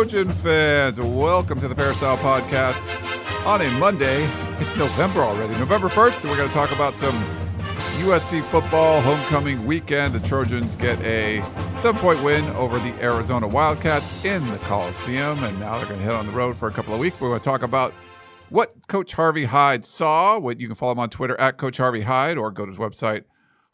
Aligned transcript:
Trojan 0.00 0.32
fans. 0.32 0.98
Welcome 0.98 1.60
to 1.60 1.68
the 1.68 1.74
Peristyle 1.74 2.16
Podcast 2.16 2.80
on 3.44 3.60
a 3.60 3.70
Monday. 3.72 4.24
It's 4.58 4.74
November 4.74 5.20
already. 5.20 5.52
November 5.58 5.90
1st, 5.90 6.22
and 6.22 6.30
we're 6.30 6.38
going 6.38 6.48
to 6.48 6.54
talk 6.54 6.72
about 6.72 6.96
some 6.96 7.14
USC 7.98 8.42
football 8.44 9.02
homecoming 9.02 9.66
weekend. 9.66 10.14
The 10.14 10.20
Trojans 10.20 10.74
get 10.74 10.98
a 11.02 11.42
seven 11.82 12.00
point 12.00 12.22
win 12.22 12.46
over 12.56 12.78
the 12.78 12.94
Arizona 13.04 13.46
Wildcats 13.46 14.24
in 14.24 14.50
the 14.50 14.56
Coliseum, 14.60 15.44
and 15.44 15.60
now 15.60 15.76
they're 15.76 15.86
going 15.88 15.98
to 15.98 16.04
hit 16.06 16.14
on 16.14 16.26
the 16.26 16.32
road 16.32 16.56
for 16.56 16.66
a 16.66 16.72
couple 16.72 16.94
of 16.94 16.98
weeks. 16.98 17.20
We're 17.20 17.28
going 17.28 17.40
to 17.40 17.44
talk 17.44 17.62
about 17.62 17.92
what 18.48 18.74
Coach 18.88 19.12
Harvey 19.12 19.44
Hyde 19.44 19.84
saw. 19.84 20.38
What 20.38 20.60
you 20.60 20.66
can 20.66 20.76
follow 20.76 20.92
him 20.92 21.00
on 21.00 21.10
Twitter 21.10 21.38
at 21.38 21.58
Coach 21.58 21.76
Harvey 21.76 22.00
Hyde 22.00 22.38
or 22.38 22.50
go 22.50 22.64
to 22.64 22.70
his 22.70 22.78
website 22.78 23.24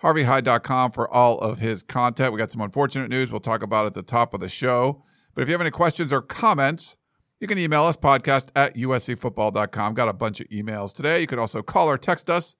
harveyhyde.com 0.02 0.91
for 0.91 1.09
all 1.09 1.38
of 1.38 1.61
his 1.61 1.85
content. 1.85 2.33
We 2.33 2.38
got 2.38 2.51
some 2.51 2.63
unfortunate 2.63 3.11
news 3.11 3.30
we'll 3.30 3.41
talk 3.41 3.63
about 3.63 3.87
at 3.87 3.95
the 3.95 4.02
top 4.02 4.35
of 4.35 4.41
the 4.41 4.49
show. 4.49 5.02
But 5.37 5.42
if 5.42 5.48
you 5.48 5.52
have 5.52 5.60
any 5.60 5.70
questions 5.70 6.12
or 6.15 6.23
comments, 6.23 6.96
you 7.40 7.46
can 7.46 7.59
email 7.59 7.84
us 7.84 7.98
podcast 7.98 8.48
at 8.56 8.74
uscfootball.com. 8.74 9.92
Got 9.92 10.09
a 10.09 10.15
bunch 10.15 10.40
of 10.40 10.48
emails 10.48 10.95
today. 10.95 11.20
You 11.20 11.26
can 11.26 11.38
also 11.38 11.60
call 11.62 11.90
or 11.90 11.98
text 11.98 12.30
us 12.30 12.56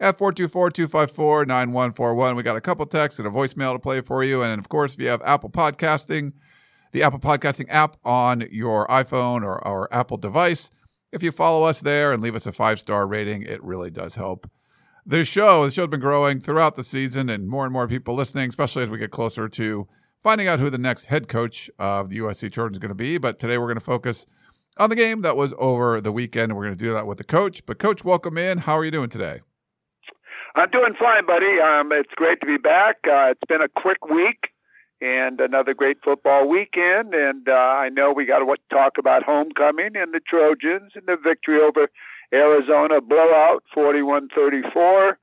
at 0.00 0.18
424-254-9141. 0.18 2.36
We 2.36 2.42
got 2.42 2.56
a 2.56 2.60
couple 2.60 2.84
texts 2.84 3.18
and 3.18 3.26
a 3.26 3.30
voicemail 3.30 3.72
to 3.72 3.78
play 3.78 4.02
for 4.02 4.22
you. 4.22 4.42
And 4.42 4.60
of 4.60 4.68
course, 4.68 4.92
if 4.94 5.00
you 5.00 5.08
have 5.08 5.22
Apple 5.24 5.48
Podcasting, 5.48 6.34
the 6.92 7.02
Apple 7.02 7.20
Podcasting 7.20 7.64
app 7.70 7.96
on 8.04 8.46
your 8.50 8.86
iPhone 8.88 9.42
or, 9.42 9.66
or 9.66 9.88
Apple 9.90 10.18
device, 10.18 10.70
if 11.12 11.22
you 11.22 11.32
follow 11.32 11.62
us 11.62 11.80
there 11.80 12.12
and 12.12 12.22
leave 12.22 12.36
us 12.36 12.44
a 12.44 12.52
five-star 12.52 13.08
rating, 13.08 13.44
it 13.44 13.64
really 13.64 13.90
does 13.90 14.16
help 14.16 14.46
the 15.06 15.24
show. 15.24 15.64
The 15.64 15.70
show's 15.70 15.86
been 15.86 16.00
growing 16.00 16.38
throughout 16.38 16.76
the 16.76 16.84
season 16.84 17.30
and 17.30 17.48
more 17.48 17.64
and 17.64 17.72
more 17.72 17.88
people 17.88 18.14
listening, 18.14 18.50
especially 18.50 18.82
as 18.82 18.90
we 18.90 18.98
get 18.98 19.10
closer 19.10 19.48
to 19.48 19.88
finding 20.20 20.46
out 20.46 20.60
who 20.60 20.70
the 20.70 20.78
next 20.78 21.06
head 21.06 21.28
coach 21.28 21.70
of 21.78 22.10
the 22.10 22.18
USC 22.18 22.52
Trojans 22.52 22.76
is 22.76 22.78
going 22.78 22.90
to 22.90 22.94
be. 22.94 23.18
But 23.18 23.38
today 23.38 23.58
we're 23.58 23.66
going 23.66 23.78
to 23.78 23.84
focus 23.84 24.26
on 24.78 24.90
the 24.90 24.96
game 24.96 25.22
that 25.22 25.36
was 25.36 25.52
over 25.58 26.00
the 26.00 26.12
weekend, 26.12 26.56
we're 26.56 26.64
going 26.64 26.76
to 26.76 26.84
do 26.84 26.92
that 26.92 27.06
with 27.06 27.18
the 27.18 27.24
coach. 27.24 27.66
But, 27.66 27.78
Coach, 27.78 28.04
welcome 28.04 28.38
in. 28.38 28.58
How 28.58 28.78
are 28.78 28.84
you 28.84 28.90
doing 28.90 29.08
today? 29.08 29.40
I'm 30.54 30.70
doing 30.70 30.94
fine, 30.98 31.26
buddy. 31.26 31.60
Um, 31.60 31.92
it's 31.92 32.12
great 32.16 32.40
to 32.40 32.46
be 32.46 32.56
back. 32.56 32.96
Uh, 33.04 33.30
it's 33.30 33.40
been 33.48 33.62
a 33.62 33.68
quick 33.68 34.06
week 34.08 34.48
and 35.00 35.40
another 35.40 35.74
great 35.74 35.98
football 36.04 36.48
weekend. 36.48 37.14
And 37.14 37.48
uh, 37.48 37.52
I 37.52 37.88
know 37.88 38.12
we 38.12 38.26
got 38.26 38.40
to 38.40 38.56
talk 38.70 38.98
about 38.98 39.22
homecoming 39.22 39.96
and 39.96 40.12
the 40.12 40.20
Trojans 40.20 40.92
and 40.94 41.06
the 41.06 41.16
victory 41.16 41.60
over 41.60 41.88
Arizona 42.32 43.00
blowout, 43.00 43.64
41-34, 43.76 45.14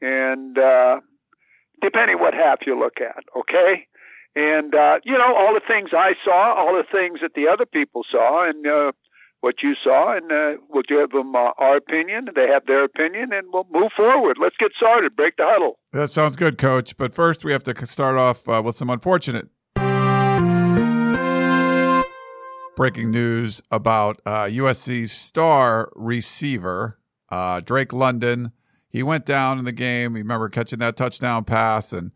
and 0.00 0.58
uh, 0.58 1.00
depending 1.82 2.18
what 2.18 2.34
half 2.34 2.60
you 2.66 2.78
look 2.78 3.00
at, 3.00 3.24
okay? 3.36 3.86
And 4.36 4.74
uh, 4.74 5.00
you 5.04 5.18
know 5.18 5.34
all 5.36 5.54
the 5.54 5.60
things 5.66 5.90
I 5.92 6.12
saw, 6.24 6.54
all 6.54 6.74
the 6.74 6.86
things 6.90 7.20
that 7.22 7.34
the 7.34 7.48
other 7.48 7.66
people 7.66 8.02
saw, 8.10 8.48
and 8.48 8.66
uh, 8.66 8.92
what 9.40 9.56
you 9.62 9.74
saw, 9.82 10.16
and 10.16 10.30
uh, 10.30 10.62
we'll 10.68 10.82
give 10.82 11.10
them 11.10 11.34
uh, 11.34 11.50
our 11.58 11.76
opinion. 11.76 12.28
They 12.34 12.46
have 12.46 12.66
their 12.66 12.84
opinion, 12.84 13.32
and 13.32 13.48
we'll 13.52 13.66
move 13.72 13.90
forward. 13.96 14.36
Let's 14.40 14.56
get 14.58 14.72
started. 14.76 15.16
Break 15.16 15.36
the 15.36 15.44
huddle. 15.46 15.78
That 15.92 16.10
sounds 16.10 16.36
good, 16.36 16.58
Coach. 16.58 16.96
But 16.96 17.12
first, 17.14 17.44
we 17.44 17.52
have 17.52 17.64
to 17.64 17.86
start 17.86 18.16
off 18.16 18.48
uh, 18.48 18.62
with 18.64 18.76
some 18.76 18.90
unfortunate 18.90 19.48
breaking 22.76 23.10
news 23.10 23.60
about 23.70 24.22
uh, 24.24 24.44
USC's 24.44 25.12
star 25.12 25.92
receiver, 25.94 26.98
uh, 27.30 27.60
Drake 27.60 27.92
London. 27.92 28.52
He 28.88 29.02
went 29.02 29.26
down 29.26 29.58
in 29.58 29.66
the 29.66 29.72
game. 29.72 30.16
You 30.16 30.22
remember 30.22 30.48
catching 30.48 30.78
that 30.78 30.96
touchdown 30.96 31.44
pass 31.44 31.92
and 31.92 32.10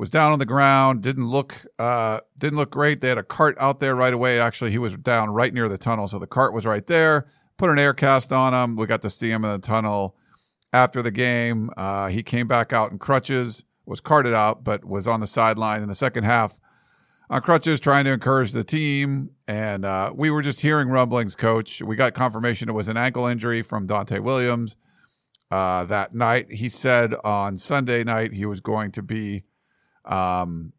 was 0.00 0.08
down 0.08 0.32
on 0.32 0.38
the 0.38 0.46
ground. 0.46 1.02
Didn't 1.02 1.26
look 1.26 1.54
uh, 1.78 2.20
didn't 2.38 2.56
look 2.56 2.70
great. 2.70 3.02
They 3.02 3.10
had 3.10 3.18
a 3.18 3.22
cart 3.22 3.54
out 3.60 3.80
there 3.80 3.94
right 3.94 4.14
away. 4.14 4.40
Actually, 4.40 4.70
he 4.70 4.78
was 4.78 4.96
down 4.96 5.28
right 5.28 5.52
near 5.52 5.68
the 5.68 5.76
tunnel, 5.76 6.08
so 6.08 6.18
the 6.18 6.26
cart 6.26 6.54
was 6.54 6.64
right 6.64 6.86
there. 6.86 7.26
Put 7.58 7.68
an 7.68 7.78
air 7.78 7.92
cast 7.92 8.32
on 8.32 8.54
him. 8.54 8.76
We 8.76 8.86
got 8.86 9.02
to 9.02 9.10
see 9.10 9.30
him 9.30 9.44
in 9.44 9.50
the 9.50 9.58
tunnel 9.58 10.16
after 10.72 11.02
the 11.02 11.10
game. 11.10 11.68
Uh, 11.76 12.08
he 12.08 12.22
came 12.22 12.48
back 12.48 12.72
out 12.72 12.90
in 12.90 12.98
crutches, 12.98 13.64
was 13.84 14.00
carted 14.00 14.32
out, 14.32 14.64
but 14.64 14.86
was 14.86 15.06
on 15.06 15.20
the 15.20 15.26
sideline 15.26 15.82
in 15.82 15.88
the 15.88 15.94
second 15.94 16.24
half 16.24 16.58
on 17.28 17.42
crutches 17.42 17.78
trying 17.78 18.04
to 18.04 18.12
encourage 18.12 18.52
the 18.52 18.64
team. 18.64 19.32
And 19.46 19.84
uh, 19.84 20.14
we 20.16 20.30
were 20.30 20.40
just 20.40 20.62
hearing 20.62 20.88
rumblings, 20.88 21.36
coach. 21.36 21.82
We 21.82 21.94
got 21.94 22.14
confirmation 22.14 22.70
it 22.70 22.72
was 22.72 22.88
an 22.88 22.96
ankle 22.96 23.26
injury 23.26 23.60
from 23.60 23.86
Donte 23.86 24.18
Williams 24.20 24.76
uh, 25.50 25.84
that 25.84 26.14
night. 26.14 26.50
He 26.50 26.70
said 26.70 27.14
on 27.22 27.58
Sunday 27.58 28.02
night 28.02 28.32
he 28.32 28.46
was 28.46 28.60
going 28.60 28.92
to 28.92 29.02
be 29.02 29.44
um, 30.04 30.72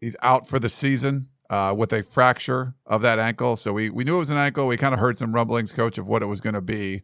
he's 0.00 0.16
out 0.22 0.46
for 0.46 0.58
the 0.58 0.68
season 0.68 1.28
uh, 1.50 1.74
with 1.76 1.92
a 1.92 2.02
fracture 2.02 2.74
of 2.86 3.02
that 3.02 3.18
ankle. 3.18 3.56
So 3.56 3.72
we, 3.72 3.90
we 3.90 4.04
knew 4.04 4.16
it 4.16 4.20
was 4.20 4.30
an 4.30 4.36
ankle. 4.36 4.66
We 4.66 4.76
kind 4.76 4.94
of 4.94 5.00
heard 5.00 5.18
some 5.18 5.34
rumblings, 5.34 5.72
coach, 5.72 5.98
of 5.98 6.08
what 6.08 6.22
it 6.22 6.26
was 6.26 6.40
going 6.40 6.54
to 6.54 6.60
be. 6.60 7.02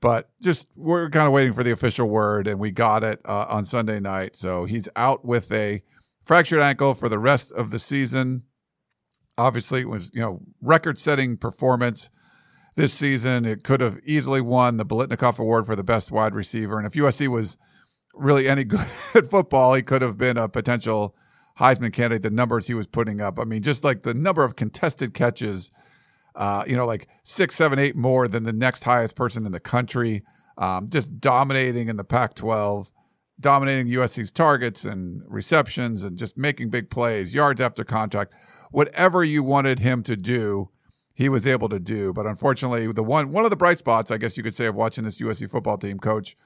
But 0.00 0.30
just 0.42 0.68
we're 0.76 1.08
kind 1.08 1.26
of 1.26 1.32
waiting 1.32 1.52
for 1.52 1.64
the 1.64 1.72
official 1.72 2.08
word, 2.08 2.46
and 2.46 2.60
we 2.60 2.70
got 2.70 3.02
it 3.02 3.20
uh, 3.24 3.46
on 3.48 3.64
Sunday 3.64 3.98
night. 3.98 4.36
So 4.36 4.66
he's 4.66 4.88
out 4.94 5.24
with 5.24 5.50
a 5.50 5.82
fractured 6.22 6.60
ankle 6.60 6.94
for 6.94 7.08
the 7.08 7.18
rest 7.18 7.50
of 7.52 7.70
the 7.70 7.78
season. 7.78 8.42
Obviously, 9.38 9.80
it 9.80 9.88
was 9.88 10.10
you 10.12 10.20
know 10.20 10.42
record-setting 10.60 11.38
performance 11.38 12.10
this 12.74 12.92
season. 12.92 13.46
It 13.46 13.64
could 13.64 13.80
have 13.80 13.98
easily 14.04 14.42
won 14.42 14.76
the 14.76 14.84
Biletnikoff 14.84 15.38
Award 15.38 15.64
for 15.64 15.74
the 15.74 15.82
best 15.82 16.12
wide 16.12 16.34
receiver. 16.34 16.78
And 16.78 16.86
if 16.86 16.92
USC 16.92 17.28
was 17.28 17.56
really 18.16 18.48
any 18.48 18.64
good 18.64 18.86
at 19.14 19.26
football, 19.26 19.74
he 19.74 19.82
could 19.82 20.02
have 20.02 20.18
been 20.18 20.36
a 20.36 20.48
potential 20.48 21.14
Heisman 21.58 21.92
candidate. 21.92 22.22
The 22.22 22.30
numbers 22.30 22.66
he 22.66 22.74
was 22.74 22.86
putting 22.86 23.20
up, 23.20 23.38
I 23.38 23.44
mean, 23.44 23.62
just 23.62 23.84
like 23.84 24.02
the 24.02 24.14
number 24.14 24.44
of 24.44 24.56
contested 24.56 25.14
catches, 25.14 25.70
uh, 26.34 26.64
you 26.66 26.76
know, 26.76 26.86
like 26.86 27.08
six, 27.22 27.54
seven, 27.54 27.78
eight 27.78 27.96
more 27.96 28.28
than 28.28 28.44
the 28.44 28.52
next 28.52 28.84
highest 28.84 29.16
person 29.16 29.46
in 29.46 29.52
the 29.52 29.60
country. 29.60 30.24
Um, 30.58 30.88
just 30.88 31.20
dominating 31.20 31.88
in 31.88 31.98
the 31.98 32.04
Pac-12 32.04 32.90
dominating 33.40 33.92
USC's 33.92 34.32
targets 34.32 34.84
and 34.84 35.22
receptions 35.26 36.02
and 36.02 36.16
just 36.16 36.36
making 36.36 36.70
big 36.70 36.90
plays, 36.90 37.34
yards 37.34 37.60
after 37.60 37.84
contact, 37.84 38.34
whatever 38.70 39.22
you 39.22 39.42
wanted 39.42 39.78
him 39.78 40.02
to 40.04 40.16
do, 40.16 40.70
he 41.14 41.28
was 41.28 41.46
able 41.46 41.68
to 41.68 41.78
do. 41.78 42.12
But 42.12 42.26
unfortunately, 42.26 42.90
the 42.92 43.02
one 43.02 43.32
one 43.32 43.44
of 43.44 43.50
the 43.50 43.56
bright 43.56 43.78
spots, 43.78 44.10
I 44.10 44.18
guess 44.18 44.36
you 44.36 44.42
could 44.42 44.54
say, 44.54 44.66
of 44.66 44.74
watching 44.74 45.04
this 45.04 45.20
USC 45.20 45.50
football 45.50 45.78
team 45.78 45.98
coach 45.98 46.36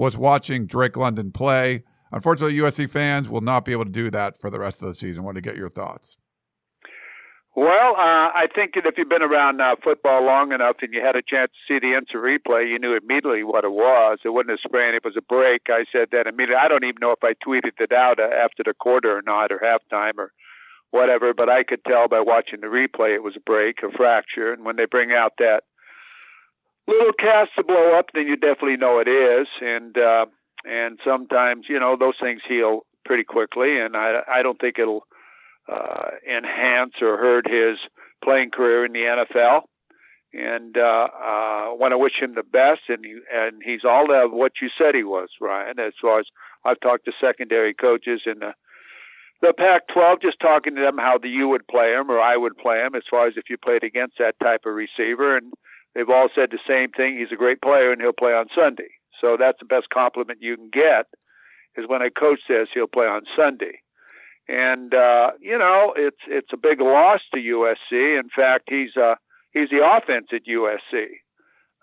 was 0.00 0.16
watching 0.16 0.64
Drake 0.64 0.96
London 0.96 1.30
play. 1.30 1.84
Unfortunately, 2.10 2.56
USC 2.56 2.88
fans 2.88 3.28
will 3.28 3.42
not 3.42 3.66
be 3.66 3.72
able 3.72 3.84
to 3.84 3.90
do 3.90 4.10
that 4.10 4.34
for 4.34 4.48
the 4.48 4.58
rest 4.58 4.80
of 4.80 4.88
the 4.88 4.94
season. 4.94 5.24
Want 5.24 5.34
to 5.34 5.42
get 5.42 5.56
your 5.56 5.68
thoughts? 5.68 6.16
Well, 7.54 7.96
uh, 7.98 8.32
I 8.32 8.46
think 8.54 8.76
that 8.76 8.86
if 8.86 8.94
you've 8.96 9.10
been 9.10 9.20
around 9.20 9.60
uh, 9.60 9.76
football 9.84 10.24
long 10.24 10.52
enough 10.52 10.76
and 10.80 10.94
you 10.94 11.02
had 11.04 11.16
a 11.16 11.22
chance 11.22 11.52
to 11.52 11.60
see 11.68 11.78
the 11.78 11.94
instant 11.94 12.24
replay, 12.24 12.70
you 12.70 12.78
knew 12.78 12.96
immediately 12.96 13.44
what 13.44 13.64
it 13.64 13.72
was. 13.72 14.20
It 14.24 14.30
wasn't 14.30 14.52
a 14.52 14.58
sprain; 14.64 14.94
it 14.94 15.04
was 15.04 15.18
a 15.18 15.22
break. 15.22 15.68
I 15.68 15.84
said 15.92 16.08
that 16.12 16.26
immediately. 16.26 16.56
I 16.56 16.68
don't 16.68 16.84
even 16.84 17.00
know 17.02 17.12
if 17.12 17.22
I 17.22 17.34
tweeted 17.46 17.76
it 17.78 17.92
out 17.92 18.18
uh, 18.18 18.22
after 18.22 18.62
the 18.64 18.72
quarter 18.72 19.14
or 19.14 19.20
not, 19.20 19.52
or 19.52 19.58
halftime 19.58 20.16
or 20.16 20.32
whatever. 20.92 21.34
But 21.34 21.50
I 21.50 21.62
could 21.62 21.84
tell 21.84 22.08
by 22.08 22.20
watching 22.20 22.62
the 22.62 22.68
replay 22.68 23.14
it 23.14 23.22
was 23.22 23.36
a 23.36 23.44
break, 23.44 23.82
a 23.82 23.94
fracture. 23.94 24.50
And 24.50 24.64
when 24.64 24.76
they 24.76 24.86
bring 24.86 25.12
out 25.12 25.34
that 25.36 25.64
little 26.90 27.12
cast 27.12 27.50
to 27.56 27.64
blow 27.64 27.98
up, 27.98 28.06
then 28.14 28.26
you 28.26 28.36
definitely 28.36 28.76
know 28.76 28.98
it 28.98 29.08
is. 29.08 29.46
And 29.60 29.96
uh, 29.96 30.26
and 30.64 30.98
sometimes 31.04 31.66
you 31.68 31.78
know 31.78 31.96
those 31.98 32.14
things 32.20 32.42
heal 32.46 32.80
pretty 33.04 33.24
quickly, 33.24 33.80
and 33.80 33.96
I 33.96 34.20
I 34.28 34.42
don't 34.42 34.60
think 34.60 34.78
it'll 34.78 35.06
uh, 35.70 36.10
enhance 36.28 36.94
or 37.00 37.16
hurt 37.16 37.48
his 37.48 37.78
playing 38.22 38.50
career 38.50 38.84
in 38.84 38.92
the 38.92 39.24
NFL. 39.24 39.62
And 40.32 40.76
uh, 40.76 41.08
uh, 41.12 41.74
want 41.74 41.90
to 41.90 41.98
wish 41.98 42.20
him 42.20 42.36
the 42.36 42.44
best, 42.44 42.82
and 42.88 43.04
he, 43.04 43.18
and 43.34 43.60
he's 43.64 43.84
all 43.84 44.14
of 44.14 44.30
what 44.30 44.52
you 44.62 44.68
said 44.78 44.94
he 44.94 45.02
was, 45.02 45.28
Ryan. 45.40 45.80
As 45.80 45.94
far 46.00 46.20
as 46.20 46.26
I've 46.64 46.78
talked 46.78 47.06
to 47.06 47.12
secondary 47.20 47.74
coaches 47.74 48.22
in 48.26 48.38
the 48.38 48.54
the 49.42 49.54
Pac-12, 49.56 50.20
just 50.20 50.38
talking 50.38 50.76
to 50.76 50.82
them 50.82 50.98
how 50.98 51.16
the 51.16 51.28
you 51.28 51.48
would 51.48 51.66
play 51.66 51.94
him 51.94 52.10
or 52.10 52.20
I 52.20 52.36
would 52.36 52.58
play 52.58 52.84
him, 52.84 52.94
as 52.94 53.04
far 53.10 53.26
as 53.26 53.34
if 53.36 53.48
you 53.48 53.56
played 53.56 53.82
against 53.82 54.18
that 54.18 54.38
type 54.38 54.66
of 54.66 54.74
receiver, 54.74 55.36
and 55.36 55.52
they've 55.94 56.08
all 56.08 56.28
said 56.34 56.50
the 56.50 56.58
same 56.66 56.90
thing. 56.90 57.18
He's 57.18 57.32
a 57.32 57.36
great 57.36 57.60
player, 57.62 57.92
and 57.92 58.00
he'll 58.00 58.12
play 58.12 58.32
on 58.32 58.46
Sunday. 58.54 58.90
So 59.20 59.36
that's 59.38 59.58
the 59.58 59.66
best 59.66 59.88
compliment 59.90 60.40
you 60.42 60.56
can 60.56 60.70
get, 60.72 61.06
is 61.76 61.88
when 61.88 62.02
a 62.02 62.10
coach 62.10 62.40
says 62.48 62.68
he'll 62.72 62.86
play 62.86 63.06
on 63.06 63.22
Sunday. 63.36 63.80
and 64.48 64.94
uh, 64.94 65.30
you 65.40 65.56
know 65.56 65.94
it's 65.96 66.22
it's 66.26 66.52
a 66.52 66.56
big 66.56 66.80
loss 66.80 67.20
to 67.32 67.40
USC. 67.40 68.18
In 68.18 68.28
fact, 68.34 68.64
he's 68.68 68.96
uh, 68.96 69.14
he's 69.52 69.70
the 69.70 69.84
offense 69.84 70.28
at 70.32 70.46
USC. 70.46 71.06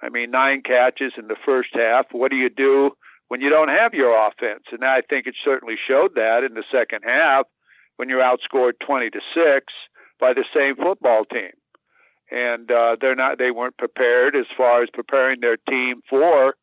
I 0.02 0.10
mean, 0.10 0.32
nine 0.32 0.62
catches 0.62 1.14
in 1.18 1.28
the 1.28 1.38
first 1.46 1.70
half. 1.74 2.08
What 2.12 2.30
do 2.32 2.38
you 2.38 2.50
do 2.50 2.92
when 3.30 3.42
you 3.42 3.50
don't 3.50 3.70
have 3.70 3.94
your 3.94 4.14
offense? 4.28 4.64
And 4.72 4.84
I 4.84 5.02
think 5.02 5.26
it 5.28 5.36
certainly 5.44 5.76
showed 5.88 6.16
that 6.16 6.44
in 6.44 6.54
the 6.54 6.64
second 6.72 7.02
half 7.04 7.46
when 7.96 8.10
you're 8.10 8.22
outscored 8.22 8.74
20 8.86 9.10
to 9.12 9.20
six 9.34 9.74
by 10.20 10.34
the 10.34 10.46
same 10.54 10.76
football 10.76 11.26
team. 11.26 11.52
And 12.30 12.70
uh, 12.70 12.98
they're 13.00 13.16
not 13.16 13.38
they 13.38 13.52
weren't 13.52 13.78
prepared 13.78 14.36
as 14.36 14.46
far 14.56 14.84
as 14.84 14.90
preparing 14.94 15.40
their 15.40 15.58
team 15.58 16.02
for 16.10 16.56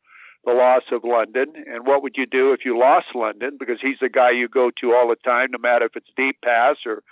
the 0.45 0.53
loss 0.53 0.83
of 0.93 1.05
London. 1.05 1.47
And 1.57 1.87
what 1.87 2.03
would 2.03 2.17
you 2.17 2.27
do 2.27 2.53
if 2.53 2.65
you 2.65 2.79
lost 2.79 3.07
London? 3.15 3.57
Because 3.59 3.79
he's 3.81 3.99
the 4.01 4.11
guy 4.11 4.31
you 4.31 4.49
go 4.49 4.71
to 4.81 4.93
all 4.93 5.09
the 5.09 5.17
time, 5.17 5.49
no 5.53 5.59
matter 5.59 5.87
if 5.87 5.97
it's 5.97 6.11
deep 6.17 6.37
pass 6.43 6.77
or 6.85 7.03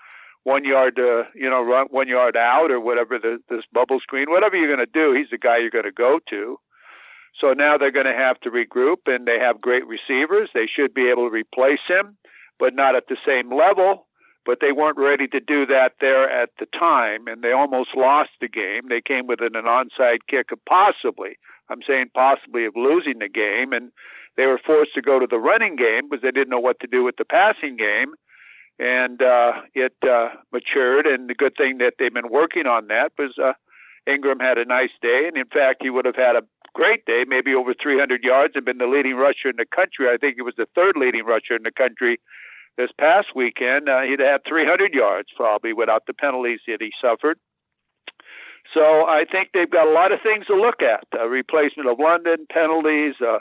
one 0.44 0.64
yard 0.64 0.96
to 0.96 1.24
you 1.34 1.48
know 1.48 1.62
run 1.62 1.86
one 1.90 2.08
yard 2.08 2.36
out 2.36 2.70
or 2.70 2.80
whatever 2.80 3.18
the, 3.18 3.38
this 3.48 3.64
bubble 3.72 4.00
screen, 4.00 4.30
whatever 4.30 4.56
you're 4.56 4.74
going 4.74 4.86
to 4.86 4.92
do, 4.92 5.12
he's 5.12 5.30
the 5.30 5.38
guy 5.38 5.58
you're 5.58 5.70
going 5.70 5.84
to 5.84 5.92
go 5.92 6.18
to. 6.30 6.58
So 7.40 7.54
now 7.54 7.78
they're 7.78 7.92
going 7.92 8.06
to 8.06 8.12
have 8.12 8.38
to 8.40 8.50
regroup, 8.50 9.06
and 9.06 9.26
they 9.26 9.38
have 9.38 9.60
great 9.60 9.84
receivers. 9.86 10.50
They 10.52 10.66
should 10.66 10.92
be 10.92 11.08
able 11.08 11.28
to 11.28 11.34
replace 11.34 11.80
him, 11.88 12.16
but 12.58 12.74
not 12.74 12.94
at 12.94 13.08
the 13.08 13.16
same 13.26 13.52
level. 13.52 14.06
But 14.44 14.58
they 14.60 14.72
weren't 14.72 14.98
ready 14.98 15.28
to 15.28 15.38
do 15.38 15.66
that 15.66 15.92
there 16.00 16.28
at 16.28 16.50
the 16.58 16.66
time, 16.66 17.28
and 17.28 17.42
they 17.42 17.52
almost 17.52 17.90
lost 17.96 18.30
the 18.40 18.48
game. 18.48 18.82
They 18.88 19.00
came 19.00 19.28
within 19.28 19.54
an 19.54 19.66
onside 19.66 20.26
kick 20.28 20.50
of 20.50 20.58
possibly 20.68 21.36
I'm 21.72 21.80
saying 21.86 22.10
possibly 22.14 22.66
of 22.66 22.74
losing 22.76 23.18
the 23.18 23.28
game. 23.28 23.72
And 23.72 23.90
they 24.36 24.46
were 24.46 24.60
forced 24.64 24.94
to 24.94 25.02
go 25.02 25.18
to 25.18 25.26
the 25.28 25.38
running 25.38 25.76
game 25.76 26.08
because 26.08 26.22
they 26.22 26.30
didn't 26.30 26.50
know 26.50 26.60
what 26.60 26.80
to 26.80 26.86
do 26.86 27.02
with 27.02 27.16
the 27.16 27.24
passing 27.24 27.76
game. 27.76 28.14
And 28.78 29.22
uh, 29.22 29.62
it 29.74 29.94
uh, 30.02 30.28
matured. 30.52 31.06
And 31.06 31.28
the 31.28 31.34
good 31.34 31.54
thing 31.56 31.78
that 31.78 31.94
they've 31.98 32.12
been 32.12 32.30
working 32.30 32.66
on 32.66 32.88
that 32.88 33.12
was 33.18 33.34
uh, 33.42 33.52
Ingram 34.06 34.40
had 34.40 34.58
a 34.58 34.64
nice 34.64 34.92
day. 35.00 35.24
And 35.26 35.36
in 35.36 35.46
fact, 35.46 35.82
he 35.82 35.90
would 35.90 36.04
have 36.04 36.16
had 36.16 36.36
a 36.36 36.42
great 36.74 37.04
day, 37.04 37.24
maybe 37.26 37.54
over 37.54 37.74
300 37.74 38.22
yards, 38.22 38.54
and 38.56 38.64
been 38.64 38.78
the 38.78 38.86
leading 38.86 39.16
rusher 39.16 39.48
in 39.48 39.56
the 39.56 39.66
country. 39.66 40.08
I 40.12 40.16
think 40.16 40.36
he 40.36 40.42
was 40.42 40.54
the 40.56 40.68
third 40.74 40.96
leading 40.96 41.24
rusher 41.24 41.54
in 41.54 41.62
the 41.64 41.72
country 41.72 42.18
this 42.76 42.90
past 42.98 43.28
weekend. 43.34 43.88
Uh, 43.88 44.02
he'd 44.02 44.20
have 44.20 44.42
300 44.48 44.92
yards 44.94 45.28
probably 45.36 45.72
without 45.72 46.06
the 46.06 46.14
penalties 46.14 46.60
that 46.66 46.78
he 46.80 46.92
suffered. 47.00 47.38
So 48.74 49.06
I 49.06 49.24
think 49.30 49.50
they've 49.52 49.70
got 49.70 49.86
a 49.86 49.90
lot 49.90 50.12
of 50.12 50.20
things 50.22 50.46
to 50.46 50.54
look 50.54 50.82
at: 50.82 51.04
a 51.18 51.28
replacement 51.28 51.88
of 51.88 51.98
London, 51.98 52.46
penalties, 52.50 53.14
uh, 53.20 53.38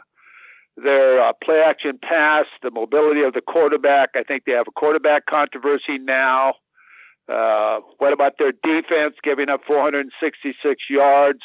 their 0.76 1.22
uh, 1.22 1.34
play 1.44 1.62
action 1.66 2.00
pass, 2.02 2.46
the 2.62 2.72
mobility 2.72 3.22
of 3.22 3.34
the 3.34 3.42
quarterback. 3.42 4.10
I 4.16 4.24
think 4.24 4.44
they 4.46 4.54
have 4.54 4.68
a 4.68 4.72
quarterback 4.72 5.26
controversy 5.28 5.98
now. 6.00 6.56
Uh, 7.32 7.80
what 7.98 8.14
about 8.14 8.34
their 8.40 8.52
defense 8.52 9.16
giving 9.24 9.48
up 9.48 9.62
466 9.66 10.84
yards? 10.90 11.40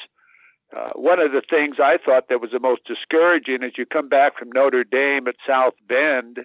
Uh, 0.76 0.90
one 0.94 1.20
of 1.20 1.30
the 1.30 1.42
things 1.48 1.76
I 1.78 1.96
thought 2.04 2.28
that 2.28 2.40
was 2.40 2.50
the 2.50 2.58
most 2.58 2.82
discouraging 2.86 3.62
is 3.62 3.72
you 3.76 3.86
come 3.86 4.08
back 4.08 4.36
from 4.36 4.50
Notre 4.52 4.82
Dame 4.82 5.28
at 5.28 5.36
South 5.46 5.74
Bend 5.86 6.40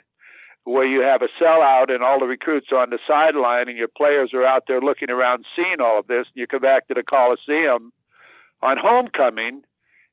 where 0.64 0.86
you 0.86 1.02
have 1.02 1.22
a 1.22 1.28
sellout 1.42 1.94
and 1.94 2.04
all 2.04 2.20
the 2.20 2.26
recruits 2.26 2.68
are 2.72 2.78
on 2.78 2.92
the 2.92 3.00
sideline 3.08 3.68
and 3.68 3.78
your 3.78 3.88
players 3.88 4.32
are 4.34 4.46
out 4.46 4.64
there 4.68 4.82
looking 4.82 5.10
around 5.10 5.46
seeing 5.56 5.82
all 5.82 6.00
of 6.00 6.08
this 6.08 6.28
and 6.28 6.36
you 6.36 6.48
come 6.48 6.62
back 6.62 6.88
to 6.88 6.94
the 6.94 7.04
Coliseum 7.04 7.92
on 8.62 8.78
homecoming 8.78 9.64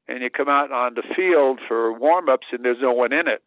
and 0.08 0.22
you 0.22 0.30
come 0.30 0.48
out 0.48 0.72
on 0.72 0.94
the 0.94 1.02
field 1.14 1.60
for 1.68 1.92
warm-ups 1.92 2.46
and 2.50 2.64
there's 2.64 2.80
no 2.80 2.92
one 2.92 3.12
in 3.12 3.28
it. 3.28 3.46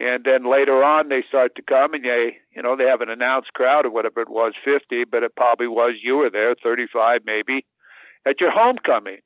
And 0.00 0.24
then 0.24 0.50
later 0.50 0.82
on 0.82 1.10
they 1.10 1.22
start 1.28 1.54
to 1.56 1.62
come 1.62 1.94
and 1.94 2.04
they, 2.04 2.38
you 2.56 2.62
know, 2.62 2.74
they 2.74 2.86
have 2.86 3.02
an 3.02 3.10
announced 3.10 3.52
crowd 3.52 3.86
of 3.86 3.92
whatever 3.92 4.20
it 4.20 4.30
was, 4.30 4.54
50, 4.64 5.04
but 5.04 5.22
it 5.22 5.36
probably 5.36 5.68
was 5.68 5.94
you 6.02 6.16
were 6.16 6.30
there, 6.30 6.56
35 6.60 7.20
maybe, 7.24 7.64
at 8.26 8.40
your 8.40 8.50
homecoming. 8.50 9.18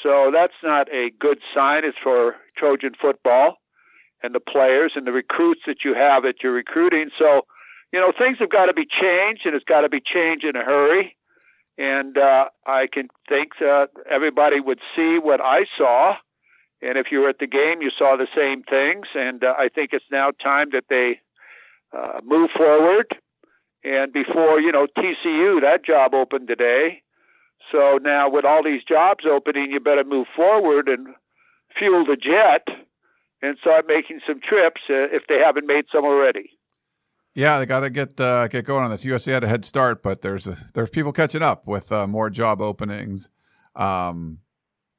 So 0.00 0.30
that's 0.32 0.54
not 0.62 0.88
a 0.92 1.10
good 1.18 1.38
sign. 1.54 1.84
It's 1.84 1.98
for 2.00 2.36
Trojan 2.56 2.92
football 3.00 3.58
and 4.24 4.34
the 4.34 4.40
players 4.40 4.92
and 4.96 5.06
the 5.06 5.12
recruits 5.12 5.60
that 5.66 5.84
you 5.84 5.94
have 5.94 6.22
that 6.22 6.36
you're 6.42 6.52
recruiting. 6.52 7.10
So, 7.18 7.42
you 7.92 8.00
know, 8.00 8.10
things 8.16 8.38
have 8.40 8.50
got 8.50 8.66
to 8.66 8.74
be 8.74 8.86
changed, 8.86 9.42
and 9.44 9.54
it's 9.54 9.64
got 9.64 9.82
to 9.82 9.90
be 9.90 10.00
changed 10.00 10.44
in 10.44 10.56
a 10.56 10.64
hurry. 10.64 11.16
And 11.76 12.16
uh, 12.16 12.46
I 12.66 12.86
can 12.90 13.08
think 13.28 13.52
that 13.60 13.88
everybody 14.10 14.60
would 14.60 14.80
see 14.96 15.18
what 15.18 15.40
I 15.40 15.66
saw. 15.76 16.14
And 16.80 16.96
if 16.96 17.06
you 17.10 17.20
were 17.20 17.28
at 17.28 17.38
the 17.38 17.46
game, 17.46 17.82
you 17.82 17.90
saw 17.96 18.16
the 18.16 18.28
same 18.34 18.62
things. 18.62 19.06
And 19.14 19.44
uh, 19.44 19.54
I 19.58 19.68
think 19.68 19.90
it's 19.92 20.04
now 20.10 20.30
time 20.30 20.68
that 20.72 20.84
they 20.88 21.20
uh, 21.96 22.20
move 22.24 22.50
forward. 22.56 23.06
And 23.82 24.12
before, 24.12 24.60
you 24.60 24.72
know, 24.72 24.86
TCU, 24.96 25.60
that 25.60 25.84
job 25.84 26.14
opened 26.14 26.48
today. 26.48 27.02
So 27.70 27.98
now 28.02 28.30
with 28.30 28.44
all 28.44 28.62
these 28.62 28.84
jobs 28.84 29.24
opening, 29.30 29.70
you 29.70 29.80
better 29.80 30.04
move 30.04 30.26
forward 30.34 30.88
and 30.88 31.08
fuel 31.76 32.04
the 32.06 32.16
jet 32.16 32.66
and 33.44 33.58
start 33.58 33.86
making 33.86 34.20
some 34.26 34.40
trips 34.40 34.80
uh, 34.88 35.08
if 35.12 35.26
they 35.28 35.38
haven't 35.38 35.66
made 35.66 35.84
some 35.92 36.04
already. 36.04 36.50
Yeah, 37.34 37.58
they 37.58 37.66
got 37.66 37.80
to 37.80 37.90
get 37.90 38.18
uh, 38.20 38.48
get 38.48 38.64
going 38.64 38.84
on 38.84 38.90
this. 38.90 39.04
USC 39.04 39.32
had 39.32 39.44
a 39.44 39.48
head 39.48 39.64
start, 39.64 40.02
but 40.02 40.22
there's 40.22 40.46
a, 40.46 40.56
there's 40.74 40.90
people 40.90 41.12
catching 41.12 41.42
up 41.42 41.66
with 41.66 41.90
uh, 41.90 42.06
more 42.06 42.30
job 42.30 42.62
openings. 42.62 43.28
Um, 43.74 44.38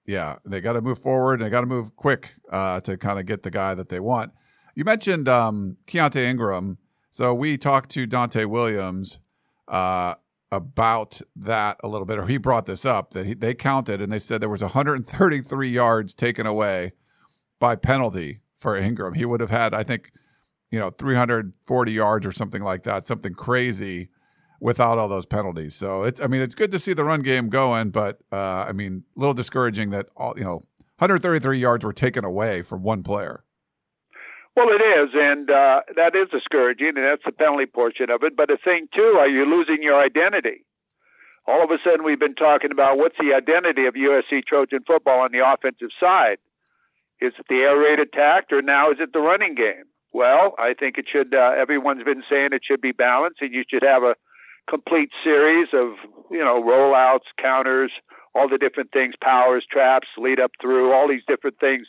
yeah, 0.06 0.36
they 0.46 0.62
got 0.62 0.74
to 0.74 0.82
move 0.82 1.00
forward. 1.00 1.36
and 1.36 1.44
They 1.44 1.50
got 1.50 1.62
to 1.62 1.68
move 1.68 1.96
quick 1.96 2.36
uh, 2.52 2.82
to 2.82 2.98
kind 2.98 3.20
of 3.20 3.26
get 3.26 3.44
the 3.44 3.52
guy 3.52 3.74
that 3.74 3.90
they 3.90 4.00
want. 4.00 4.34
You 4.76 4.84
mentioned 4.84 5.30
um, 5.30 5.78
Keaontay 5.88 6.26
Ingram, 6.26 6.78
so 7.10 7.34
we 7.34 7.58
talked 7.58 7.90
to 7.92 8.06
Donte 8.06 8.46
Williams 8.46 9.20
uh, 9.70 10.16
about 10.52 11.22
that 11.38 11.78
a 11.84 11.88
little 11.88 12.06
bit, 12.06 12.20
or 12.20 12.28
he 12.28 12.38
brought 12.38 12.66
this 12.66 12.84
up 12.86 13.12
that 13.12 13.26
he, 13.26 13.34
they 13.34 13.54
counted 13.54 14.02
and 14.02 14.12
they 14.12 14.20
said 14.20 14.42
there 14.42 14.50
was 14.50 14.62
133 14.62 15.70
yards 15.70 16.14
taken 16.14 16.46
away 16.46 16.92
by 17.60 17.76
penalty 17.76 18.42
for 18.54 18.78
Ingram. 18.78 19.14
He 19.14 19.26
would 19.26 19.42
have 19.42 19.50
had, 19.50 19.74
I 19.74 19.84
think, 19.84 20.12
you 20.72 20.80
know, 20.80 20.90
340 20.90 21.92
yards 21.92 22.26
or 22.26 22.32
something 22.32 22.62
like 22.62 22.84
that, 22.84 23.06
something 23.06 23.34
crazy 23.34 24.10
without 24.60 24.98
all 24.98 25.08
those 25.08 25.26
penalties. 25.26 25.76
So 25.76 26.04
it's, 26.04 26.22
I 26.22 26.28
mean, 26.28 26.42
it's 26.42 26.56
good 26.56 26.72
to 26.72 26.80
see 26.80 26.94
the 26.94 27.04
run 27.04 27.22
game 27.22 27.50
going, 27.50 27.92
but 27.92 28.20
uh, 28.32 28.66
I 28.68 28.72
mean, 28.72 29.04
a 29.16 29.20
little 29.20 29.34
discouraging 29.34 29.90
that 29.92 30.08
all, 30.16 30.34
you 30.38 30.44
know, 30.44 30.66
133 30.98 31.58
yards 31.58 31.84
were 31.84 31.94
taken 31.94 32.24
away 32.24 32.62
from 32.62 32.82
one 32.82 33.04
player. 33.04 33.44
Well, 34.56 34.70
it 34.70 34.82
is, 34.82 35.10
and 35.14 35.50
uh, 35.50 35.82
that 35.98 36.16
is 36.16 36.30
discouraging, 36.32 36.94
and 36.96 37.04
that's 37.06 37.24
the 37.26 37.34
penalty 37.34 37.66
portion 37.66 38.10
of 38.10 38.24
it. 38.24 38.38
But 38.38 38.48
the 38.48 38.58
thing 38.64 38.88
too, 38.96 39.18
are 39.20 39.28
you 39.28 39.44
losing 39.44 39.84
your 39.84 40.02
identity? 40.02 40.64
All 41.46 41.62
of 41.62 41.70
a 41.72 41.78
sudden, 41.84 42.06
we've 42.06 42.20
been 42.20 42.36
talking 42.36 42.72
about 42.72 42.98
what's 42.98 43.18
the 43.20 43.36
identity 43.36 43.86
of 43.86 43.96
USC 43.96 44.46
Trojan 44.48 44.80
football 44.88 45.20
on 45.20 45.32
the 45.34 45.46
offensive 45.46 45.90
side. 46.00 46.38
Is 47.22 47.34
it 47.40 47.46
the 47.50 47.56
air 47.56 47.78
raid 47.78 48.00
attack, 48.00 48.46
or 48.52 48.62
now 48.62 48.92
is 48.92 48.98
it 49.00 49.14
the 49.14 49.20
running 49.20 49.56
game? 49.56 49.86
Well, 50.14 50.56
I 50.58 50.74
think 50.74 50.98
it 50.98 51.06
should. 51.12 51.34
Uh, 51.34 51.52
everyone's 51.58 52.04
been 52.04 52.24
saying 52.30 52.50
it 52.52 52.62
should 52.66 52.82
be 52.82 52.92
balanced, 52.92 53.42
and 53.42 53.54
you 53.54 53.64
should 53.70 53.84
have 53.84 54.04
a 54.04 54.16
complete 54.70 55.10
series 55.24 55.70
of 55.74 55.96
you 56.32 56.40
know 56.40 56.62
rollouts, 56.62 57.28
counters, 57.42 57.92
all 58.34 58.50
the 58.50 58.58
different 58.58 58.92
things, 58.92 59.16
powers, 59.22 59.66
traps, 59.70 60.08
lead 60.18 60.40
up 60.40 60.52
through, 60.62 60.94
all 60.94 61.08
these 61.08 61.24
different 61.28 61.60
things 61.60 61.88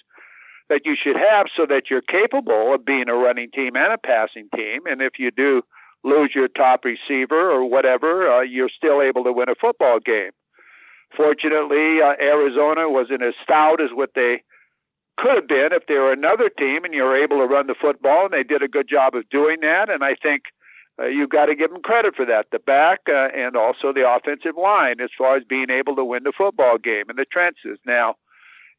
that 0.68 0.82
you 0.84 0.96
should 1.00 1.16
have, 1.16 1.46
so 1.56 1.66
that 1.66 1.84
you're 1.90 2.02
capable 2.02 2.74
of 2.74 2.84
being 2.84 3.08
a 3.08 3.14
running 3.14 3.50
team 3.52 3.76
and 3.76 3.92
a 3.92 3.98
passing 3.98 4.48
team. 4.54 4.80
And 4.86 5.00
if 5.00 5.14
you 5.18 5.30
do 5.30 5.62
lose 6.02 6.32
your 6.34 6.48
top 6.48 6.84
receiver 6.84 7.50
or 7.50 7.68
whatever, 7.68 8.30
uh, 8.30 8.42
you're 8.42 8.70
still 8.74 9.02
able 9.02 9.24
to 9.24 9.32
win 9.32 9.48
a 9.48 9.54
football 9.54 9.98
game. 10.04 10.30
Fortunately, 11.16 12.00
uh, 12.02 12.14
Arizona 12.20 12.90
wasn't 12.90 13.22
as 13.22 13.34
stout 13.42 13.80
as 13.80 13.90
what 13.92 14.10
they 14.14 14.42
could 15.16 15.36
have 15.36 15.48
been 15.48 15.70
if 15.72 15.86
they 15.86 15.94
were 15.94 16.12
another 16.12 16.48
team 16.48 16.84
and 16.84 16.94
you 16.94 17.02
were 17.02 17.16
able 17.16 17.38
to 17.38 17.46
run 17.46 17.66
the 17.66 17.74
football, 17.80 18.24
and 18.24 18.32
they 18.32 18.42
did 18.42 18.62
a 18.62 18.68
good 18.68 18.88
job 18.88 19.14
of 19.14 19.28
doing 19.28 19.60
that. 19.60 19.88
And 19.90 20.04
I 20.04 20.14
think 20.14 20.44
uh, 20.98 21.06
you've 21.06 21.30
got 21.30 21.46
to 21.46 21.54
give 21.54 21.70
them 21.70 21.82
credit 21.82 22.14
for 22.14 22.24
that. 22.26 22.46
The 22.52 22.58
back 22.58 23.00
uh, 23.08 23.28
and 23.34 23.56
also 23.56 23.92
the 23.92 24.08
offensive 24.08 24.56
line, 24.56 25.00
as 25.00 25.10
far 25.16 25.36
as 25.36 25.44
being 25.44 25.70
able 25.70 25.96
to 25.96 26.04
win 26.04 26.22
the 26.24 26.32
football 26.36 26.78
game 26.78 27.04
in 27.10 27.16
the 27.16 27.24
trenches. 27.24 27.78
Now, 27.86 28.16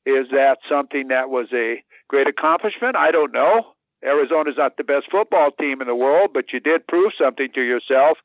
is 0.05 0.27
that 0.31 0.59
something 0.69 1.09
that 1.09 1.29
was 1.29 1.47
a 1.53 1.83
great 2.07 2.27
accomplishment? 2.27 2.95
I 2.95 3.11
don't 3.11 3.33
know. 3.33 3.73
Arizona's 4.03 4.55
not 4.57 4.77
the 4.77 4.83
best 4.83 5.07
football 5.11 5.51
team 5.51 5.81
in 5.81 5.87
the 5.87 5.95
world, 5.95 6.31
but 6.33 6.53
you 6.53 6.59
did 6.59 6.87
prove 6.87 7.11
something 7.19 7.49
to 7.53 7.61
yourself 7.61 8.17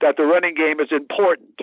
that 0.00 0.16
the 0.16 0.24
running 0.24 0.54
game 0.54 0.80
is 0.80 0.88
important. 0.92 1.60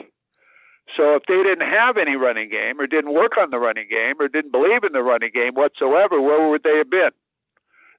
So 0.96 1.16
if 1.16 1.24
they 1.28 1.42
didn't 1.42 1.68
have 1.68 1.98
any 1.98 2.16
running 2.16 2.50
game 2.50 2.80
or 2.80 2.88
didn't 2.88 3.14
work 3.14 3.38
on 3.38 3.50
the 3.50 3.58
running 3.58 3.88
game 3.90 4.16
or 4.20 4.28
didn't 4.28 4.52
believe 4.52 4.84
in 4.84 4.94
the 4.94 5.02
running 5.02 5.32
game 5.34 5.54
whatsoever, 5.54 6.22
where 6.22 6.50
would 6.50 6.64
they 6.64 6.78
have 6.78 6.90
been? 6.90 7.12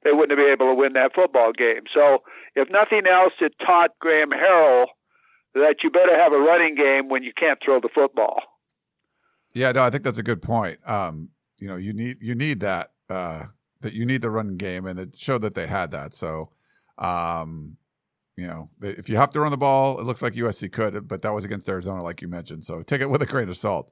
They 0.04 0.12
wouldn't 0.12 0.30
have 0.30 0.38
been 0.38 0.52
able 0.52 0.72
to 0.72 0.78
win 0.78 0.92
that 0.92 1.14
football 1.14 1.52
game. 1.52 1.82
So 1.92 2.22
if 2.54 2.70
nothing 2.70 3.06
else, 3.10 3.32
it 3.40 3.54
taught 3.64 3.90
Graham 3.98 4.30
Harrell 4.30 4.86
that 5.54 5.76
you 5.82 5.90
better 5.90 6.16
have 6.16 6.32
a 6.32 6.38
running 6.38 6.76
game 6.76 7.08
when 7.08 7.22
you 7.22 7.32
can't 7.36 7.58
throw 7.64 7.80
the 7.80 7.88
football. 7.92 8.40
Yeah, 9.52 9.72
no, 9.72 9.82
I 9.82 9.90
think 9.90 10.04
that's 10.04 10.18
a 10.18 10.22
good 10.22 10.42
point. 10.42 10.78
Um, 10.86 11.30
you 11.58 11.66
know, 11.66 11.76
you 11.76 11.92
need 11.92 12.18
you 12.20 12.34
need 12.34 12.60
that 12.60 12.92
uh, 13.08 13.44
that 13.80 13.94
you 13.94 14.04
need 14.04 14.22
the 14.22 14.30
running 14.30 14.58
game, 14.58 14.86
and 14.86 14.98
it 14.98 15.16
showed 15.16 15.42
that 15.42 15.54
they 15.54 15.66
had 15.66 15.90
that. 15.92 16.12
So, 16.12 16.50
um, 16.98 17.78
you 18.36 18.46
know, 18.46 18.68
if 18.82 19.08
you 19.08 19.16
have 19.16 19.30
to 19.30 19.40
run 19.40 19.50
the 19.50 19.56
ball, 19.56 19.98
it 19.98 20.04
looks 20.04 20.22
like 20.22 20.34
USC 20.34 20.70
could, 20.70 21.08
but 21.08 21.22
that 21.22 21.32
was 21.32 21.44
against 21.44 21.68
Arizona, 21.68 22.02
like 22.02 22.20
you 22.20 22.28
mentioned. 22.28 22.64
So 22.64 22.82
take 22.82 23.00
it 23.00 23.08
with 23.08 23.22
a 23.22 23.26
grain 23.26 23.48
of 23.48 23.56
salt. 23.56 23.90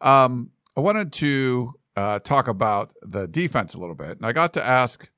Um, 0.00 0.50
I 0.76 0.80
wanted 0.80 1.12
to 1.14 1.74
uh, 1.94 2.18
talk 2.20 2.48
about 2.48 2.94
the 3.02 3.28
defense 3.28 3.74
a 3.74 3.78
little 3.78 3.94
bit, 3.94 4.16
and 4.16 4.24
I 4.24 4.32
got 4.32 4.54
to 4.54 4.64
ask 4.64 5.10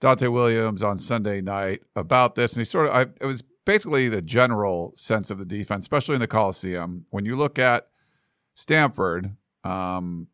Donte 0.00 0.32
Williams 0.32 0.82
on 0.82 0.98
Sunday 0.98 1.42
night 1.42 1.82
about 1.94 2.34
this, 2.34 2.54
and 2.54 2.60
he 2.60 2.64
sort 2.64 2.86
of, 2.86 2.92
I, 2.92 3.02
it 3.02 3.26
was 3.26 3.42
basically 3.66 4.08
the 4.08 4.22
general 4.22 4.92
sense 4.94 5.30
of 5.30 5.38
the 5.38 5.44
defense, 5.44 5.84
especially 5.84 6.14
in 6.14 6.20
the 6.20 6.26
Coliseum. 6.26 7.04
When 7.10 7.26
you 7.26 7.36
look 7.36 7.58
at 7.58 7.88
Stanford, 8.54 9.36
um, 9.64 10.28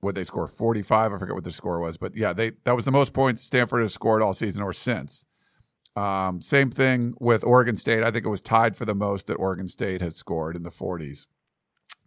what 0.00 0.14
they 0.14 0.24
score 0.24 0.46
45 0.46 1.12
i 1.12 1.18
forget 1.18 1.34
what 1.34 1.44
the 1.44 1.52
score 1.52 1.78
was 1.78 1.98
but 1.98 2.16
yeah 2.16 2.32
they 2.32 2.52
that 2.64 2.74
was 2.74 2.86
the 2.86 2.90
most 2.90 3.12
points 3.12 3.42
stanford 3.42 3.82
has 3.82 3.92
scored 3.92 4.22
all 4.22 4.32
season 4.32 4.62
or 4.62 4.72
since 4.72 5.26
um, 6.00 6.40
same 6.40 6.70
thing 6.70 7.14
with 7.20 7.44
oregon 7.44 7.76
state. 7.76 8.02
I 8.02 8.10
think 8.10 8.24
it 8.24 8.30
was 8.30 8.42
tied 8.42 8.76
for 8.76 8.84
the 8.84 8.94
most 8.94 9.26
that 9.26 9.34
oregon 9.34 9.68
state 9.68 10.00
had 10.00 10.14
scored 10.14 10.56
in 10.56 10.62
the 10.62 10.70
40s 10.70 11.26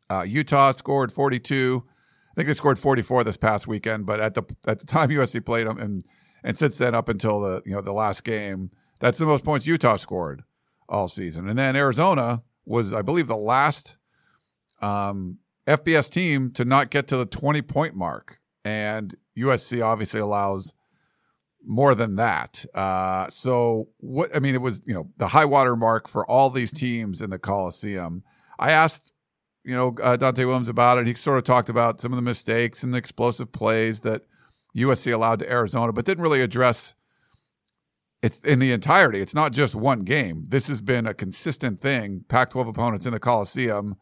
uh, 0.10 0.24
utah 0.24 0.72
scored 0.72 1.12
42 1.12 1.84
i 1.86 2.34
think 2.36 2.48
they 2.48 2.54
scored 2.54 2.80
44 2.80 3.24
this 3.24 3.38
past 3.38 3.68
weekend 3.68 4.06
but 4.06 4.20
at 4.20 4.34
the 4.34 4.44
at 4.68 4.80
the 4.80 4.86
time 4.86 5.10
usc 5.20 5.46
played 5.46 5.68
them 5.68 5.78
and 5.78 6.06
and 6.44 6.58
since 6.58 6.78
then 6.78 6.96
up 6.96 7.10
until 7.10 7.40
the 7.40 7.62
you 7.66 7.72
know 7.72 7.82
the 7.82 7.94
last 7.94 8.24
game 8.24 8.70
that's 9.00 9.20
the 9.20 9.26
most 9.26 9.44
points 9.44 9.68
utah 9.68 9.98
scored 9.98 10.44
all 10.90 11.08
season. 11.08 11.48
And 11.48 11.58
then 11.58 11.76
arizona 11.76 12.44
was 12.66 12.94
i 12.94 13.02
believe 13.02 13.28
the 13.28 13.38
last 13.38 13.96
um, 14.82 15.40
FBS 15.68 16.12
team 16.12 16.52
to 16.52 16.66
not 16.66 16.90
get 16.90 17.08
to 17.08 17.18
the 17.18 17.26
20 17.26 17.62
point 17.62 17.96
mark. 17.96 18.40
And 18.66 19.16
USC 19.38 19.84
obviously 19.84 20.20
allows 20.20 20.74
more 21.66 21.96
than 21.96 22.16
that. 22.18 22.66
Uh, 22.74 23.30
so 23.30 23.88
what 23.98 24.36
I 24.36 24.40
mean, 24.40 24.56
it 24.56 24.62
was 24.62 24.82
you 24.86 24.94
know 24.94 25.10
the 25.18 25.28
high 25.28 25.46
water 25.46 25.76
mark 25.76 26.08
for 26.08 26.30
all 26.30 26.50
these 26.50 26.72
teams 26.72 27.22
in 27.22 27.30
the 27.30 27.40
Coliseum. 27.40 28.22
I 28.60 28.72
asked 28.72 29.14
you 29.64 29.76
know 29.76 29.96
uh, 30.02 30.18
Donte 30.18 30.46
Williams 30.46 30.70
about 30.70 30.98
it. 30.98 31.08
He 31.08 31.14
sort 31.16 31.38
of 31.38 31.44
talked 31.44 31.70
about 31.70 32.00
some 32.00 32.12
of 32.12 32.16
the 32.18 32.22
mistakes 32.22 32.84
and 32.84 32.94
the 32.94 32.98
explosive 32.98 33.52
plays 33.52 34.02
that 34.02 34.24
USC 34.76 35.14
allowed 35.14 35.40
to 35.40 35.52
Arizona, 35.52 35.94
but 35.94 36.06
didn't 36.06 36.24
really 36.24 36.42
address 36.42 36.96
it's 38.22 38.40
in 38.42 38.60
the 38.60 38.72
entirety. 38.72 39.20
It's 39.20 39.36
not 39.36 39.52
just 39.52 39.76
one 39.76 40.02
game. 40.02 40.46
This 40.48 40.70
has 40.70 40.80
been 40.80 41.06
a 41.06 41.14
consistent 41.14 41.78
thing. 41.78 42.24
Pac-12 42.30 42.70
opponents 42.70 43.06
in 43.06 43.12
the 43.12 43.20
Coliseum 43.20 43.98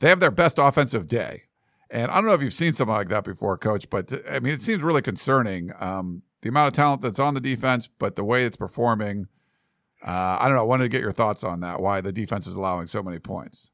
they 0.00 0.08
have 0.08 0.20
their 0.20 0.30
best 0.30 0.58
offensive 0.58 1.06
day. 1.06 1.44
And 1.90 2.10
I 2.10 2.16
don't 2.16 2.26
know 2.26 2.34
if 2.34 2.42
you've 2.42 2.52
seen 2.52 2.72
something 2.72 2.94
like 2.94 3.08
that 3.08 3.24
before, 3.24 3.56
coach, 3.58 3.88
but 3.90 4.12
I 4.30 4.40
mean, 4.40 4.54
it 4.54 4.62
seems 4.62 4.82
really 4.82 5.02
concerning. 5.02 5.72
Um, 5.78 6.22
the 6.42 6.48
amount 6.48 6.68
of 6.68 6.74
talent 6.74 7.02
that's 7.02 7.18
on 7.18 7.34
the 7.34 7.40
defense, 7.40 7.88
but 7.98 8.16
the 8.16 8.24
way 8.24 8.44
it's 8.44 8.56
performing. 8.56 9.28
Uh, 10.02 10.38
I 10.40 10.46
don't 10.46 10.56
know. 10.56 10.62
I 10.62 10.66
wanted 10.66 10.84
to 10.84 10.88
get 10.88 11.02
your 11.02 11.12
thoughts 11.12 11.44
on 11.44 11.60
that, 11.60 11.80
why 11.80 12.00
the 12.00 12.12
defense 12.12 12.46
is 12.46 12.54
allowing 12.54 12.86
so 12.86 13.02
many 13.02 13.18
points. 13.18 13.70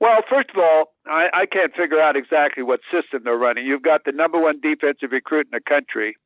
Well, 0.00 0.20
first 0.28 0.50
of 0.50 0.56
all, 0.58 0.94
I, 1.06 1.28
I 1.32 1.46
can't 1.46 1.72
figure 1.74 2.00
out 2.00 2.16
exactly 2.16 2.62
what 2.62 2.80
system 2.90 3.22
they're 3.24 3.38
running. 3.38 3.64
You've 3.64 3.82
got 3.82 4.04
the 4.04 4.12
number 4.12 4.38
one 4.38 4.60
defensive 4.60 5.12
recruit 5.12 5.46
in 5.46 5.56
the 5.56 5.60
country, 5.60 6.16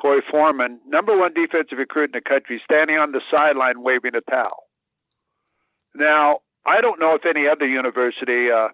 Korey 0.00 0.22
Foreman, 0.28 0.80
number 0.86 1.16
one 1.16 1.34
defensive 1.34 1.78
recruit 1.78 2.14
in 2.14 2.20
the 2.24 2.26
country, 2.26 2.60
standing 2.64 2.96
on 2.96 3.12
the 3.12 3.20
sideline 3.30 3.82
waving 3.82 4.14
a 4.14 4.22
towel. 4.22 4.64
Now, 5.94 6.38
I 6.64 6.80
don't 6.80 6.98
know 6.98 7.14
if 7.14 7.26
any 7.26 7.46
other 7.46 7.66
university, 7.66 8.50
uh, 8.50 8.68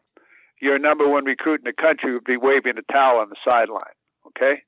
your 0.60 0.78
number 0.78 1.08
one 1.08 1.24
recruit 1.24 1.60
in 1.60 1.64
the 1.64 1.72
country 1.72 2.14
would 2.14 2.24
be 2.24 2.36
waving 2.36 2.74
a 2.78 2.92
towel 2.92 3.18
on 3.18 3.30
the 3.30 3.36
sideline. 3.44 3.82
Okay, 4.28 4.62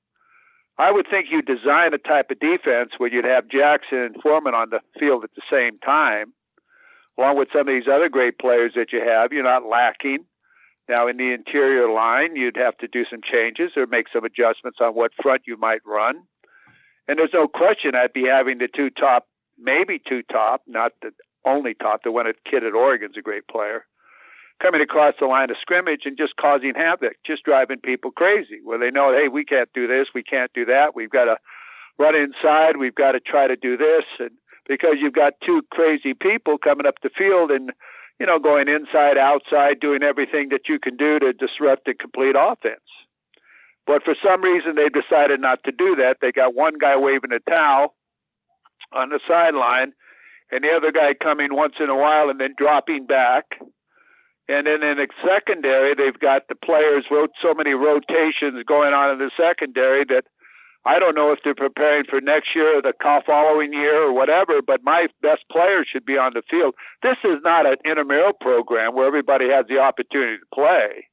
I 0.78 0.92
would 0.92 1.06
think 1.08 1.28
you 1.30 1.40
design 1.40 1.94
a 1.94 1.98
type 1.98 2.30
of 2.30 2.38
defense 2.38 2.92
where 2.98 3.10
you'd 3.10 3.24
have 3.24 3.48
Jackson 3.48 3.98
and 3.98 4.16
Foreman 4.22 4.54
on 4.54 4.70
the 4.70 4.80
field 4.98 5.24
at 5.24 5.30
the 5.34 5.42
same 5.50 5.78
time, 5.78 6.34
along 7.18 7.38
with 7.38 7.48
some 7.50 7.62
of 7.62 7.66
these 7.68 7.88
other 7.90 8.10
great 8.10 8.38
players 8.38 8.72
that 8.76 8.92
you 8.92 9.00
have. 9.00 9.32
You're 9.32 9.42
not 9.42 9.66
lacking. 9.66 10.26
Now, 10.88 11.08
in 11.08 11.16
the 11.16 11.32
interior 11.32 11.90
line, 11.90 12.36
you'd 12.36 12.56
have 12.58 12.76
to 12.78 12.88
do 12.88 13.04
some 13.10 13.20
changes 13.22 13.72
or 13.76 13.86
make 13.86 14.06
some 14.12 14.24
adjustments 14.24 14.78
on 14.80 14.94
what 14.94 15.12
front 15.20 15.42
you 15.46 15.56
might 15.56 15.80
run. 15.84 16.22
And 17.08 17.18
there's 17.18 17.30
no 17.32 17.48
question 17.48 17.94
I'd 17.94 18.12
be 18.12 18.26
having 18.26 18.58
the 18.58 18.68
two 18.68 18.90
top, 18.90 19.26
maybe 19.58 20.00
two 20.06 20.22
top, 20.22 20.62
not 20.66 20.92
the 21.02 21.12
only 21.44 21.74
top. 21.74 22.02
The 22.02 22.12
one 22.12 22.26
at 22.26 22.44
kid 22.44 22.64
at 22.64 22.74
Oregon's 22.74 23.16
a 23.16 23.22
great 23.22 23.48
player. 23.48 23.86
Coming 24.62 24.80
across 24.80 25.14
the 25.20 25.26
line 25.26 25.50
of 25.50 25.56
scrimmage 25.60 26.02
and 26.06 26.16
just 26.16 26.36
causing 26.36 26.72
havoc, 26.74 27.16
just 27.26 27.44
driving 27.44 27.78
people 27.78 28.10
crazy. 28.10 28.60
Where 28.64 28.78
they 28.78 28.90
know, 28.90 29.12
hey, 29.12 29.28
we 29.28 29.44
can't 29.44 29.68
do 29.74 29.86
this, 29.86 30.08
we 30.14 30.22
can't 30.22 30.50
do 30.54 30.64
that. 30.64 30.94
We've 30.94 31.10
got 31.10 31.26
to 31.26 31.36
run 31.98 32.14
inside. 32.14 32.78
We've 32.78 32.94
got 32.94 33.12
to 33.12 33.20
try 33.20 33.46
to 33.46 33.56
do 33.56 33.76
this, 33.76 34.04
and 34.18 34.30
because 34.66 34.96
you've 35.00 35.12
got 35.12 35.34
two 35.44 35.62
crazy 35.70 36.14
people 36.14 36.58
coming 36.58 36.86
up 36.86 36.96
the 37.02 37.10
field 37.10 37.50
and 37.50 37.70
you 38.18 38.26
know 38.26 38.38
going 38.38 38.68
inside, 38.68 39.18
outside, 39.18 39.80
doing 39.80 40.02
everything 40.02 40.48
that 40.50 40.68
you 40.68 40.78
can 40.78 40.96
do 40.96 41.18
to 41.18 41.32
disrupt 41.32 41.84
the 41.84 41.94
complete 41.94 42.34
offense. 42.38 42.80
But 43.86 44.02
for 44.02 44.16
some 44.22 44.42
reason, 44.42 44.74
they 44.74 44.88
decided 44.88 45.40
not 45.40 45.62
to 45.64 45.72
do 45.72 45.94
that. 45.96 46.16
They 46.20 46.32
got 46.32 46.54
one 46.54 46.78
guy 46.78 46.96
waving 46.96 47.32
a 47.32 47.50
towel 47.50 47.94
on 48.92 49.10
the 49.10 49.20
sideline 49.28 49.92
and 50.50 50.64
the 50.64 50.70
other 50.70 50.92
guy 50.92 51.14
coming 51.14 51.54
once 51.54 51.74
in 51.80 51.88
a 51.88 51.96
while 51.96 52.28
and 52.28 52.40
then 52.40 52.54
dropping 52.58 53.06
back. 53.06 53.44
And 54.48 54.66
then 54.66 54.82
in 54.82 54.98
the 54.98 55.08
secondary, 55.26 55.94
they've 55.94 56.18
got 56.18 56.46
the 56.48 56.54
players 56.54 57.06
wrote 57.10 57.30
so 57.42 57.52
many 57.52 57.74
rotations 57.74 58.62
going 58.66 58.94
on 58.94 59.10
in 59.10 59.18
the 59.18 59.30
secondary 59.36 60.04
that 60.06 60.24
I 60.86 61.00
don't 61.00 61.16
know 61.16 61.32
if 61.32 61.40
they're 61.42 61.54
preparing 61.54 62.04
for 62.08 62.20
next 62.20 62.54
year 62.54 62.78
or 62.78 62.82
the 62.82 62.94
following 63.26 63.72
year 63.72 64.06
or 64.06 64.12
whatever, 64.12 64.62
but 64.64 64.84
my 64.84 65.08
best 65.20 65.42
players 65.50 65.88
should 65.90 66.06
be 66.06 66.16
on 66.16 66.32
the 66.34 66.42
field. 66.48 66.74
This 67.02 67.18
is 67.24 67.42
not 67.42 67.66
an 67.66 67.78
intramural 67.84 68.34
program 68.40 68.94
where 68.94 69.06
everybody 69.06 69.50
has 69.50 69.66
the 69.68 69.78
opportunity 69.78 70.38
to 70.38 70.54
play. 70.54 71.10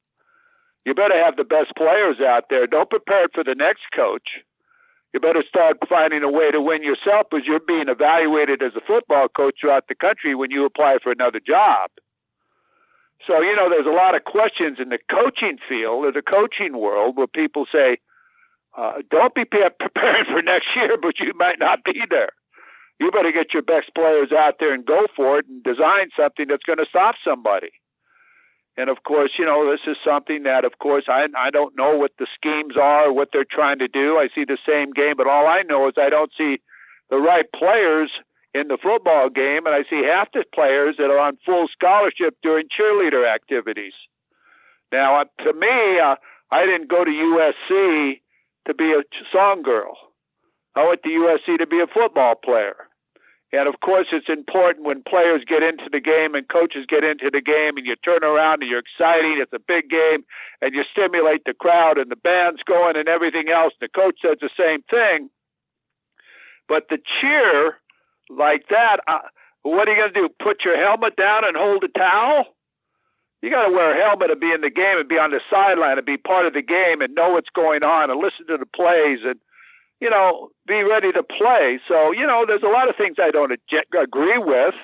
You 0.85 0.93
better 0.93 1.17
have 1.17 1.37
the 1.37 1.43
best 1.43 1.73
players 1.75 2.17
out 2.21 2.45
there. 2.51 2.67
Don't 2.67 2.89
prepare 2.89 3.29
for 3.33 3.43
the 3.43 3.55
next 3.55 3.81
coach 3.95 4.45
you 5.13 5.19
better 5.19 5.43
start 5.47 5.77
finding 5.87 6.23
a 6.23 6.31
way 6.31 6.49
to 6.51 6.59
win 6.59 6.81
yourself 6.81 7.27
because 7.29 7.45
you're 7.45 7.59
being 7.59 7.85
evaluated 7.87 8.63
as 8.63 8.73
a 8.75 8.81
football 8.81 9.27
coach 9.29 9.55
throughout 9.61 9.87
the 9.87 9.95
country 9.95 10.33
when 10.33 10.49
you 10.49 10.65
apply 10.65 10.97
for 11.01 11.11
another 11.11 11.39
job. 11.39 11.91
So, 13.27 13.39
you 13.41 13.55
know, 13.55 13.69
there's 13.69 13.87
a 13.87 13.95
lot 13.95 14.15
of 14.15 14.25
questions 14.25 14.77
in 14.81 14.89
the 14.89 14.99
coaching 15.09 15.57
field 15.67 16.05
or 16.05 16.11
the 16.11 16.21
coaching 16.21 16.77
world 16.77 17.15
where 17.15 17.27
people 17.27 17.65
say, 17.71 17.97
uh, 18.77 19.01
don't 19.09 19.33
be 19.33 19.45
preparing 19.79 20.25
for 20.25 20.41
next 20.41 20.67
year, 20.75 20.97
but 21.01 21.19
you 21.19 21.31
might 21.35 21.59
not 21.59 21.83
be 21.83 22.01
there. 22.09 22.29
You 22.99 23.11
better 23.11 23.31
get 23.31 23.53
your 23.53 23.63
best 23.63 23.93
players 23.95 24.31
out 24.31 24.55
there 24.59 24.73
and 24.73 24.85
go 24.85 25.07
for 25.15 25.39
it 25.39 25.45
and 25.47 25.63
design 25.63 26.09
something 26.17 26.47
that's 26.47 26.63
going 26.63 26.77
to 26.77 26.85
stop 26.89 27.15
somebody. 27.25 27.71
And 28.75 28.89
of 28.89 29.03
course, 29.03 29.31
you 29.37 29.45
know, 29.45 29.69
this 29.69 29.81
is 29.87 29.97
something 30.03 30.43
that, 30.43 30.65
of 30.65 30.79
course, 30.79 31.05
I, 31.07 31.27
I 31.37 31.51
don't 31.51 31.77
know 31.77 31.97
what 31.97 32.11
the 32.17 32.27
schemes 32.35 32.75
are, 32.75 33.13
what 33.13 33.29
they're 33.31 33.45
trying 33.49 33.79
to 33.79 33.87
do. 33.87 34.17
I 34.17 34.29
see 34.33 34.45
the 34.45 34.57
same 34.67 34.91
game, 34.93 35.13
but 35.17 35.27
all 35.27 35.47
I 35.47 35.61
know 35.61 35.87
is 35.87 35.93
I 35.97 36.09
don't 36.09 36.31
see 36.37 36.57
the 37.09 37.17
right 37.17 37.45
players 37.55 38.09
in 38.53 38.67
the 38.67 38.77
football 38.81 39.29
game, 39.29 39.65
and 39.65 39.75
I 39.75 39.83
see 39.89 40.03
half 40.03 40.31
the 40.31 40.43
players 40.53 40.95
that 40.97 41.09
are 41.09 41.19
on 41.19 41.37
full 41.45 41.67
scholarship 41.67 42.37
doing 42.43 42.65
cheerleader 42.69 43.27
activities. 43.27 43.93
Now, 44.91 45.21
uh, 45.21 45.25
to 45.43 45.53
me, 45.53 45.99
uh, 45.99 46.15
I 46.51 46.65
didn't 46.65 46.89
go 46.89 47.03
to 47.03 47.09
USC 47.09 48.21
to 48.67 48.73
be 48.73 48.93
a 48.93 49.01
song 49.31 49.63
girl. 49.63 49.97
I 50.75 50.87
went 50.87 51.01
to 51.03 51.09
USC 51.09 51.57
to 51.57 51.67
be 51.67 51.79
a 51.81 51.87
football 51.87 52.35
player. 52.35 52.75
And 53.51 53.67
of 53.67 53.81
course, 53.81 54.07
it's 54.11 54.29
important 54.29 54.85
when 54.85 55.03
players 55.03 55.43
get 55.47 55.61
into 55.61 55.87
the 55.91 55.99
game 55.99 56.33
and 56.33 56.47
coaches 56.49 56.85
get 56.89 57.03
into 57.03 57.29
the 57.31 57.41
game 57.41 57.77
and 57.77 57.85
you 57.85 57.95
turn 57.97 58.23
around 58.23 58.63
and 58.63 58.69
you're 58.69 58.81
exciting. 58.81 59.37
It's 59.39 59.53
a 59.53 59.59
big 59.59 59.91
game 59.91 60.25
and 60.61 60.73
you 60.73 60.83
stimulate 60.91 61.45
the 61.45 61.53
crowd 61.53 61.99
and 61.99 62.09
the 62.09 62.15
band's 62.15 62.63
going 62.63 62.97
and 62.97 63.07
everything 63.07 63.49
else. 63.49 63.73
The 63.79 63.89
coach 63.89 64.17
says 64.23 64.37
the 64.41 64.49
same 64.57 64.81
thing. 64.89 65.29
But 66.67 66.89
the 66.89 66.97
cheer 67.21 67.77
like 68.29 68.67
that, 68.69 68.97
uh, 69.07 69.19
what 69.63 69.87
are 69.87 69.91
you 69.93 70.01
going 70.01 70.13
to 70.13 70.21
do? 70.21 70.29
Put 70.43 70.65
your 70.65 70.77
helmet 70.77 71.15
down 71.15 71.45
and 71.45 71.55
hold 71.55 71.83
a 71.83 71.87
towel? 71.97 72.45
You 73.41 73.49
got 73.49 73.67
to 73.67 73.73
wear 73.73 73.91
a 73.91 74.05
helmet 74.05 74.31
and 74.31 74.39
be 74.39 74.51
in 74.51 74.61
the 74.61 74.69
game 74.69 74.97
and 74.97 75.07
be 75.07 75.19
on 75.19 75.31
the 75.31 75.41
sideline 75.51 75.97
and 75.97 76.05
be 76.05 76.17
part 76.17 76.45
of 76.45 76.53
the 76.53 76.61
game 76.61 77.01
and 77.01 77.13
know 77.13 77.31
what's 77.31 77.49
going 77.53 77.83
on 77.83 78.09
and 78.09 78.19
listen 78.19 78.47
to 78.47 78.57
the 78.57 78.65
plays 78.65 79.19
and 79.25 79.39
you 80.03 80.09
know, 80.09 80.49
be 80.67 80.83
ready 80.83 81.13
to 81.13 81.23
play. 81.23 81.79
So, 81.87 82.11
you 82.11 82.27
know, 82.27 82.43
there's 82.45 82.61
a 82.61 82.67
lot 82.67 82.89
of 82.89 82.95
things 82.97 83.15
I 83.23 83.31
don't 83.31 83.53
ag- 83.53 83.95
agree 83.97 84.37
with, 84.37 84.75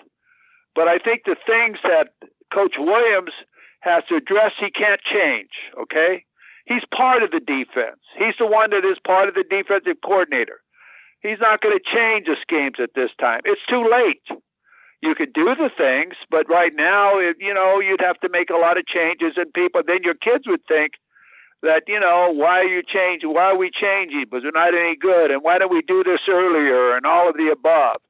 but 0.76 0.88
I 0.88 0.98
think 0.98 1.24
the 1.26 1.36
things 1.46 1.78
that 1.84 2.16
Coach 2.54 2.76
Williams 2.80 3.36
has 3.82 4.04
to 4.08 4.16
address, 4.16 4.54
he 4.58 4.72
can't 4.72 5.02
change, 5.02 5.52
okay? 5.78 6.24
He's 6.66 6.88
part 6.96 7.22
of 7.22 7.32
the 7.32 7.42
defense. 7.42 8.00
He's 8.18 8.36
the 8.40 8.48
one 8.48 8.70
that 8.70 8.86
is 8.86 8.98
part 9.06 9.28
of 9.28 9.36
the 9.36 9.44
defensive 9.44 10.00
coordinator. 10.06 10.62
He's 11.22 11.40
not 11.40 11.62
going 11.62 11.78
to 11.78 11.84
change 11.84 12.28
the 12.28 12.38
schemes 12.42 12.78
at 12.82 12.92
this 12.96 13.12
time. 13.20 13.42
It's 13.46 13.62
too 13.70 13.84
late. 13.90 14.24
You 15.02 15.16
could 15.16 15.34
do 15.34 15.56
the 15.56 15.70
things, 15.76 16.16
but 16.30 16.50
right 16.50 16.74
now, 16.76 17.20
it, 17.20 17.38
you 17.40 17.54
know, 17.54 17.80
you'd 17.80 18.02
have 18.02 18.20
to 18.20 18.30
make 18.30 18.50
a 18.50 18.58
lot 18.58 18.78
of 18.78 18.86
changes, 18.86 19.34
and 19.38 19.52
people, 19.54 19.82
then 19.86 20.00
your 20.04 20.16
kids 20.16 20.44
would 20.48 20.66
think, 20.68 20.94
that 21.62 21.84
you 21.88 22.00
know 22.00 22.32
why 22.32 22.60
are 22.60 22.72
you 22.72 22.82
changing? 22.82 23.34
Why 23.34 23.52
are 23.52 23.58
we 23.58 23.70
changing? 23.70 24.26
Because 24.30 24.44
we're 24.44 24.56
not 24.56 24.74
any 24.74 24.96
good, 24.96 25.32
and 25.32 25.44
why 25.44 25.58
don't 25.58 25.72
we 25.72 25.82
do 25.82 26.04
this 26.04 26.22
earlier? 26.30 26.96
And 26.96 27.06
all 27.06 27.30
of 27.30 27.36
the 27.36 27.52
above. 27.52 28.02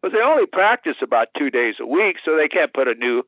But 0.00 0.12
they 0.12 0.20
only 0.20 0.46
practice 0.46 0.96
about 1.02 1.28
two 1.36 1.50
days 1.50 1.76
a 1.80 1.86
week, 1.86 2.16
so 2.24 2.36
they 2.36 2.48
can't 2.48 2.72
put 2.72 2.88
a 2.88 2.94
new 2.94 3.22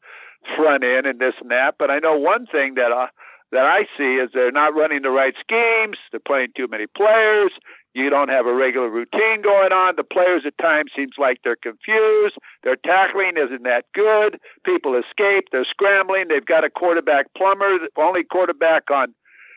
front 0.57 0.85
end 0.85 1.07
and 1.07 1.19
this 1.19 1.35
and 1.41 1.51
that. 1.51 1.77
But 1.79 1.91
I 1.91 1.99
know 1.99 2.17
one 2.17 2.47
thing 2.47 2.75
that 2.77 2.93
uh, 2.93 3.09
that 3.53 3.65
I 3.65 3.85
see 3.97 4.17
is 4.17 4.31
they're 4.33 4.53
not 4.53 4.75
running 4.75 5.03
the 5.03 5.11
right 5.11 5.35
schemes. 5.41 5.99
They're 6.11 6.21
playing 6.21 6.49
too 6.57 6.69
many 6.69 6.87
players. 6.87 7.53
You 7.97 8.11
don't 8.11 8.29
have 8.29 8.45
a 8.45 8.53
regular 8.53 8.91
routine 8.91 9.41
going 9.41 9.73
on. 9.73 9.97
The 9.97 10.05
players 10.05 10.43
at 10.45 10.59
times 10.59 10.93
seems 10.95 11.15
like 11.17 11.39
they're 11.43 11.57
confused. 11.57 12.37
Their 12.63 12.77
tackling 12.77 13.39
isn't 13.39 13.63
that 13.63 13.87
good. 13.95 14.39
People 14.67 15.01
escape. 15.01 15.49
They're 15.51 15.65
scrambling. 15.65 16.27
They've 16.29 16.45
got 16.45 16.63
a 16.63 16.69
quarterback 16.69 17.33
Plummer, 17.35 17.89
only 17.97 18.23
quarterback 18.23 18.91
on 18.91 19.15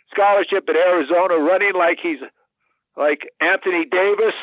scholarship 0.10 0.69
at 0.69 0.77
Arizona, 0.77 1.36
running 1.36 1.74
like 1.75 1.98
he's 2.01 2.19
like 2.96 3.27
Anthony 3.41 3.84
Davis. 3.84 4.39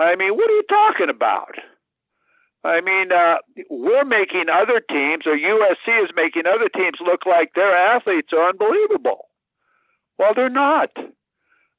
I 0.00 0.16
mean, 0.16 0.34
what 0.34 0.50
are 0.50 0.54
you 0.54 0.64
talking 0.68 1.08
about? 1.08 1.54
I 2.64 2.80
mean, 2.80 3.12
uh, 3.12 3.36
we're 3.70 4.04
making 4.04 4.46
other 4.52 4.80
teams, 4.80 5.26
or 5.26 5.38
USC 5.38 6.02
is 6.02 6.10
making 6.16 6.46
other 6.46 6.68
teams 6.68 6.98
look 7.00 7.24
like 7.24 7.54
their 7.54 7.74
athletes 7.74 8.32
are 8.32 8.48
unbelievable. 8.48 9.26
Well, 10.18 10.32
they're 10.34 10.50
not. 10.50 10.90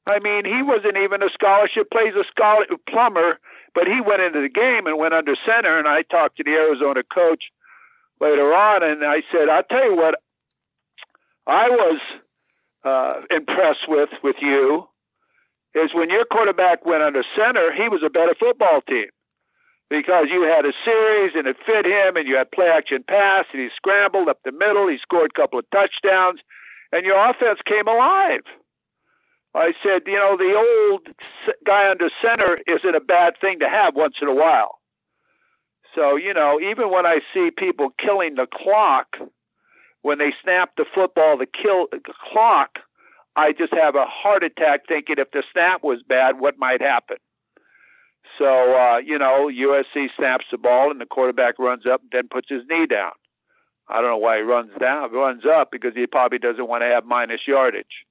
I 0.06 0.18
mean, 0.18 0.44
he 0.44 0.62
wasn't 0.62 0.96
even 0.96 1.22
a 1.22 1.30
scholarship, 1.32 1.90
plays 1.90 2.14
a 2.14 2.24
scholar 2.30 2.66
Plummer, 2.88 3.38
but 3.74 3.86
he 3.86 4.00
went 4.00 4.22
into 4.22 4.40
the 4.40 4.48
game 4.48 4.86
and 4.86 4.98
went 4.98 5.14
under 5.14 5.34
center. 5.46 5.78
And 5.78 5.88
I 5.88 6.02
talked 6.02 6.36
to 6.36 6.44
the 6.44 6.52
Arizona 6.52 7.02
coach 7.02 7.44
later 8.20 8.52
on, 8.52 8.82
and 8.82 9.04
I 9.04 9.22
said, 9.32 9.48
I'll 9.48 9.64
tell 9.64 9.90
you 9.90 9.96
what, 9.96 10.16
I 11.46 11.68
was 11.68 12.00
uh, 12.84 13.20
impressed 13.30 13.88
with 13.88 14.10
with 14.22 14.36
you 14.40 14.88
is 15.74 15.90
when 15.92 16.08
your 16.08 16.24
quarterback 16.24 16.86
went 16.86 17.02
under 17.02 17.24
center, 17.36 17.72
he 17.72 17.88
was 17.88 18.02
a 18.04 18.10
better 18.10 18.34
football 18.38 18.80
team 18.88 19.08
because 19.90 20.26
you 20.30 20.42
had 20.42 20.64
a 20.64 20.72
series 20.84 21.32
and 21.34 21.46
it 21.46 21.56
fit 21.66 21.84
him, 21.84 22.16
and 22.16 22.28
you 22.28 22.36
had 22.36 22.50
play 22.52 22.68
action 22.68 23.04
pass, 23.06 23.44
and 23.52 23.60
he 23.60 23.68
scrambled 23.76 24.28
up 24.28 24.38
the 24.44 24.52
middle. 24.52 24.88
He 24.88 24.98
scored 24.98 25.32
a 25.34 25.40
couple 25.40 25.58
of 25.58 25.68
touchdowns, 25.70 26.40
and 26.92 27.04
your 27.04 27.18
offense 27.18 27.58
came 27.66 27.88
alive. 27.88 28.42
I 29.54 29.72
said, 29.82 30.02
you 30.06 30.16
know, 30.16 30.36
the 30.36 30.54
old 30.54 31.08
guy 31.64 31.88
under 31.88 32.10
center 32.20 32.58
isn't 32.66 32.94
a 32.94 33.00
bad 33.00 33.34
thing 33.40 33.60
to 33.60 33.68
have 33.68 33.94
once 33.94 34.16
in 34.20 34.28
a 34.28 34.34
while. 34.34 34.80
So, 35.94 36.16
you 36.16 36.34
know, 36.34 36.58
even 36.60 36.90
when 36.90 37.06
I 37.06 37.20
see 37.32 37.50
people 37.56 37.90
killing 38.04 38.34
the 38.34 38.46
clock, 38.52 39.16
when 40.02 40.18
they 40.18 40.32
snap 40.42 40.72
the 40.76 40.84
football 40.92 41.38
to 41.38 41.46
kill 41.46 41.86
the 41.92 42.00
clock, 42.32 42.80
I 43.36 43.52
just 43.52 43.72
have 43.72 43.94
a 43.94 44.06
heart 44.06 44.42
attack 44.42 44.86
thinking 44.88 45.16
if 45.18 45.30
the 45.30 45.44
snap 45.52 45.84
was 45.84 46.02
bad, 46.06 46.40
what 46.40 46.58
might 46.58 46.80
happen? 46.80 47.18
So, 48.38 48.46
uh, 48.46 48.98
you 48.98 49.18
know, 49.18 49.48
USC 49.48 50.08
snaps 50.16 50.46
the 50.50 50.58
ball 50.58 50.90
and 50.90 51.00
the 51.00 51.06
quarterback 51.06 51.58
runs 51.58 51.84
up 51.86 52.00
and 52.00 52.10
then 52.10 52.28
puts 52.28 52.48
his 52.48 52.62
knee 52.68 52.86
down. 52.86 53.12
I 53.88 54.00
don't 54.00 54.10
know 54.10 54.18
why 54.18 54.38
he 54.38 54.42
runs 54.42 54.70
down, 54.80 55.12
runs 55.12 55.44
up 55.46 55.70
because 55.70 55.94
he 55.94 56.06
probably 56.06 56.38
doesn't 56.38 56.66
want 56.66 56.82
to 56.82 56.86
have 56.86 57.04
minus 57.04 57.40
yardage. 57.46 58.04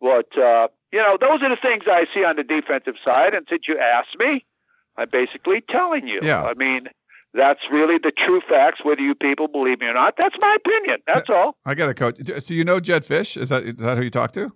But, 0.00 0.36
uh, 0.38 0.68
you 0.92 0.98
know, 0.98 1.16
those 1.20 1.42
are 1.42 1.48
the 1.48 1.60
things 1.60 1.84
I 1.86 2.04
see 2.14 2.24
on 2.24 2.36
the 2.36 2.42
defensive 2.42 2.94
side. 3.04 3.34
And 3.34 3.46
since 3.48 3.62
you 3.68 3.78
asked 3.78 4.16
me, 4.18 4.44
I'm 4.96 5.08
basically 5.10 5.62
telling 5.68 6.06
you. 6.06 6.20
Yeah. 6.22 6.44
I 6.44 6.54
mean, 6.54 6.88
that's 7.34 7.60
really 7.70 7.98
the 8.02 8.12
true 8.12 8.40
facts, 8.48 8.80
whether 8.82 9.00
you 9.00 9.14
people 9.14 9.48
believe 9.48 9.80
me 9.80 9.86
or 9.86 9.94
not. 9.94 10.14
That's 10.16 10.36
my 10.40 10.56
opinion. 10.56 10.98
That's 11.06 11.28
all. 11.28 11.56
I 11.64 11.74
got 11.74 11.90
a 11.90 11.94
coach. 11.94 12.16
So 12.40 12.54
you 12.54 12.64
know 12.64 12.80
Jedd 12.80 13.02
Fisch? 13.02 13.36
Is 13.36 13.50
that 13.50 13.64
is 13.64 13.76
that 13.76 13.98
who 13.98 14.04
you 14.04 14.10
talk 14.10 14.32
to? 14.32 14.52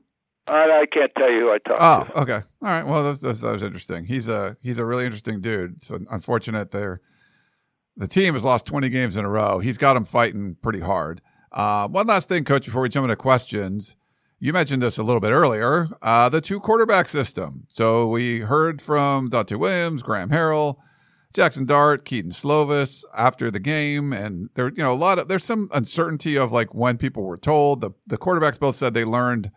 I, 0.47 0.82
I 0.82 0.87
can't 0.90 1.12
tell 1.16 1.30
you 1.30 1.40
who 1.40 1.50
I 1.52 1.59
talked 1.59 1.80
oh, 1.80 2.12
to. 2.12 2.20
okay. 2.23 2.47
All 2.62 2.68
right. 2.68 2.85
Well, 2.85 3.02
that 3.02 3.23
was, 3.23 3.40
that 3.40 3.52
was 3.52 3.62
interesting. 3.62 4.06
He's 4.06 4.28
a 4.28 4.56
he's 4.62 4.78
a 4.78 4.85
really 4.85 5.04
interesting 5.04 5.40
dude. 5.40 5.82
So 5.82 5.99
unfortunate 6.11 6.70
there. 6.70 7.00
The 7.97 8.09
team 8.09 8.32
has 8.32 8.44
lost 8.44 8.64
20 8.66 8.88
games 8.88 9.16
in 9.16 9.26
a 9.26 9.28
row. 9.28 9.59
He's 9.59 9.76
got 9.76 9.92
them 9.92 10.06
fighting 10.06 10.56
pretty 10.62 10.80
hard. 10.80 11.20
Uh, 11.52 11.86
one 11.88 12.06
last 12.06 12.28
thing, 12.30 12.45
coach, 12.45 12.64
before 12.64 12.80
we 12.80 12.88
jump 12.88 13.04
into 13.04 13.17
questions. 13.17 13.95
You 14.42 14.54
mentioned 14.54 14.82
this 14.82 14.96
a 14.96 15.02
little 15.02 15.20
bit 15.20 15.32
earlier, 15.32 15.88
uh, 16.00 16.30
the 16.30 16.40
two 16.40 16.60
quarterback 16.60 17.08
system. 17.08 17.66
So 17.68 18.08
we 18.08 18.40
heard 18.40 18.80
from 18.80 19.28
Donte 19.28 19.58
Williams, 19.58 20.02
Graham 20.02 20.30
Harrell, 20.30 20.76
Jackson 21.34 21.66
Dart, 21.66 22.06
Kedon 22.06 22.30
Slovis 22.30 23.04
after 23.14 23.50
the 23.50 23.60
game, 23.60 24.14
and 24.14 24.48
there, 24.54 24.68
you 24.68 24.82
know, 24.82 24.94
a 24.94 24.96
lot 24.96 25.18
of 25.18 25.28
there's 25.28 25.44
some 25.44 25.68
uncertainty 25.74 26.38
of 26.38 26.52
like 26.52 26.74
when 26.74 26.96
people 26.96 27.22
were 27.22 27.36
told. 27.36 27.82
The 27.82 27.90
the 28.06 28.16
quarterbacks 28.16 28.58
both 28.58 28.76
said 28.76 28.94
they 28.94 29.04
learned 29.04 29.50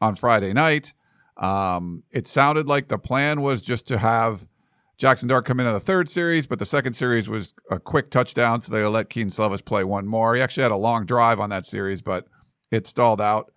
on 0.00 0.16
Friday 0.16 0.52
night. 0.52 0.94
Um, 1.36 2.02
it 2.10 2.26
sounded 2.26 2.68
like 2.68 2.88
the 2.88 2.98
plan 2.98 3.40
was 3.40 3.62
just 3.62 3.86
to 3.88 3.98
have 3.98 4.48
Jackson 4.98 5.28
Dart 5.28 5.44
come 5.44 5.60
in 5.60 5.66
the 5.66 5.78
third 5.78 6.08
series, 6.08 6.48
but 6.48 6.58
the 6.58 6.66
second 6.66 6.94
series 6.94 7.28
was 7.28 7.54
a 7.70 7.78
quick 7.78 8.10
touchdown, 8.10 8.60
so 8.60 8.72
they 8.72 8.84
let 8.84 9.10
Kedon 9.10 9.30
Slovis 9.30 9.64
play 9.64 9.84
one 9.84 10.08
more. 10.08 10.34
He 10.34 10.42
actually 10.42 10.64
had 10.64 10.72
a 10.72 10.76
long 10.76 11.06
drive 11.06 11.38
on 11.38 11.50
that 11.50 11.64
series, 11.64 12.02
but 12.02 12.26
it 12.72 12.88
stalled 12.88 13.20
out. 13.20 13.52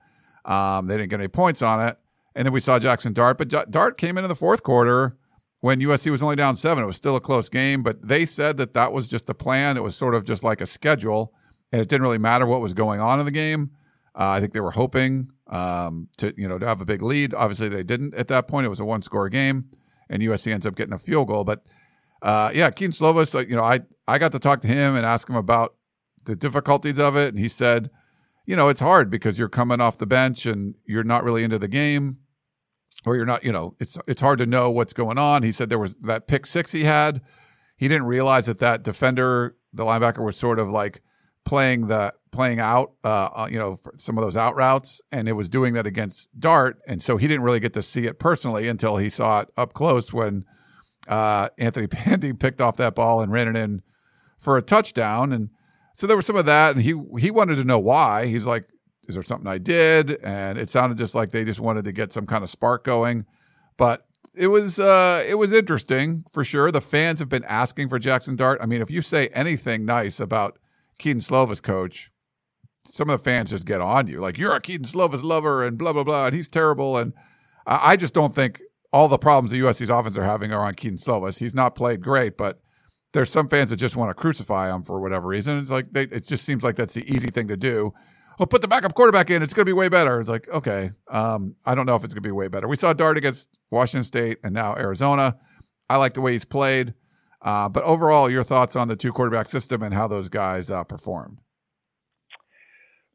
Um, 0.47 0.88
they 0.88 0.95
didn't 0.95 1.10
get 1.10 1.19
any 1.19 1.27
points 1.27 1.62
on 1.62 1.86
it. 1.86 1.97
And 2.36 2.45
then 2.45 2.53
we 2.53 2.60
saw 2.60 2.79
Jackson 2.79 3.13
Dart, 3.13 3.38
but 3.38 3.49
J- 3.49 3.65
Dart 3.69 3.97
came 3.97 4.17
in 4.17 4.23
in 4.23 4.29
the 4.29 4.36
fourth 4.36 4.63
quarter 4.63 5.17
when 5.60 5.79
USC 5.79 6.12
was 6.12 6.23
only 6.23 6.36
down 6.36 6.55
seven. 6.55 6.83
It 6.83 6.88
was 6.88 6.95
still 6.95 7.15
a 7.15 7.21
close 7.21 7.49
game, 7.49 7.81
but 7.83 8.07
they 8.07 8.25
said 8.25 8.57
that 8.57 8.73
that 8.73 8.93
was 8.93 9.07
just 9.07 9.25
the 9.27 9.36
plan. 9.36 9.75
It 9.75 9.83
was 9.83 9.95
sort 9.95 10.15
of 10.15 10.23
just 10.23 10.43
like 10.43 10.62
a 10.62 10.65
schedule, 10.65 11.33
and 11.71 11.81
it 11.81 11.89
didn't 11.89 12.03
really 12.03 12.17
matter 12.17 12.45
what 12.45 12.62
was 12.62 12.73
going 12.73 12.99
on 12.99 13.19
in 13.19 13.25
the 13.25 13.31
game. 13.31 13.71
Uh, 14.15 14.29
I 14.29 14.39
think 14.39 14.53
they 14.53 14.62
were 14.62 14.71
hoping 14.71 15.31
um, 15.47 16.10
to 16.17 16.33
you 16.38 16.47
know 16.47 16.57
to 16.57 16.65
have 16.65 16.81
a 16.81 16.86
big 16.86 17.01
lead. 17.01 17.33
Obviously, 17.33 17.69
they 17.69 17.83
didn't 17.83 18.15
at 18.15 18.27
that 18.27 18.47
point. 18.47 18.65
It 18.65 18.69
was 18.69 18.79
a 18.79 18.86
one 18.86 19.01
score 19.01 19.29
game, 19.29 19.65
and 20.10 20.21
USC 20.21 20.51
ends 20.51 20.65
up 20.65 20.75
getting 20.75 20.93
a 20.93 20.97
field 20.97 21.27
goal. 21.27 21.43
But 21.43 21.65
uh, 22.21 22.51
yeah, 22.53 22.69
Kedon 22.69 22.91
Slovis, 22.91 23.49
you 23.49 23.55
know, 23.55 23.63
I 23.63 23.81
I 24.07 24.17
got 24.17 24.31
to 24.31 24.39
talk 24.39 24.62
to 24.62 24.67
him 24.67 24.95
and 24.95 25.05
ask 25.05 25.29
him 25.29 25.36
about 25.36 25.75
the 26.25 26.36
difficulties 26.36 26.99
of 26.99 27.15
it, 27.15 27.29
and 27.29 27.39
he 27.39 27.47
said, 27.47 27.89
you 28.47 28.55
know, 28.55 28.69
it's 28.69 28.79
hard 28.79 29.12
because 29.12 29.38
you're 29.38 29.49
coming 29.49 29.81
off 29.81 29.97
the 29.97 30.07
bench 30.07 30.45
and 30.45 30.73
you're 30.86 31.03
not 31.03 31.23
really 31.23 31.43
into 31.43 31.60
the 31.60 31.67
game, 31.67 32.17
or 33.05 33.15
you're 33.15 33.25
not, 33.25 33.43
you 33.43 33.51
know, 33.51 33.75
it's 33.79 33.99
it's 34.07 34.21
hard 34.21 34.39
to 34.39 34.45
know 34.45 34.71
what's 34.71 34.93
going 34.93 35.17
on. 35.17 35.43
He 35.43 35.51
said 35.51 35.69
there 35.69 35.77
was 35.77 35.95
that 35.97 36.27
pick 36.27 36.45
six 36.45 36.71
he 36.71 36.86
had. 36.86 37.21
He 37.75 37.88
didn't 37.88 38.07
realize 38.07 38.47
that 38.47 38.57
that 38.60 38.83
defender, 38.83 39.57
the 39.73 39.83
linebacker, 39.83 40.25
was 40.25 40.38
sort 40.38 40.60
of 40.60 40.69
like 40.69 41.01
playing 41.45 41.88
the 41.88 42.13
playing 42.31 42.60
out, 42.60 42.93
uh, 43.03 43.47
you 43.51 43.60
know, 43.60 43.77
some 43.97 44.17
of 44.17 44.23
those 44.23 44.38
out 44.38 44.55
routes, 44.55 45.01
and 45.12 45.27
it 45.27 45.33
was 45.33 45.49
doing 45.49 45.73
that 45.73 45.86
against 45.86 46.39
Dart, 46.39 46.79
and 46.88 47.03
so 47.03 47.17
he 47.17 47.27
didn't 47.27 47.43
really 47.43 47.60
get 47.60 47.73
to 47.73 47.81
see 47.81 48.05
it 48.05 48.17
personally 48.17 48.69
until 48.69 48.95
he 48.95 49.10
saw 49.10 49.41
it 49.41 49.49
up 49.57 49.73
close 49.73 50.13
when 50.13 50.45
uh, 51.10 51.49
Anthony 51.57 51.88
Pandy 51.88 52.31
picked 52.31 52.62
off 52.62 52.77
that 52.77 52.95
ball 52.95 53.21
and 53.21 53.29
ran 53.29 53.49
it 53.49 53.57
in 53.57 53.81
for 54.38 54.55
a 54.55 54.62
touchdown, 54.62 55.33
and 55.33 55.49
so 55.97 56.05
there 56.05 56.15
was 56.15 56.27
some 56.27 56.36
of 56.36 56.45
that, 56.45 56.75
and 56.75 56.83
he 56.83 56.93
he 57.19 57.31
wanted 57.31 57.55
to 57.55 57.63
know 57.63 57.79
why. 57.79 58.27
He's 58.27 58.45
like, 58.45 58.67
"Is 59.07 59.15
there 59.15 59.23
something 59.23 59.47
I 59.47 59.57
did?" 59.57 60.19
And 60.23 60.60
it 60.60 60.69
sounded 60.69 60.99
just 60.99 61.15
like 61.15 61.31
they 61.31 61.43
just 61.43 61.60
wanted 61.60 61.86
to 61.86 61.91
get 61.91 62.12
some 62.12 62.27
kind 62.27 62.43
of 62.43 62.49
spark 62.49 62.83
going, 62.83 63.25
but. 63.75 64.03
It 64.39 64.49
was 64.49 64.77
uh, 64.77 65.25
it 65.27 65.33
was 65.33 65.51
interesting 65.51 66.23
for 66.31 66.43
sure. 66.43 66.71
The 66.71 66.79
fans 66.79 67.17
have 67.17 67.27
been 67.27 67.43
asking 67.45 67.89
for 67.89 67.97
Jackson 67.97 68.36
Dart. 68.36 68.60
I 68.62 68.67
mean, 68.67 68.83
if 68.83 68.91
you 68.91 69.01
say 69.01 69.29
anything 69.29 69.83
nice 69.83 70.19
about 70.19 70.60
Kedon 70.99 71.21
Slovis 71.21 71.60
coach, 71.60 72.12
some 72.86 73.10
of 73.10 73.17
the 73.17 73.23
fans 73.23 73.49
just 73.49 73.65
get 73.65 73.81
on 73.81 74.05
you. 74.05 74.19
Like, 74.19 74.38
you're 74.38 74.53
a 74.53 74.62
Kedon 74.62 74.86
Slovis 74.86 75.23
lover 75.23 75.65
and 75.65 75.75
blah, 75.75 75.91
blah, 75.91 76.03
blah, 76.03 76.27
and 76.27 76.36
he's 76.36 76.47
terrible. 76.47 76.97
And 76.97 77.13
I, 77.65 77.93
I 77.93 77.95
just 77.95 78.13
don't 78.13 78.36
think 78.36 78.62
all 78.93 79.07
the 79.07 79.17
problems 79.17 79.49
the 79.49 79.60
USC's 79.60 79.89
offense 79.89 80.15
are 80.17 80.23
having 80.23 80.53
are 80.53 80.63
on 80.63 80.75
Kedon 80.75 80.99
Slovis. 80.99 81.39
He's 81.39 81.55
not 81.55 81.73
played 81.73 82.01
great, 82.01 82.38
but 82.38 82.62
there's 83.17 83.32
some 83.32 83.47
fans 83.47 83.71
that 83.71 83.77
just 83.77 83.95
want 83.95 84.12
to 84.12 84.13
crucify 84.13 84.73
him 84.73 84.84
for 84.84 85.01
whatever 85.01 85.27
reason. 85.27 85.58
It's 85.58 85.71
like, 85.71 85.91
they, 85.91 86.03
it 86.03 86.23
just 86.23 86.45
seems 86.45 86.63
like 86.63 86.75
that's 86.75 86.93
the 86.93 87.03
easy 87.12 87.30
thing 87.32 87.47
to 87.47 87.58
do. 87.58 87.91
Well, 88.38 88.45
put 88.45 88.62
the 88.62 88.67
backup 88.67 88.93
quarterback 88.93 89.32
in. 89.32 89.41
It's 89.41 89.56
going 89.56 89.65
to 89.65 89.69
be 89.69 89.73
way 89.73 89.89
better. 89.89 90.19
It's 90.19 90.30
like, 90.30 90.47
okay, 90.49 90.91
um, 91.10 91.56
I 91.65 91.73
don't 91.73 91.88
know 91.88 91.95
if 91.95 92.03
it's 92.03 92.13
going 92.13 92.21
to 92.21 92.27
be 92.27 92.32
way 92.32 92.47
better. 92.47 92.67
We 92.67 92.75
saw 92.75 92.93
Dart 92.93 93.17
against 93.17 93.49
Washington 93.71 94.03
State 94.03 94.38
and 94.43 94.53
now 94.53 94.75
Arizona. 94.75 95.36
I 95.89 95.97
like 95.97 96.13
the 96.13 96.21
way 96.21 96.34
he's 96.34 96.45
played. 96.45 96.93
Uh, 97.41 97.67
but 97.69 97.84
overall, 97.84 98.30
your 98.30 98.43
thoughts 98.43 98.75
on 98.75 98.88
the 98.88 98.95
two 98.95 99.12
quarterback 99.12 99.47
system 99.47 99.82
and 99.82 99.95
how 99.95 100.08
those 100.08 100.30
guys 100.30 100.69
uh, 100.69 100.84
performed? 100.84 101.39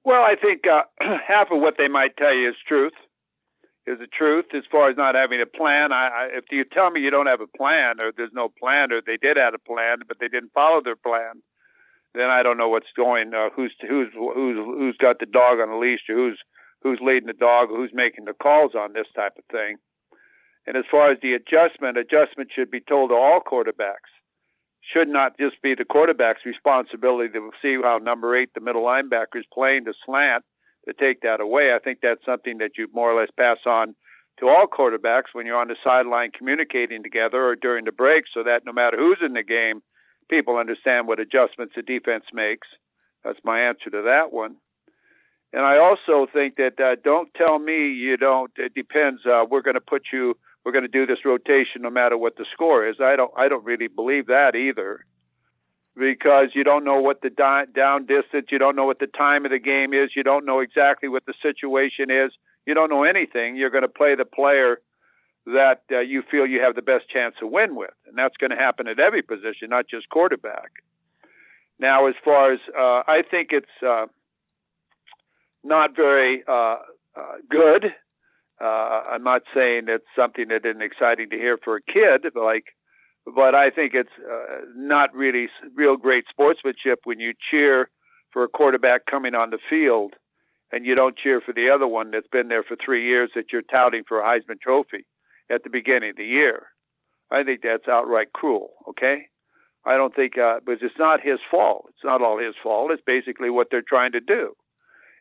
Well, 0.05 0.23
I 0.23 0.35
think 0.35 0.63
uh, 0.67 0.83
half 1.29 1.53
of 1.53 1.61
what 1.61 1.75
they 1.79 1.87
might 1.87 2.17
tell 2.17 2.35
you 2.35 2.49
is 2.49 2.57
truth. 2.67 2.95
Is 3.85 3.99
the 3.99 4.07
truth 4.07 4.47
as 4.55 4.63
far 4.71 4.91
as 4.91 4.97
not 4.97 5.17
having 5.17 5.41
a 5.43 5.47
plan. 5.47 5.91
I, 5.91 6.07
I, 6.07 6.29
if 6.39 6.45
you 6.53 6.65
tell 6.65 6.93
me 6.93 7.01
you 7.01 7.11
don't 7.11 7.27
have 7.27 7.41
a 7.41 7.49
plan, 7.49 7.99
or 7.99 8.13
there's 8.17 8.31
no 8.33 8.49
plan, 8.49 8.93
or 8.93 9.03
they 9.05 9.17
did 9.17 9.37
have 9.37 9.55
a 9.55 9.59
plan 9.59 9.99
but 10.07 10.19
they 10.21 10.29
didn't 10.29 10.53
follow 10.53 10.81
their 10.81 10.95
plan, 10.95 11.43
then 12.15 12.31
I 12.31 12.45
don't 12.45 12.59
know 12.59 12.69
what's 12.69 12.95
going. 12.97 13.35
Uh, 13.35 13.49
who's 13.57 13.75
who's 13.81 14.09
who's 14.15 14.57
who's 14.57 14.97
got 14.99 15.19
the 15.19 15.27
dog 15.27 15.59
on 15.59 15.71
the 15.71 15.77
leash, 15.77 16.03
or 16.09 16.15
who's 16.15 16.39
who's 16.83 17.01
leading 17.03 17.27
the 17.27 17.33
dog, 17.33 17.71
or 17.71 17.77
who's 17.77 17.91
making 17.93 18.27
the 18.27 18.35
calls 18.35 18.77
on 18.77 18.93
this 18.93 19.09
type 19.17 19.33
of 19.37 19.45
thing. 19.51 19.79
And 20.65 20.77
as 20.77 20.85
far 20.89 21.11
as 21.11 21.19
the 21.21 21.33
adjustment, 21.33 21.99
adjustment 21.99 22.51
should 22.55 22.71
be 22.71 22.81
told 22.81 23.11
to 23.11 23.17
all 23.17 23.41
quarterbacks. 23.41 24.15
Should 24.81 25.09
not 25.09 25.39
just 25.39 25.61
be 25.61 25.75
the 25.75 25.85
quarterback's 25.85 26.47
responsibility 26.47 27.33
to 27.33 27.51
see 27.61 27.79
how 27.83 27.99
number 27.99 28.37
eight, 28.37 28.51
the 28.55 28.61
middle 28.61 28.83
linebacker, 28.83 29.37
is 29.37 29.45
playing 29.53 29.85
the 29.85 29.95
slant 30.07 30.45
to 30.87 30.93
take 30.93 31.21
that 31.23 31.41
away. 31.41 31.73
I 31.75 31.79
think 31.79 31.99
that's 32.03 32.25
something 32.25 32.59
that 32.59 32.73
you 32.77 32.89
more 32.93 33.13
or 33.13 33.21
less 33.21 33.31
pass 33.39 33.59
on 33.67 33.95
to 34.41 34.49
all 34.49 34.67
quarterbacks 34.67 35.33
when 35.33 35.47
you're 35.47 35.61
on 35.61 35.69
the 35.69 35.77
sideline 35.85 36.31
communicating 36.37 37.03
together 37.03 37.45
or 37.45 37.55
during 37.55 37.85
the 37.85 37.93
break, 37.93 38.25
so 38.33 38.43
that 38.43 38.65
no 38.65 38.73
matter 38.73 38.97
who's 38.97 39.19
in 39.25 39.35
the 39.35 39.43
game, 39.43 39.83
people 40.29 40.57
understand 40.57 41.07
what 41.07 41.21
adjustments 41.21 41.75
the 41.77 41.83
defense 41.83 42.25
makes. 42.33 42.67
That's 43.25 43.39
my 43.45 43.61
answer 43.61 43.91
to 43.91 44.03
that 44.03 44.33
one. 44.33 44.57
And 45.53 45.63
I 45.65 45.79
also 45.79 46.27
think 46.33 46.57
that 46.57 46.81
uh, 46.81 46.97
don't 47.05 47.33
tell 47.35 47.59
me 47.59 47.93
you 47.93 48.17
don't. 48.17 48.51
It 48.57 48.75
depends. 48.75 49.21
Uh, 49.27 49.45
we're 49.49 49.63
going 49.63 49.75
to 49.75 49.81
put 49.81 50.05
you. 50.13 50.35
We're 50.65 50.73
going 50.73 50.85
to 50.85 50.89
do 50.89 51.07
this 51.07 51.25
rotation 51.25 51.83
no 51.83 51.91
matter 51.91 52.17
what 52.17 52.37
the 52.37 52.47
score 52.53 52.89
is. 52.89 52.97
I 53.01 53.17
don't. 53.17 53.31
I 53.37 53.49
don't 53.49 53.65
really 53.65 53.89
believe 53.89 54.27
that 54.29 54.57
either, 54.57 55.05
because 55.97 56.49
you 56.55 56.65
don't 56.65 56.85
know 56.85 57.01
what 57.01 57.21
the 57.23 57.31
di- 57.31 57.67
down 57.75 58.07
distance. 58.07 58.47
You 58.51 58.59
don't 58.59 58.77
know 58.77 58.87
what 58.87 58.99
the 58.99 59.07
time 59.07 59.45
of 59.45 59.51
the 59.51 59.59
game 59.59 59.93
is. 59.93 60.11
You 60.17 60.23
don't 60.23 60.47
know 60.47 60.61
exactly 60.61 61.09
what 61.09 61.27
the 61.27 61.35
situation 61.43 62.11
is. 62.11 62.33
You 62.67 62.75
don't 62.75 62.91
know 62.91 63.05
anything. 63.05 63.57
You're 63.57 63.71
going 63.71 63.83
to 63.83 63.89
play 63.89 64.15
the 64.15 64.25
player 64.25 64.81
that 65.47 65.83
uh, 65.91 65.99
you 65.99 66.23
feel 66.31 66.47
you 66.47 66.61
have 66.63 66.77
the 66.77 66.83
best 66.83 67.09
chance 67.09 67.35
to 67.41 67.47
win 67.47 67.75
with, 67.75 67.95
and 68.07 68.17
that's 68.17 68.37
going 68.37 68.51
to 68.51 68.57
happen 68.57 68.87
at 68.87 69.01
every 69.01 69.23
position, 69.23 69.71
not 69.71 69.89
just 69.89 70.09
quarterback. 70.09 70.71
Now, 71.79 72.07
as 72.07 72.15
far 72.25 72.53
as 72.53 72.61
uh, 72.79 73.03
I 73.09 73.23
think 73.29 73.49
it's 73.51 73.67
uh, 73.85 74.07
not 75.65 75.97
very 75.97 76.45
uh, 76.47 76.77
uh, 77.17 77.37
good. 77.51 77.87
Uh, 78.61 78.65
I'm 78.65 79.25
not 79.25 79.43
saying 79.53 79.87
it's 79.89 80.05
something 80.15 80.47
that 80.49 80.65
isn't 80.65 80.83
exciting 80.83 81.31
to 81.31 81.37
hear 81.37 81.59
for 81.59 81.77
a 81.77 81.83
kid, 81.83 82.23
but 82.33 82.43
like, 82.43 82.67
but 83.27 83.55
I 83.55 83.71
think 83.71 83.95
it's 83.95 84.11
uh, 84.19 84.65
not 84.77 85.15
really 85.15 85.49
real 85.75 85.97
great 85.97 86.25
sportsmanship 86.29 87.01
when 87.05 87.21
you 87.21 87.33
cheer 87.51 87.89
for 88.33 88.45
a 88.45 88.49
quarterback 88.49 89.07
coming 89.07 89.35
on 89.35 89.51
the 89.51 89.59
field 89.69 90.15
and 90.73 90.87
you 90.87 90.95
don't 90.95 91.17
cheer 91.17 91.41
for 91.41 91.53
the 91.53 91.69
other 91.71 91.87
one 91.87 92.11
that's 92.11 92.27
been 92.29 92.49
there 92.49 92.63
for 92.63 92.77
three 92.83 93.07
years 93.07 93.31
that 93.35 93.53
you're 93.53 93.63
touting 93.63 94.03
for 94.07 94.21
a 94.21 94.25
Heisman 94.25 94.61
Trophy 94.61 95.05
at 95.51 95.65
the 95.65 95.71
beginning 95.71 96.11
of 96.11 96.17
the 96.17 96.25
year. 96.25 96.69
I 97.31 97.45
think 97.45 97.61
that's 97.63 97.89
outright 97.89 98.33
cruel. 98.33 98.71
Okay, 98.89 99.27
I 99.85 99.97
don't 99.97 100.15
think, 100.15 100.39
uh, 100.39 100.61
but 100.65 100.79
it's 100.81 100.99
not 100.99 101.21
his 101.21 101.39
fault. 101.51 101.87
It's 101.91 102.05
not 102.05 102.23
all 102.23 102.39
his 102.39 102.55
fault. 102.63 102.91
It's 102.91 103.03
basically 103.07 103.51
what 103.51 103.69
they're 103.71 103.83
trying 103.83 104.13
to 104.13 104.21
do 104.21 104.55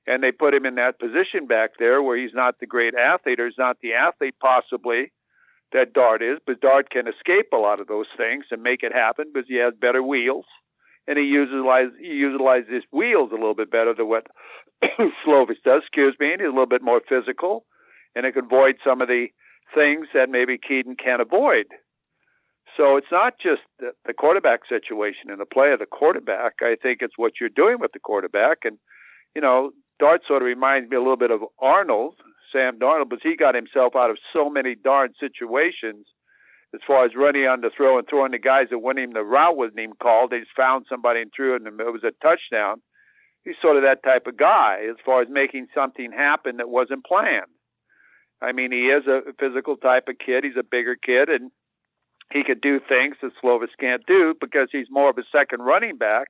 and 0.07 0.23
they 0.23 0.31
put 0.31 0.53
him 0.53 0.65
in 0.65 0.75
that 0.75 0.99
position 0.99 1.45
back 1.47 1.71
there 1.77 2.01
where 2.01 2.17
he's 2.17 2.33
not 2.33 2.59
the 2.59 2.65
great 2.65 2.95
athlete 2.95 3.39
or 3.39 3.47
he's 3.47 3.57
not 3.57 3.77
the 3.81 3.93
athlete 3.93 4.35
possibly 4.39 5.11
that 5.73 5.93
Dart 5.93 6.21
is, 6.21 6.39
but 6.45 6.61
Dart 6.61 6.89
can 6.89 7.07
escape 7.07 7.47
a 7.53 7.57
lot 7.57 7.79
of 7.79 7.87
those 7.87 8.07
things 8.17 8.45
and 8.51 8.61
make 8.61 8.83
it 8.83 8.93
happen 8.93 9.31
because 9.33 9.47
he 9.47 9.55
has 9.57 9.73
better 9.79 10.03
wheels 10.03 10.45
and 11.07 11.17
he 11.17 11.25
utilizes 11.25 11.93
he 11.99 12.07
utilizes 12.07 12.69
his 12.69 12.83
wheels 12.91 13.31
a 13.31 13.35
little 13.35 13.55
bit 13.55 13.71
better 13.71 13.93
than 13.93 14.07
what 14.07 14.27
Slovis 15.25 15.61
does. 15.63 15.81
Excuse 15.83 16.15
me, 16.19 16.31
and 16.31 16.41
he's 16.41 16.47
a 16.47 16.51
little 16.51 16.65
bit 16.65 16.83
more 16.83 17.01
physical 17.07 17.65
and 18.15 18.25
it 18.25 18.33
can 18.33 18.45
avoid 18.45 18.75
some 18.83 19.01
of 19.01 19.07
the 19.07 19.27
things 19.73 20.07
that 20.13 20.29
maybe 20.29 20.57
Kedon 20.57 20.95
can't 20.95 21.21
avoid. 21.21 21.65
So 22.77 22.97
it's 22.97 23.11
not 23.11 23.33
just 23.41 23.61
the 23.79 24.13
quarterback 24.13 24.61
situation 24.67 25.29
and 25.29 25.39
the 25.39 25.45
play 25.45 25.71
of 25.71 25.79
the 25.79 25.85
quarterback. 25.85 26.55
I 26.61 26.75
think 26.81 26.99
it's 27.01 27.17
what 27.17 27.33
you're 27.39 27.49
doing 27.49 27.77
with 27.79 27.91
the 27.91 27.99
quarterback 27.99 28.59
and 28.63 28.77
you 29.35 29.41
know, 29.41 29.71
Dart 29.99 30.21
sort 30.27 30.41
of 30.41 30.45
reminds 30.45 30.89
me 30.89 30.97
a 30.97 30.99
little 30.99 31.17
bit 31.17 31.31
of 31.31 31.41
Arnold, 31.59 32.15
Sam 32.51 32.79
Darnold, 32.79 33.09
because 33.09 33.23
he 33.23 33.35
got 33.35 33.55
himself 33.55 33.95
out 33.95 34.09
of 34.09 34.17
so 34.33 34.49
many 34.49 34.75
darn 34.75 35.13
situations 35.19 36.05
as 36.73 36.81
far 36.87 37.05
as 37.05 37.11
running 37.15 37.47
on 37.47 37.61
the 37.61 37.69
throw 37.75 37.97
and 37.97 38.07
throwing 38.07 38.31
the 38.31 38.39
guys 38.39 38.67
that 38.69 38.79
went 38.79 38.99
him 38.99 39.11
the 39.13 39.23
route 39.23 39.57
wasn't 39.57 39.79
even 39.79 39.95
called. 40.01 40.31
They 40.31 40.39
just 40.39 40.55
found 40.55 40.85
somebody 40.89 41.21
and 41.21 41.31
threw 41.35 41.55
it, 41.55 41.61
and 41.63 41.79
it 41.79 41.91
was 41.91 42.03
a 42.03 42.11
touchdown. 42.23 42.81
He's 43.43 43.55
sort 43.61 43.75
of 43.75 43.83
that 43.83 44.03
type 44.03 44.27
of 44.27 44.37
guy 44.37 44.85
as 44.89 44.95
far 45.05 45.21
as 45.21 45.27
making 45.29 45.67
something 45.73 46.11
happen 46.11 46.57
that 46.57 46.69
wasn't 46.69 47.05
planned. 47.05 47.51
I 48.41 48.51
mean, 48.53 48.71
he 48.71 48.87
is 48.87 49.05
a 49.07 49.33
physical 49.39 49.77
type 49.77 50.07
of 50.07 50.15
kid. 50.23 50.43
He's 50.43 50.57
a 50.57 50.63
bigger 50.63 50.95
kid, 50.95 51.29
and 51.29 51.51
he 52.31 52.43
could 52.43 52.61
do 52.61 52.79
things 52.79 53.17
that 53.21 53.33
Slovis 53.43 53.75
can't 53.79 54.05
do 54.05 54.33
because 54.39 54.69
he's 54.71 54.87
more 54.89 55.09
of 55.09 55.17
a 55.17 55.23
second 55.31 55.61
running 55.61 55.97
back, 55.97 56.27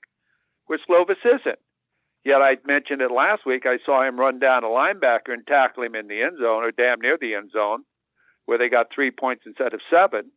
which 0.66 0.82
Slovis 0.90 1.24
isn't. 1.24 1.60
Yet 2.24 2.42
I 2.42 2.58
mentioned 2.66 3.02
it 3.02 3.12
last 3.12 3.46
week. 3.46 3.64
I 3.66 3.78
saw 3.86 4.08
him 4.08 4.20
run 4.20 4.40
down 4.40 4.64
a 4.64 4.68
linebacker 4.68 5.34
and 5.34 5.46
tackle 5.48 5.84
him 5.84 5.96
in 5.96 6.08
the 6.08 6.22
end 6.22 6.38
zone 6.38 6.64
or 6.64 6.72
damn 6.72 7.02
near 7.02 7.18
the 7.20 7.34
end 7.34 7.52
zone, 7.52 7.84
where 8.46 8.58
they 8.58 8.70
got 8.70 8.88
three 8.94 9.10
points 9.12 9.44
instead 9.46 9.74
of 9.74 9.82
seven. 9.90 10.32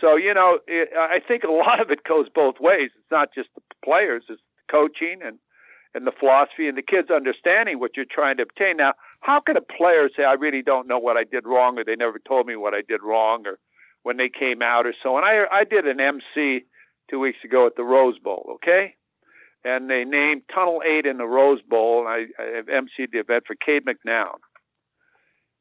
So 0.00 0.16
you 0.16 0.34
know, 0.34 0.58
it, 0.66 0.90
I 0.96 1.20
think 1.26 1.44
a 1.44 1.52
lot 1.52 1.80
of 1.80 1.90
it 1.90 2.04
goes 2.04 2.26
both 2.34 2.56
ways. 2.60 2.90
It's 2.96 3.10
not 3.10 3.34
just 3.34 3.48
the 3.54 3.62
players; 3.84 4.24
it's 4.28 4.40
the 4.40 4.72
coaching 4.72 5.20
and 5.24 5.38
and 5.94 6.06
the 6.06 6.12
philosophy 6.18 6.68
and 6.68 6.78
the 6.78 6.82
kids 6.82 7.10
understanding 7.10 7.80
what 7.80 7.96
you're 7.96 8.06
trying 8.08 8.36
to 8.36 8.44
obtain. 8.44 8.76
Now, 8.76 8.94
how 9.20 9.40
can 9.40 9.56
a 9.56 9.60
player 9.60 10.08
say, 10.16 10.24
"I 10.24 10.34
really 10.34 10.62
don't 10.62 10.88
know 10.88 10.98
what 10.98 11.16
I 11.16 11.24
did 11.24 11.46
wrong," 11.46 11.78
or 11.78 11.84
"They 11.84 11.96
never 11.96 12.18
told 12.18 12.46
me 12.46 12.56
what 12.56 12.74
I 12.74 12.82
did 12.82 13.02
wrong," 13.02 13.46
or 13.46 13.58
when 14.02 14.16
they 14.16 14.28
came 14.28 14.62
out 14.62 14.86
or 14.86 14.94
so? 15.02 15.16
And 15.16 15.24
I 15.24 15.44
I 15.52 15.64
did 15.64 15.86
an 15.86 16.00
MC 16.00 16.64
two 17.08 17.20
weeks 17.20 17.44
ago 17.44 17.66
at 17.66 17.76
the 17.76 17.84
Rose 17.84 18.18
Bowl. 18.18 18.50
Okay, 18.56 18.94
and 19.64 19.90
they 19.90 20.04
named 20.04 20.42
Tunnel 20.52 20.82
8 20.86 21.06
in 21.06 21.18
the 21.18 21.26
Rose 21.26 21.60
Bowl, 21.62 22.06
and 22.06 22.08
I, 22.08 22.42
I 22.42 22.62
emceed 22.70 23.12
the 23.12 23.18
event 23.18 23.44
for 23.46 23.54
Cade 23.54 23.82
McNown. 23.84 24.36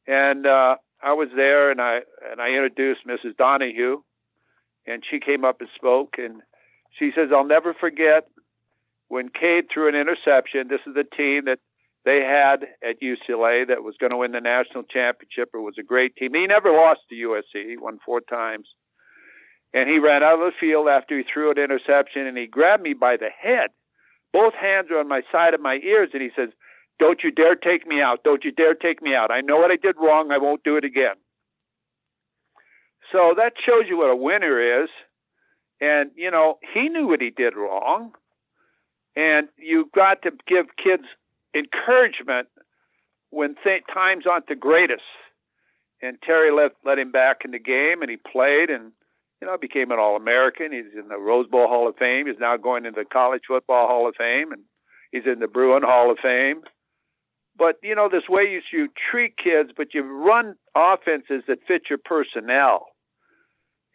And 0.07 0.45
uh, 0.45 0.75
I 1.03 1.13
was 1.13 1.29
there, 1.35 1.69
and 1.69 1.81
I 1.81 1.99
and 2.31 2.41
I 2.41 2.49
introduced 2.49 3.01
Mrs. 3.05 3.35
Donahue, 3.37 4.01
and 4.87 5.03
she 5.09 5.19
came 5.19 5.45
up 5.45 5.59
and 5.59 5.69
spoke, 5.75 6.15
and 6.17 6.41
she 6.97 7.11
says, 7.15 7.29
"I'll 7.33 7.45
never 7.45 7.73
forget 7.73 8.27
when 9.07 9.29
Cade 9.29 9.65
threw 9.71 9.87
an 9.87 9.95
interception. 9.95 10.67
This 10.67 10.81
is 10.87 10.95
the 10.95 11.03
team 11.03 11.45
that 11.45 11.59
they 12.05 12.21
had 12.21 12.65
at 12.81 13.01
UCLA 13.01 13.67
that 13.67 13.83
was 13.83 13.95
going 13.99 14.11
to 14.11 14.17
win 14.17 14.31
the 14.31 14.41
national 14.41 14.83
championship. 14.83 15.49
It 15.53 15.57
was 15.57 15.75
a 15.77 15.83
great 15.83 16.15
team. 16.15 16.33
He 16.33 16.47
never 16.47 16.71
lost 16.71 17.01
to 17.09 17.15
USC. 17.15 17.67
He 17.67 17.77
won 17.77 17.99
four 18.05 18.21
times." 18.21 18.67
And 19.71 19.87
he 19.87 19.99
ran 19.99 20.23
out 20.23 20.39
of 20.39 20.39
the 20.39 20.51
field 20.59 20.87
after 20.87 21.15
he 21.15 21.23
threw 21.23 21.51
an 21.51 21.59
interception, 21.59 22.25
and 22.25 22.35
he 22.35 22.47
grabbed 22.47 22.81
me 22.81 22.93
by 22.93 23.17
the 23.17 23.29
head 23.29 23.69
both 24.33 24.53
hands 24.53 24.89
are 24.91 24.99
on 24.99 25.07
my 25.07 25.21
side 25.31 25.53
of 25.53 25.61
my 25.61 25.79
ears, 25.83 26.09
and 26.13 26.21
he 26.21 26.29
says, 26.35 26.49
Don't 26.99 27.23
you 27.23 27.31
dare 27.31 27.55
take 27.55 27.87
me 27.87 28.01
out. 28.01 28.23
Don't 28.23 28.43
you 28.43 28.51
dare 28.51 28.75
take 28.75 29.01
me 29.01 29.15
out. 29.15 29.31
I 29.31 29.41
know 29.41 29.57
what 29.57 29.71
I 29.71 29.75
did 29.75 29.95
wrong. 29.97 30.31
I 30.31 30.37
won't 30.37 30.63
do 30.63 30.77
it 30.77 30.83
again. 30.83 31.15
So 33.11 33.33
that 33.37 33.53
shows 33.65 33.83
you 33.87 33.97
what 33.97 34.11
a 34.11 34.15
winner 34.15 34.83
is. 34.83 34.89
And, 35.81 36.11
you 36.15 36.29
know, 36.29 36.59
he 36.73 36.89
knew 36.89 37.07
what 37.07 37.21
he 37.21 37.29
did 37.29 37.55
wrong. 37.55 38.11
And 39.15 39.47
you've 39.57 39.91
got 39.91 40.21
to 40.23 40.31
give 40.47 40.67
kids 40.81 41.03
encouragement 41.55 42.47
when 43.31 43.55
th- 43.63 43.83
times 43.91 44.25
aren't 44.29 44.47
the 44.47 44.55
greatest. 44.55 45.01
And 46.01 46.17
Terry 46.21 46.51
let, 46.51 46.71
let 46.85 46.99
him 46.99 47.11
back 47.11 47.41
in 47.43 47.51
the 47.51 47.59
game, 47.59 48.01
and 48.01 48.09
he 48.09 48.17
played, 48.17 48.69
and 48.69 48.91
you 49.41 49.47
know, 49.47 49.57
became 49.57 49.91
an 49.91 49.99
All 49.99 50.15
American. 50.15 50.71
He's 50.71 50.99
in 50.99 51.07
the 51.07 51.17
Rose 51.17 51.47
Bowl 51.47 51.67
Hall 51.67 51.87
of 51.87 51.95
Fame. 51.95 52.27
He's 52.27 52.39
now 52.39 52.57
going 52.57 52.85
into 52.85 53.01
the 53.01 53.05
College 53.05 53.43
Football 53.47 53.87
Hall 53.87 54.07
of 54.07 54.15
Fame, 54.17 54.51
and 54.51 54.63
he's 55.11 55.25
in 55.25 55.39
the 55.39 55.47
Bruin 55.47 55.83
Hall 55.83 56.11
of 56.11 56.17
Fame. 56.21 56.61
But 57.57 57.75
you 57.83 57.95
know, 57.95 58.09
this 58.09 58.27
way 58.29 58.43
you, 58.43 58.61
you 58.71 58.89
treat 59.11 59.35
kids, 59.37 59.71
but 59.75 59.93
you 59.93 60.03
run 60.03 60.55
offenses 60.75 61.43
that 61.47 61.59
fit 61.67 61.83
your 61.89 61.99
personnel. 62.03 62.87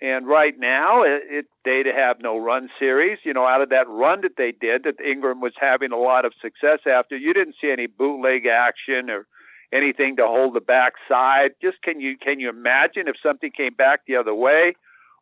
And 0.01 0.27
right 0.27 0.55
now, 0.59 1.03
it, 1.03 1.23
it 1.31 1.47
they 1.65 1.83
have 1.95 2.17
no 2.21 2.39
run 2.39 2.69
series. 2.79 3.19
You 3.25 3.33
know, 3.33 3.47
out 3.47 3.63
of 3.63 3.71
that 3.71 3.89
run 3.89 4.23
that 4.23 4.37
they 4.37 4.53
did, 4.53 4.85
that 4.85 5.01
Ingram 5.01 5.41
was 5.41 5.53
having 5.59 5.93
a 5.93 5.97
lot 5.97 6.25
of 6.25 6.33
success 6.43 6.81
after. 6.87 7.17
You 7.17 7.33
didn't 7.33 7.57
see 7.61 7.71
any 7.71 7.87
bootleg 7.87 8.45
action 8.47 9.09
or 9.09 9.27
anything 9.73 10.17
to 10.17 10.27
hold 10.27 10.55
the 10.55 10.61
backside. 10.61 11.53
Just 11.63 11.83
can 11.83 12.01
you 12.01 12.17
can 12.19 12.41
you 12.41 12.49
imagine 12.49 13.09
if 13.09 13.17
something 13.23 13.51
came 13.51 13.75
back 13.75 14.01
the 14.07 14.17
other 14.17 14.35
way? 14.35 14.75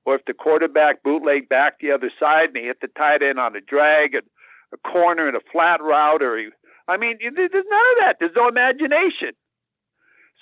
Or 0.05 0.17
if 0.17 0.25
the 0.27 0.35
quarterback 0.35 1.03
bootleg 1.03 1.49
back 1.49 1.79
the 1.81 1.93
other 1.93 2.11
side 2.19 2.49
and 2.49 2.57
he 2.57 2.65
hit 2.65 2.81
the 2.81 2.89
tight 2.89 3.23
end 3.23 3.39
on 3.39 3.57
a 3.57 3.61
drag 3.61 4.15
and 4.15 4.25
a 4.73 4.89
corner 4.89 5.29
and 5.29 5.37
a 5.37 5.41
flat 5.53 5.81
route, 5.83 6.23
or 6.23 6.39
he, 6.39 6.49
I 6.89 6.97
mean, 6.97 7.19
there's 7.21 7.51
none 7.53 7.63
of 7.63 7.97
that. 8.01 8.17
There's 8.19 8.37
no 8.37 8.49
imagination. 8.49 9.33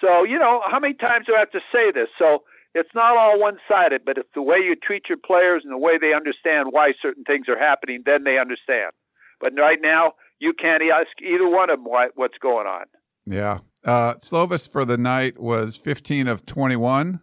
So, 0.00 0.24
you 0.24 0.38
know, 0.38 0.62
how 0.70 0.80
many 0.80 0.94
times 0.94 1.26
do 1.26 1.34
I 1.34 1.40
have 1.40 1.50
to 1.50 1.60
say 1.72 1.92
this? 1.92 2.08
So 2.18 2.42
it's 2.74 2.88
not 2.94 3.16
all 3.16 3.38
one 3.38 3.58
sided, 3.68 4.02
but 4.04 4.16
it's 4.16 4.28
the 4.34 4.42
way 4.42 4.58
you 4.58 4.76
treat 4.76 5.04
your 5.08 5.18
players 5.18 5.62
and 5.64 5.72
the 5.72 5.78
way 5.78 5.98
they 5.98 6.14
understand 6.14 6.68
why 6.70 6.92
certain 7.02 7.24
things 7.24 7.48
are 7.48 7.58
happening, 7.58 8.02
then 8.06 8.24
they 8.24 8.38
understand. 8.38 8.92
But 9.40 9.52
right 9.58 9.78
now, 9.80 10.12
you 10.38 10.54
can't 10.54 10.82
ask 10.82 11.08
either 11.22 11.48
one 11.48 11.70
of 11.70 11.82
them 11.82 11.92
what's 12.14 12.38
going 12.38 12.66
on. 12.66 12.84
Yeah. 13.26 13.58
Uh, 13.84 14.14
Slovis 14.14 14.70
for 14.70 14.84
the 14.84 14.96
night 14.96 15.38
was 15.38 15.76
15 15.76 16.28
of 16.28 16.46
21. 16.46 17.20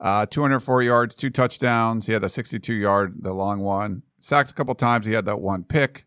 Uh, 0.00 0.26
204 0.26 0.82
yards, 0.82 1.14
two 1.14 1.30
touchdowns. 1.30 2.06
He 2.06 2.12
had 2.12 2.24
a 2.24 2.28
62 2.28 2.72
yard, 2.74 3.16
the 3.20 3.32
long 3.32 3.60
one. 3.60 4.02
Sacked 4.20 4.50
a 4.50 4.54
couple 4.54 4.74
times. 4.74 5.06
He 5.06 5.12
had 5.12 5.26
that 5.26 5.40
one 5.40 5.64
pick. 5.64 6.06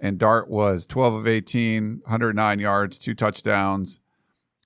And 0.00 0.18
Dart 0.18 0.50
was 0.50 0.86
12 0.86 1.14
of 1.14 1.28
18, 1.28 2.00
109 2.04 2.58
yards, 2.58 2.98
two 2.98 3.14
touchdowns. 3.14 4.00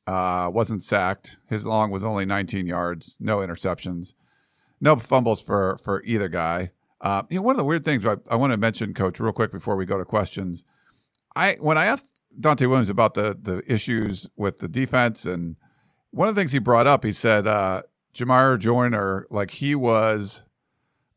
Uh, 0.06 0.50
wasn't 0.52 0.82
sacked. 0.82 1.36
His 1.48 1.66
long 1.66 1.90
was 1.90 2.04
only 2.04 2.24
19 2.24 2.66
yards, 2.66 3.18
no 3.20 3.38
interceptions, 3.38 4.14
no 4.80 4.94
fumbles 4.96 5.42
for 5.42 5.78
for 5.78 6.00
either 6.04 6.28
guy. 6.28 6.70
Uh, 7.00 7.24
you 7.28 7.36
know, 7.36 7.42
one 7.42 7.54
of 7.54 7.58
the 7.58 7.64
weird 7.64 7.84
things 7.84 8.06
I, 8.06 8.16
I 8.30 8.36
want 8.36 8.52
to 8.52 8.56
mention, 8.56 8.94
Coach, 8.94 9.18
real 9.18 9.32
quick 9.32 9.50
before 9.50 9.74
we 9.74 9.84
go 9.84 9.98
to 9.98 10.04
questions. 10.04 10.64
I 11.34 11.56
when 11.60 11.76
I 11.76 11.86
asked 11.86 12.22
Donte 12.40 12.68
Williams 12.68 12.88
about 12.88 13.14
the 13.14 13.36
the 13.40 13.62
issues 13.66 14.28
with 14.36 14.58
the 14.58 14.68
defense, 14.68 15.26
and 15.26 15.56
one 16.12 16.28
of 16.28 16.34
the 16.34 16.40
things 16.40 16.52
he 16.52 16.60
brought 16.60 16.86
up, 16.86 17.04
he 17.04 17.12
said 17.12 17.48
uh, 17.48 17.82
Jamarye 18.16 18.58
Joiner, 18.58 19.26
like 19.30 19.50
he 19.50 19.74
was 19.74 20.42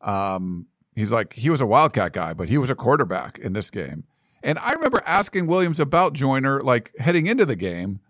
um, 0.00 0.66
he's 0.94 1.10
like 1.10 1.32
he 1.34 1.50
was 1.50 1.60
a 1.60 1.66
Wildcat 1.66 2.12
guy, 2.12 2.34
but 2.34 2.48
he 2.48 2.58
was 2.58 2.70
a 2.70 2.74
quarterback 2.74 3.38
in 3.38 3.52
this 3.52 3.70
game. 3.70 4.04
And 4.42 4.58
I 4.58 4.72
remember 4.72 5.02
asking 5.06 5.46
Williams 5.46 5.80
about 5.80 6.14
Joiner, 6.14 6.60
like 6.60 6.92
heading 6.98 7.26
into 7.26 7.44
the 7.44 7.56
game. 7.56 8.00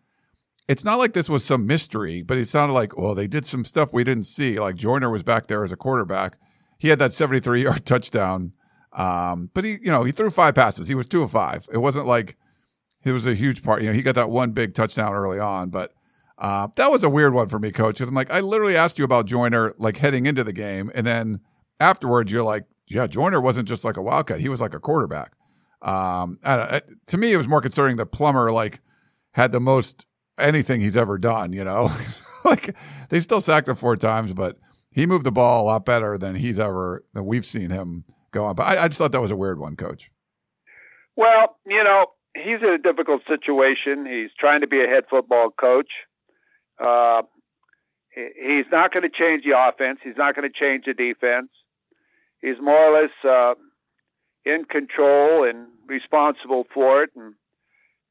It's 0.68 0.84
not 0.84 0.98
like 0.98 1.14
this 1.14 1.28
was 1.28 1.44
some 1.44 1.66
mystery, 1.66 2.22
but 2.22 2.38
it 2.38 2.46
sounded 2.48 2.74
like, 2.74 2.96
well, 2.96 3.16
they 3.16 3.26
did 3.26 3.44
some 3.44 3.64
stuff 3.64 3.92
we 3.92 4.04
didn't 4.04 4.24
see. 4.24 4.60
Like 4.60 4.76
Joiner 4.76 5.10
was 5.10 5.24
back 5.24 5.48
there 5.48 5.64
as 5.64 5.72
a 5.72 5.76
quarterback. 5.76 6.38
He 6.78 6.88
had 6.88 7.00
that 7.00 7.12
73 7.12 7.64
yard 7.64 7.84
touchdown. 7.86 8.52
Um, 8.92 9.50
but 9.52 9.64
he, 9.64 9.78
you 9.82 9.90
know, 9.90 10.04
he 10.04 10.12
threw 10.12 10.30
five 10.30 10.54
passes. 10.54 10.86
He 10.86 10.94
was 10.94 11.08
two 11.08 11.22
of 11.22 11.30
five. 11.32 11.68
It 11.72 11.78
wasn't 11.78 12.06
like 12.06 12.36
it 13.04 13.12
was 13.12 13.26
a 13.26 13.34
huge 13.34 13.62
part. 13.62 13.82
You 13.82 13.88
know, 13.88 13.94
he 13.94 14.02
got 14.02 14.14
that 14.14 14.30
one 14.30 14.52
big 14.52 14.74
touchdown 14.74 15.12
early 15.12 15.40
on, 15.40 15.70
but 15.70 15.92
uh, 16.40 16.68
that 16.76 16.90
was 16.90 17.04
a 17.04 17.10
weird 17.10 17.34
one 17.34 17.48
for 17.48 17.58
me, 17.58 17.70
coach. 17.70 18.00
I'm 18.00 18.14
like, 18.14 18.32
I 18.32 18.40
literally 18.40 18.74
asked 18.74 18.98
you 18.98 19.04
about 19.04 19.26
Joiner 19.26 19.74
like 19.78 19.98
heading 19.98 20.24
into 20.24 20.42
the 20.42 20.54
game, 20.54 20.90
and 20.94 21.06
then 21.06 21.40
afterwards, 21.78 22.32
you're 22.32 22.42
like, 22.42 22.64
yeah, 22.86 23.06
Joiner 23.06 23.40
wasn't 23.40 23.68
just 23.68 23.84
like 23.84 23.98
a 23.98 24.02
wildcat; 24.02 24.40
he 24.40 24.48
was 24.48 24.60
like 24.60 24.74
a 24.74 24.80
quarterback. 24.80 25.32
Um, 25.82 26.38
to 26.42 27.18
me, 27.18 27.32
it 27.32 27.36
was 27.36 27.46
more 27.46 27.60
concerning 27.60 27.96
that 27.96 28.06
Plummer 28.06 28.50
like 28.50 28.80
had 29.32 29.52
the 29.52 29.60
most 29.60 30.06
anything 30.38 30.80
he's 30.80 30.96
ever 30.96 31.18
done. 31.18 31.52
You 31.52 31.64
know, 31.64 31.90
like 32.44 32.74
they 33.10 33.20
still 33.20 33.42
sacked 33.42 33.68
him 33.68 33.76
four 33.76 33.96
times, 33.96 34.32
but 34.32 34.56
he 34.90 35.04
moved 35.04 35.26
the 35.26 35.32
ball 35.32 35.64
a 35.64 35.66
lot 35.66 35.84
better 35.84 36.16
than 36.16 36.36
he's 36.36 36.58
ever 36.58 37.04
than 37.12 37.26
we've 37.26 37.44
seen 37.44 37.68
him 37.68 38.04
go 38.30 38.46
on. 38.46 38.54
But 38.56 38.66
I, 38.66 38.84
I 38.84 38.88
just 38.88 38.98
thought 38.98 39.12
that 39.12 39.20
was 39.20 39.30
a 39.30 39.36
weird 39.36 39.58
one, 39.58 39.76
Coach. 39.76 40.10
Well, 41.16 41.58
you 41.66 41.84
know, 41.84 42.06
he's 42.34 42.62
in 42.62 42.70
a 42.70 42.78
difficult 42.78 43.22
situation. 43.28 44.06
He's 44.06 44.30
trying 44.38 44.62
to 44.62 44.66
be 44.66 44.82
a 44.82 44.86
head 44.86 45.04
football 45.10 45.50
coach. 45.50 45.90
Uh, 46.80 47.22
he's 48.14 48.66
not 48.72 48.92
going 48.92 49.02
to 49.02 49.10
change 49.10 49.44
the 49.44 49.56
offense. 49.56 50.00
He's 50.02 50.16
not 50.16 50.34
going 50.34 50.50
to 50.50 50.58
change 50.58 50.84
the 50.86 50.94
defense. 50.94 51.48
He's 52.40 52.56
more 52.60 52.78
or 52.78 53.02
less 53.02 53.10
uh, 53.24 53.54
in 54.44 54.64
control 54.64 55.48
and 55.48 55.66
responsible 55.86 56.64
for 56.72 57.02
it, 57.02 57.10
and 57.14 57.34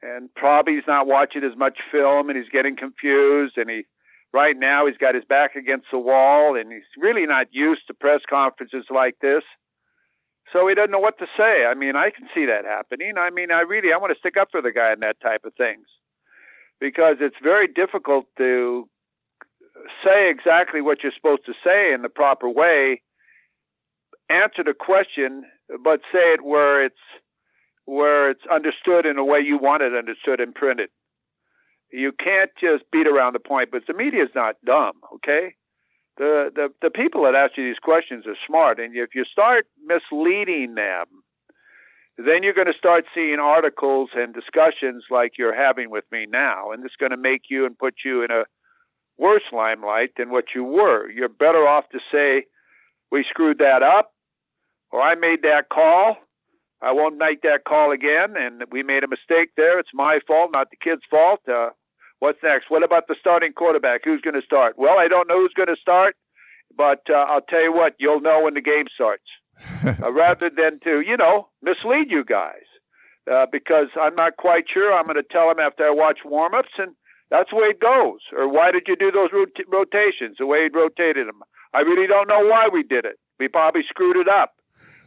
and 0.01 0.33
probably 0.33 0.75
he's 0.75 0.87
not 0.87 1.07
watching 1.07 1.43
as 1.43 1.57
much 1.57 1.79
film, 1.91 2.29
and 2.29 2.37
he's 2.37 2.49
getting 2.49 2.75
confused, 2.75 3.57
and 3.57 3.69
he 3.69 3.83
right 4.31 4.55
now 4.57 4.85
he's 4.85 4.97
got 4.97 5.15
his 5.15 5.25
back 5.25 5.55
against 5.55 5.87
the 5.91 5.99
wall, 5.99 6.55
and 6.55 6.71
he's 6.71 6.83
really 6.97 7.25
not 7.25 7.47
used 7.51 7.81
to 7.87 7.93
press 7.93 8.21
conferences 8.29 8.85
like 8.89 9.15
this. 9.21 9.43
So 10.53 10.67
he 10.67 10.75
doesn't 10.75 10.91
know 10.91 10.99
what 10.99 11.19
to 11.19 11.27
say. 11.37 11.65
I 11.65 11.73
mean, 11.73 11.95
I 11.95 12.09
can 12.09 12.27
see 12.33 12.45
that 12.45 12.65
happening. 12.65 13.13
I 13.17 13.29
mean, 13.29 13.51
I 13.51 13.61
really 13.61 13.91
I 13.93 13.97
want 13.97 14.13
to 14.13 14.19
stick 14.19 14.37
up 14.37 14.49
for 14.51 14.61
the 14.61 14.71
guy 14.71 14.93
in 14.93 14.99
that 15.01 15.19
type 15.21 15.43
of 15.43 15.53
things 15.55 15.85
because 16.79 17.17
it's 17.19 17.35
very 17.41 17.67
difficult 17.67 18.25
to 18.37 18.87
say 20.03 20.29
exactly 20.29 20.81
what 20.81 21.03
you're 21.03 21.11
supposed 21.15 21.45
to 21.45 21.53
say 21.63 21.93
in 21.93 22.01
the 22.01 22.09
proper 22.09 22.49
way, 22.49 23.01
answer 24.29 24.63
the 24.63 24.73
question, 24.73 25.45
but 25.83 26.01
say 26.11 26.33
it 26.33 26.43
where 26.43 26.83
it's 26.83 26.95
where 27.85 28.29
it's 28.29 28.45
understood 28.51 29.05
in 29.05 29.17
a 29.17 29.25
way 29.25 29.39
you 29.39 29.57
want 29.57 29.81
it 29.81 29.95
understood 29.95 30.39
and 30.39 30.53
printed. 30.53 30.89
You 31.91 32.11
can't 32.11 32.51
just 32.61 32.83
beat 32.91 33.07
around 33.07 33.33
the 33.33 33.39
point, 33.39 33.69
but 33.71 33.81
the 33.87 33.95
media 33.95 34.23
is 34.23 34.29
not 34.35 34.55
dumb, 34.63 34.93
okay? 35.15 35.55
The, 36.17 36.51
the 36.53 36.69
the 36.81 36.91
people 36.91 37.23
that 37.23 37.33
ask 37.33 37.57
you 37.57 37.65
these 37.65 37.79
questions 37.79 38.27
are 38.27 38.35
smart, 38.45 38.79
and 38.79 38.95
if 38.95 39.15
you 39.15 39.25
start 39.25 39.65
misleading 39.85 40.75
them, 40.75 41.05
then 42.25 42.43
you're 42.43 42.53
going 42.53 42.67
to 42.67 42.77
start 42.77 43.05
seeing 43.15 43.39
articles 43.39 44.09
and 44.13 44.33
discussions 44.33 45.05
like 45.09 45.33
you're 45.37 45.55
having 45.55 45.89
with 45.89 46.03
me 46.11 46.25
now, 46.29 46.71
and 46.71 46.83
it's 46.83 46.95
going 46.99 47.11
to 47.11 47.17
make 47.17 47.43
you 47.49 47.65
and 47.65 47.77
put 47.77 47.95
you 48.03 48.23
in 48.23 48.31
a 48.31 48.43
worse 49.17 49.43
limelight 49.53 50.11
than 50.17 50.29
what 50.29 50.45
you 50.55 50.63
were. 50.63 51.09
You're 51.09 51.29
better 51.29 51.67
off 51.67 51.85
to 51.91 51.99
say, 52.11 52.45
we 53.11 53.25
screwed 53.29 53.59
that 53.59 53.83
up, 53.83 54.11
or 54.91 55.01
I 55.01 55.15
made 55.15 55.43
that 55.43 55.69
call. 55.71 56.17
I 56.81 56.91
won't 56.93 57.17
make 57.17 57.41
that 57.41 57.65
call 57.67 57.91
again, 57.91 58.35
and 58.37 58.63
we 58.71 58.83
made 58.83 59.03
a 59.03 59.07
mistake 59.07 59.51
there. 59.57 59.79
It's 59.79 59.89
my 59.93 60.19
fault, 60.25 60.51
not 60.53 60.69
the 60.71 60.77
kid's 60.77 61.01
fault. 61.09 61.41
Uh, 61.47 61.69
what's 62.19 62.39
next? 62.43 62.69
What 62.69 62.83
about 62.83 63.07
the 63.07 63.15
starting 63.19 63.53
quarterback? 63.53 64.01
Who's 64.03 64.21
going 64.21 64.39
to 64.39 64.45
start? 64.45 64.77
Well, 64.77 64.97
I 64.97 65.07
don't 65.07 65.27
know 65.27 65.39
who's 65.39 65.53
going 65.55 65.67
to 65.67 65.81
start, 65.81 66.15
but 66.75 67.01
uh, 67.09 67.25
I'll 67.27 67.41
tell 67.41 67.61
you 67.61 67.73
what, 67.73 67.95
you'll 67.99 68.21
know 68.21 68.43
when 68.43 68.53
the 68.53 68.61
game 68.61 68.85
starts. 68.93 69.23
uh, 70.03 70.11
rather 70.11 70.49
than 70.49 70.79
to, 70.83 71.01
you 71.01 71.17
know, 71.17 71.49
mislead 71.61 72.09
you 72.09 72.23
guys. 72.23 72.65
Uh, 73.29 73.45
because 73.51 73.87
I'm 73.99 74.15
not 74.15 74.37
quite 74.37 74.65
sure. 74.73 74.91
I'm 74.91 75.05
going 75.05 75.15
to 75.15 75.23
tell 75.23 75.49
them 75.49 75.59
after 75.59 75.85
I 75.85 75.91
watch 75.91 76.19
warm-ups, 76.25 76.73
and 76.79 76.95
that's 77.29 77.51
the 77.51 77.57
way 77.57 77.67
it 77.67 77.79
goes. 77.79 78.21
Or 78.35 78.49
why 78.49 78.71
did 78.71 78.87
you 78.87 78.95
do 78.95 79.11
those 79.11 79.29
rot- 79.31 79.67
rotations? 79.71 80.37
The 80.39 80.47
way 80.47 80.63
he 80.63 80.69
rotated 80.73 81.27
them. 81.27 81.41
I 81.73 81.81
really 81.81 82.07
don't 82.07 82.27
know 82.27 82.41
why 82.47 82.69
we 82.71 82.81
did 82.81 83.05
it. 83.05 83.19
We 83.39 83.47
probably 83.47 83.83
screwed 83.87 84.17
it 84.17 84.27
up. 84.27 84.55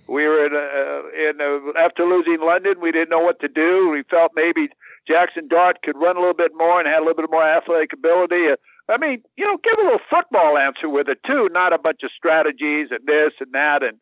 We 0.09 0.27
were 0.27 0.47
in, 0.47 0.53
a, 0.55 1.31
in 1.31 1.41
a, 1.41 1.79
after 1.81 2.05
losing 2.05 2.39
London, 2.41 2.75
we 2.81 2.93
didn't 2.93 3.11
know 3.11 3.21
what 3.21 3.41
to 3.41 3.49
do. 3.49 3.91
We 3.91 4.03
felt 4.09 4.33
maybe 4.35 4.69
Jackson 5.07 5.49
Dart 5.49 5.83
could 5.83 5.97
run 5.97 6.17
a 6.17 6.21
little 6.21 6.35
bit 6.35 6.53
more 6.55 6.79
and 6.79 6.89
had 6.89 6.99
a 6.99 7.05
little 7.05 7.23
bit 7.23 7.31
more 7.31 7.43
athletic 7.43 7.93
ability. 7.93 8.51
Uh, 8.53 8.57
I 8.89 8.99
mean, 8.99 9.23
you 9.37 9.45
know, 9.45 9.59
give 9.63 9.79
a 9.79 9.83
little 9.83 10.07
football 10.11 10.59
answer 10.59 10.89
with 10.89 11.09
it 11.09 11.19
too, 11.27 11.49
not 11.53 11.73
a 11.73 11.79
bunch 11.79 12.01
of 12.03 12.11
strategies 12.17 12.89
and 12.91 13.07
this 13.07 13.33
and 13.41 13.53
that 13.53 13.83
and 13.83 13.99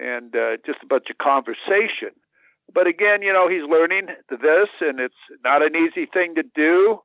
and 0.00 0.34
uh, 0.34 0.56
just 0.64 0.78
a 0.82 0.86
bunch 0.86 1.06
of 1.10 1.18
conversation. 1.18 2.16
But 2.72 2.86
again, 2.86 3.22
you 3.22 3.32
know, 3.32 3.48
he's 3.48 3.68
learning 3.68 4.06
this, 4.30 4.68
and 4.80 5.00
it's 5.00 5.14
not 5.44 5.62
an 5.62 5.74
easy 5.76 6.06
thing 6.06 6.34
to 6.36 6.44
do. 6.54 7.00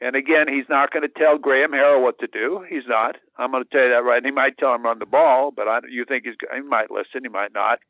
And 0.00 0.14
again, 0.14 0.46
he's 0.48 0.68
not 0.68 0.92
going 0.92 1.02
to 1.02 1.18
tell 1.18 1.38
Graham 1.38 1.72
Harrell 1.72 2.02
what 2.02 2.20
to 2.20 2.28
do. 2.28 2.64
He's 2.68 2.86
not. 2.86 3.16
I'm 3.36 3.50
going 3.50 3.64
to 3.64 3.70
tell 3.70 3.82
you 3.82 3.90
that 3.90 4.04
right. 4.04 4.24
He 4.24 4.30
might 4.30 4.56
tell 4.58 4.74
him 4.74 4.84
run 4.84 5.00
the 5.00 5.06
ball, 5.06 5.50
but 5.54 5.66
I, 5.66 5.80
you 5.90 6.04
think 6.04 6.24
he's 6.24 6.36
he 6.54 6.60
might 6.60 6.90
listen, 6.90 7.22
he 7.22 7.28
might 7.28 7.52
not. 7.52 7.80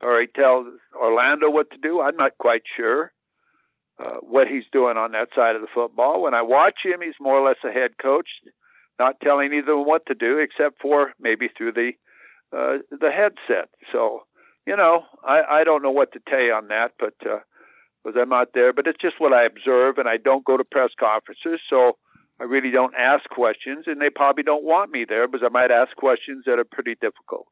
Or 0.00 0.20
he 0.20 0.28
tells 0.28 0.66
Orlando 0.94 1.50
what 1.50 1.70
to 1.72 1.76
do. 1.76 2.00
I'm 2.00 2.16
not 2.16 2.38
quite 2.38 2.62
sure 2.76 3.12
uh, 3.98 4.18
what 4.22 4.46
he's 4.46 4.64
doing 4.72 4.96
on 4.96 5.12
that 5.12 5.28
side 5.34 5.56
of 5.56 5.60
the 5.60 5.68
football. 5.74 6.22
When 6.22 6.34
I 6.34 6.42
watch 6.42 6.76
him, 6.84 7.00
he's 7.02 7.14
more 7.20 7.36
or 7.36 7.46
less 7.46 7.58
a 7.64 7.72
head 7.72 7.98
coach, 8.00 8.28
not 8.98 9.20
telling 9.20 9.52
either 9.52 9.76
what 9.76 10.06
to 10.06 10.14
do, 10.14 10.38
except 10.38 10.80
for 10.80 11.12
maybe 11.20 11.48
through 11.48 11.72
the 11.72 11.92
uh, 12.52 12.78
the 12.90 13.10
headset. 13.10 13.68
So, 13.92 14.22
you 14.66 14.76
know, 14.76 15.02
I, 15.24 15.60
I 15.60 15.64
don't 15.64 15.82
know 15.82 15.90
what 15.90 16.12
to 16.12 16.20
tell 16.28 16.42
you 16.42 16.52
on 16.52 16.68
that, 16.68 16.92
but 16.98 17.14
uh, 17.28 17.38
because 18.04 18.18
I'm 18.20 18.28
not 18.28 18.48
there. 18.54 18.72
But 18.72 18.86
it's 18.86 19.00
just 19.00 19.16
what 19.18 19.32
I 19.32 19.44
observe, 19.44 19.98
and 19.98 20.08
I 20.08 20.16
don't 20.16 20.44
go 20.44 20.56
to 20.56 20.64
press 20.64 20.90
conferences, 20.98 21.60
so 21.68 21.98
I 22.40 22.44
really 22.44 22.70
don't 22.70 22.94
ask 22.94 23.28
questions, 23.30 23.84
and 23.86 24.00
they 24.00 24.10
probably 24.10 24.42
don't 24.42 24.64
want 24.64 24.90
me 24.90 25.04
there 25.08 25.26
because 25.26 25.44
I 25.44 25.50
might 25.50 25.70
ask 25.70 25.94
questions 25.96 26.44
that 26.46 26.58
are 26.58 26.64
pretty 26.64 26.94
difficult. 27.00 27.46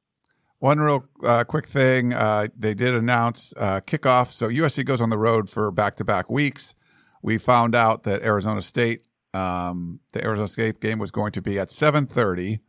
One 0.59 0.79
real 0.79 1.05
uh, 1.23 1.45
quick 1.45 1.67
thing 1.67 2.15
uh, 2.15 2.47
they 2.57 2.73
did 2.73 2.95
announce 2.95 3.53
uh, 3.57 3.81
kickoff. 3.81 4.33
So 4.33 4.49
USC 4.49 4.85
goes 4.87 5.01
on 5.01 5.11
the 5.11 5.19
road 5.19 5.51
for 5.51 5.71
back 5.71 5.97
to 5.97 6.05
back 6.05 6.31
weeks. 6.31 6.75
We 7.21 7.37
found 7.37 7.75
out 7.75 8.05
that 8.05 8.23
Arizona 8.23 8.63
State, 8.63 9.03
um, 9.35 10.01
the 10.13 10.25
Arizona 10.25 10.49
State 10.49 10.81
game 10.81 10.99
was 10.99 11.11
going 11.11 11.33
to 11.33 11.43
be 11.43 11.59
at 11.59 11.69
7:30 11.69 12.61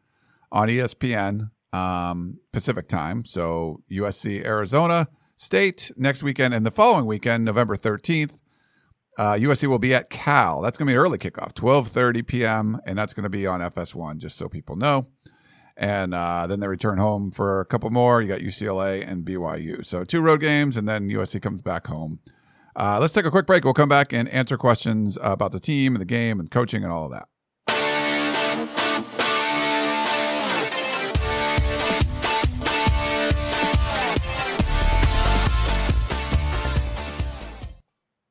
on 0.52 0.68
ESPN 0.68 1.52
um, 1.78 2.40
Pacific 2.52 2.88
time. 2.88 3.24
So 3.26 3.82
USC 3.92 4.46
Arizona 4.46 5.08
State 5.36 5.92
next 5.96 6.24
weekend, 6.24 6.54
and 6.56 6.66
the 6.66 6.72
following 6.72 7.06
weekend, 7.06 7.46
November 7.46 7.78
13th, 7.78 8.38
uh, 9.20 9.34
USC 9.34 9.68
will 9.68 9.78
be 9.78 9.94
at 9.94 10.10
Cal. 10.10 10.62
That's 10.62 10.80
going 10.80 10.88
to 10.88 10.92
be 10.92 10.96
an 10.96 11.00
early 11.00 11.20
kickoff, 11.20 11.54
12:30 11.54 12.26
p.m., 12.26 12.82
and 12.86 12.98
that's 12.98 13.14
going 13.14 13.24
to 13.24 13.30
be 13.30 13.46
on 13.46 13.60
FS1, 13.60 14.18
just 14.18 14.38
so 14.38 14.50
people 14.50 14.76
know. 14.76 15.08
And 15.76 16.16
uh, 16.16 16.48
then 16.48 16.60
they 16.60 16.68
return 16.68 16.98
home 16.98 17.30
for 17.30 17.60
a 17.60 17.66
couple 17.66 17.92
more. 17.92 18.20
You 18.20 18.28
got 18.28 18.40
UCLA 18.40 19.08
and 19.08 19.24
BYU. 19.24 19.86
So 19.86 20.04
two 20.04 20.22
road 20.22 20.42
games, 20.42 20.76
and 20.76 20.90
then 20.90 21.10
USC 21.10 21.40
comes 21.40 21.62
back 21.62 21.86
home. 21.86 22.20
Uh, 22.76 22.98
let's 23.00 23.14
take 23.14 23.26
a 23.26 23.32
quick 23.32 23.46
break. 23.46 23.64
We'll 23.64 23.74
come 23.74 23.90
back 23.90 24.14
and 24.14 24.28
answer 24.30 24.58
questions 24.58 25.20
about 25.22 25.52
the 25.52 25.60
team 25.60 25.94
and 25.94 26.02
the 26.02 26.06
game 26.06 26.40
and 26.40 26.50
coaching 26.50 26.84
and 26.84 26.92
all 26.92 27.06
of 27.06 27.12
that. 27.12 27.28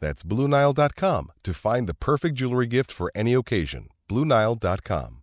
That's 0.00 0.22
BlueNile.com 0.22 1.32
to 1.42 1.54
find 1.54 1.86
the 1.86 1.94
perfect 1.94 2.36
jewelry 2.36 2.66
gift 2.66 2.92
for 2.92 3.10
any 3.14 3.34
occasion. 3.34 3.88
BlueNile.com. 4.08 5.22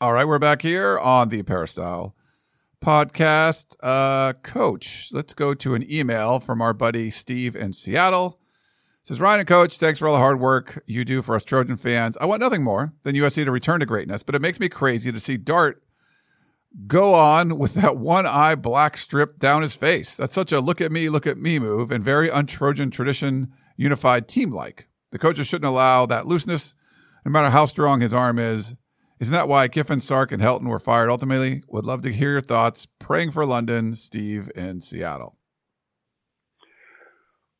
All 0.00 0.12
right, 0.12 0.26
we're 0.26 0.38
back 0.38 0.62
here 0.62 0.98
on 0.98 1.30
the 1.30 1.42
Peristyle 1.42 2.14
podcast. 2.84 3.74
Uh, 3.82 4.34
Coach, 4.42 5.10
let's 5.12 5.32
go 5.32 5.54
to 5.54 5.74
an 5.74 5.90
email 5.90 6.38
from 6.38 6.60
our 6.60 6.74
buddy 6.74 7.10
Steve 7.10 7.56
in 7.56 7.72
Seattle. 7.72 8.38
It 9.00 9.08
says 9.08 9.20
Ryan 9.20 9.40
and 9.40 9.48
Coach, 9.48 9.78
thanks 9.78 9.98
for 9.98 10.08
all 10.08 10.14
the 10.14 10.20
hard 10.20 10.40
work 10.40 10.82
you 10.86 11.04
do 11.04 11.22
for 11.22 11.34
us 11.34 11.44
Trojan 11.44 11.76
fans. 11.76 12.16
I 12.18 12.26
want 12.26 12.40
nothing 12.40 12.62
more 12.62 12.92
than 13.02 13.14
USC 13.14 13.44
to 13.44 13.50
return 13.50 13.80
to 13.80 13.86
greatness, 13.86 14.22
but 14.22 14.34
it 14.34 14.42
makes 14.42 14.60
me 14.60 14.68
crazy 14.68 15.10
to 15.10 15.20
see 15.20 15.36
Dart 15.36 15.82
go 16.86 17.14
on 17.14 17.56
with 17.56 17.74
that 17.74 17.96
one 17.96 18.26
eye 18.26 18.54
black 18.54 18.98
strip 18.98 19.38
down 19.38 19.62
his 19.62 19.74
face. 19.74 20.14
That's 20.14 20.34
such 20.34 20.52
a 20.52 20.60
look 20.60 20.80
at 20.80 20.92
me, 20.92 21.08
look 21.08 21.26
at 21.26 21.38
me 21.38 21.58
move, 21.58 21.90
and 21.90 22.04
very 22.04 22.28
untrojan 22.28 22.92
tradition 22.92 23.52
unified 23.76 24.28
team 24.28 24.50
like. 24.50 24.88
The 25.12 25.18
coaches 25.18 25.46
shouldn't 25.46 25.68
allow 25.68 26.06
that 26.06 26.26
looseness, 26.26 26.74
no 27.24 27.30
matter 27.30 27.50
how 27.50 27.66
strong 27.66 28.00
his 28.00 28.14
arm 28.14 28.38
is. 28.38 28.74
Isn't 29.18 29.32
that 29.32 29.48
why 29.48 29.68
Kiffin, 29.68 30.00
Sark, 30.00 30.30
and 30.30 30.42
Helton 30.42 30.68
were 30.68 30.78
fired 30.78 31.08
ultimately? 31.08 31.62
Would 31.68 31.86
love 31.86 32.02
to 32.02 32.12
hear 32.12 32.32
your 32.32 32.40
thoughts. 32.42 32.86
Praying 32.98 33.30
for 33.30 33.46
London, 33.46 33.94
Steve 33.94 34.50
in 34.54 34.80
Seattle. 34.82 35.36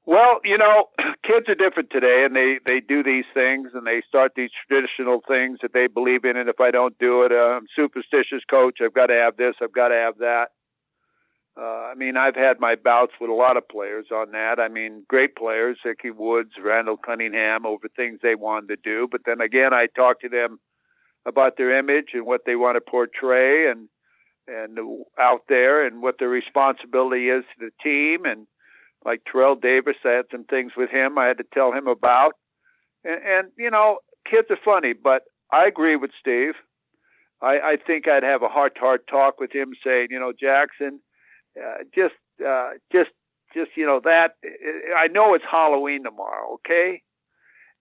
Well, 0.05 0.41
you 0.45 0.57
know, 0.57 0.91
kids 1.27 1.49
are 1.49 1.55
different 1.55 1.91
today, 1.91 2.25
and 2.25 2.37
they 2.37 2.59
they 2.65 2.81
do 2.81 3.03
these 3.03 3.25
things, 3.35 3.71
and 3.75 3.87
they 3.87 4.03
start 4.07 4.33
these 4.37 4.51
traditional 4.69 5.21
things 5.27 5.59
that 5.63 5.73
they 5.73 5.89
believe 5.89 6.25
in. 6.25 6.37
And 6.37 6.49
if 6.49 6.61
I 6.61 6.71
don't 6.71 6.97
do 6.99 7.23
it, 7.23 7.33
uh, 7.33 7.57
I'm 7.57 7.67
superstitious, 7.75 8.45
coach. 8.49 8.79
I've 8.83 8.95
got 8.95 9.07
to 9.07 9.15
have 9.15 9.37
this. 9.37 9.55
I've 9.61 9.73
got 9.73 9.89
to 9.89 9.95
have 9.95 10.19
that. 10.19 10.49
Uh, 11.59 11.91
I 11.91 11.95
mean, 11.97 12.19
I've 12.19 12.37
had 12.37 12.61
my 12.61 12.75
bouts 12.75 13.13
with 13.19 13.31
a 13.31 13.35
lot 13.35 13.57
of 13.57 13.67
players 13.69 14.07
on 14.13 14.33
that. 14.33 14.59
I 14.59 14.69
mean, 14.69 15.05
great 15.09 15.37
players, 15.37 15.79
Ickey 15.87 16.11
Woods, 16.11 16.51
Randall 16.63 16.99
Cunningham, 16.99 17.65
over 17.65 17.89
things 17.89 18.21
they 18.23 18.35
wanted 18.35 18.69
to 18.69 18.77
do. 18.77 19.09
But 19.11 19.23
then 19.25 19.41
again, 19.41 19.73
I 19.73 19.87
talk 19.97 20.21
to 20.21 20.29
them 20.29 20.61
about 21.25 21.57
their 21.57 21.79
image 21.79 22.09
and 22.13 22.27
what 22.27 22.43
they 22.45 22.57
want 22.57 22.77
to 22.77 22.81
portray, 22.81 23.71
and 23.71 23.89
and 24.49 24.79
out 25.19 25.43
there, 25.49 25.85
and 25.85 26.03
what 26.03 26.17
their 26.19 26.29
responsibility 26.29 27.31
is 27.31 27.45
to 27.59 27.67
the 27.67 27.71
team, 27.83 28.25
and 28.27 28.47
like 29.05 29.23
Terrell 29.31 29.57
Davis. 29.57 29.97
I 30.05 30.11
had 30.11 30.27
some 30.31 30.45
things 30.45 30.73
with 30.77 30.91
him 30.91 31.17
I 31.17 31.27
had 31.27 31.39
to 31.39 31.45
tell 31.55 31.73
him 31.73 31.87
about. 31.87 32.33
And, 33.05 33.23
and 33.25 33.49
you 33.57 33.71
know, 33.71 33.99
kids 34.31 34.49
are 34.51 34.59
funny, 34.63 34.93
but 34.93 35.23
I 35.51 35.67
agree 35.67 35.97
with 35.97 36.11
Steve. 36.21 36.55
I, 37.41 37.59
I 37.59 37.77
think 37.87 38.09
I'd 38.09 38.23
have 38.23 38.43
a 38.43 38.49
heart 38.49 38.75
to 38.75 38.81
heart 38.81 39.07
talk 39.09 39.41
with 39.41 39.53
him 39.53 39.73
saying, 39.85 40.09
you 40.11 40.19
know, 40.19 40.33
Jackson, 40.39 41.01
uh, 41.59 41.85
just, 41.95 42.15
uh, 42.47 42.71
just, 42.93 43.11
just, 43.55 43.71
you 43.77 43.87
know, 43.87 44.01
that 44.05 44.37
I 44.97 45.09
know 45.09 45.35
it's 45.35 45.45
Halloween 45.51 46.05
tomorrow, 46.05 46.55
okay? 46.55 47.03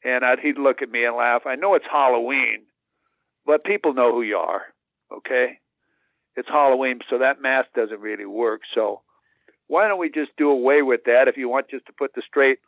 And 0.03 0.23
I'd, 0.23 0.39
he'd 0.39 0.57
look 0.57 0.81
at 0.81 0.89
me 0.89 1.05
and 1.05 1.15
laugh. 1.15 1.43
I 1.45 1.55
know 1.55 1.73
it's 1.75 1.85
Halloween, 1.89 2.63
but 3.45 3.63
people 3.63 3.93
know 3.93 4.11
who 4.11 4.21
you 4.21 4.38
are, 4.38 4.61
okay? 5.11 5.59
It's 6.35 6.49
Halloween, 6.49 6.99
so 7.09 7.17
that 7.19 7.41
mask 7.41 7.69
doesn't 7.75 7.99
really 7.99 8.25
work. 8.25 8.61
So 8.73 9.01
why 9.67 9.88
don't 9.88 9.99
we 9.99 10.09
just 10.09 10.31
do 10.38 10.49
away 10.49 10.81
with 10.81 11.01
that 11.05 11.27
if 11.27 11.38
you 11.38 11.49
want 11.49 11.69
just 11.69 11.85
to 11.88 11.93
put 11.93 12.13
the 12.13 12.21
straight 12.27 12.59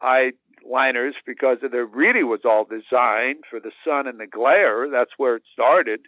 eye 0.00 0.32
liners 0.68 1.14
because 1.26 1.58
it 1.62 1.72
really 1.72 2.22
was 2.22 2.40
all 2.44 2.64
designed 2.64 3.44
for 3.48 3.60
the 3.60 3.72
sun 3.84 4.06
and 4.06 4.18
the 4.18 4.26
glare. 4.26 4.88
That's 4.90 5.12
where 5.16 5.36
it 5.36 5.42
started 5.52 6.00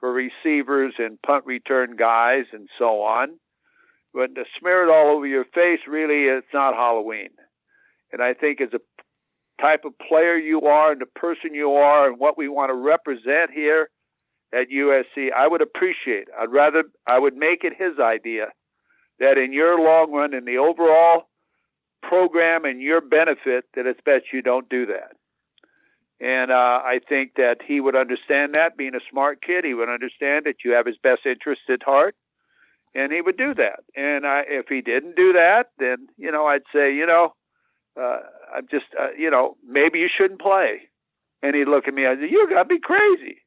for 0.00 0.12
receivers 0.12 0.94
and 0.98 1.20
punt 1.22 1.44
return 1.46 1.96
guys 1.96 2.44
and 2.52 2.68
so 2.78 3.02
on. 3.02 3.38
But 4.18 4.34
to 4.34 4.42
smear 4.58 4.82
it 4.82 4.90
all 4.90 5.14
over 5.14 5.28
your 5.28 5.44
face, 5.44 5.78
really, 5.86 6.24
it's 6.24 6.52
not 6.52 6.74
Halloween. 6.74 7.28
And 8.12 8.20
I 8.20 8.34
think 8.34 8.60
as 8.60 8.70
a 8.74 8.80
type 9.62 9.84
of 9.84 9.92
player 9.96 10.36
you 10.36 10.62
are 10.62 10.90
and 10.90 11.00
the 11.00 11.06
person 11.06 11.54
you 11.54 11.74
are 11.74 12.08
and 12.08 12.18
what 12.18 12.36
we 12.36 12.48
want 12.48 12.70
to 12.70 12.74
represent 12.74 13.52
here 13.54 13.90
at 14.52 14.70
USC, 14.74 15.32
I 15.32 15.46
would 15.46 15.62
appreciate. 15.62 16.26
I'd 16.36 16.50
rather 16.50 16.82
I 17.06 17.20
would 17.20 17.36
make 17.36 17.62
it 17.62 17.74
his 17.78 18.00
idea 18.00 18.46
that 19.20 19.38
in 19.38 19.52
your 19.52 19.78
long 19.78 20.10
run, 20.10 20.34
in 20.34 20.44
the 20.44 20.58
overall 20.58 21.28
program 22.02 22.64
and 22.64 22.82
your 22.82 23.00
benefit, 23.00 23.66
that 23.76 23.86
it's 23.86 24.00
best 24.04 24.32
you 24.32 24.42
don't 24.42 24.68
do 24.68 24.86
that. 24.86 25.12
And 26.18 26.50
uh, 26.50 26.80
I 26.82 26.98
think 27.08 27.34
that 27.36 27.58
he 27.64 27.80
would 27.80 27.94
understand 27.94 28.54
that. 28.54 28.76
Being 28.76 28.96
a 28.96 29.10
smart 29.12 29.42
kid, 29.42 29.64
he 29.64 29.74
would 29.74 29.88
understand 29.88 30.46
that 30.46 30.64
you 30.64 30.72
have 30.72 30.86
his 30.86 30.96
best 31.00 31.20
interest 31.24 31.62
at 31.68 31.84
heart, 31.84 32.16
and 32.94 33.12
he 33.12 33.20
would 33.20 33.36
do 33.36 33.54
that. 33.54 33.80
And 33.96 34.26
I, 34.26 34.42
if 34.46 34.66
he 34.68 34.80
didn't 34.80 35.16
do 35.16 35.32
that, 35.32 35.70
then 35.78 36.08
you 36.16 36.30
know 36.32 36.46
I'd 36.46 36.62
say, 36.72 36.94
you 36.94 37.06
know, 37.06 37.34
uh, 38.00 38.18
I'm 38.54 38.66
just, 38.70 38.86
uh, 38.98 39.12
you 39.16 39.30
know, 39.30 39.56
maybe 39.66 39.98
you 39.98 40.08
shouldn't 40.14 40.40
play. 40.40 40.82
And 41.42 41.54
he'd 41.54 41.68
look 41.68 41.86
at 41.86 41.94
me. 41.94 42.06
I'd 42.06 42.18
say, 42.18 42.30
you 42.30 42.48
got 42.48 42.64
to 42.64 42.68
be 42.68 42.80
crazy. 42.80 43.38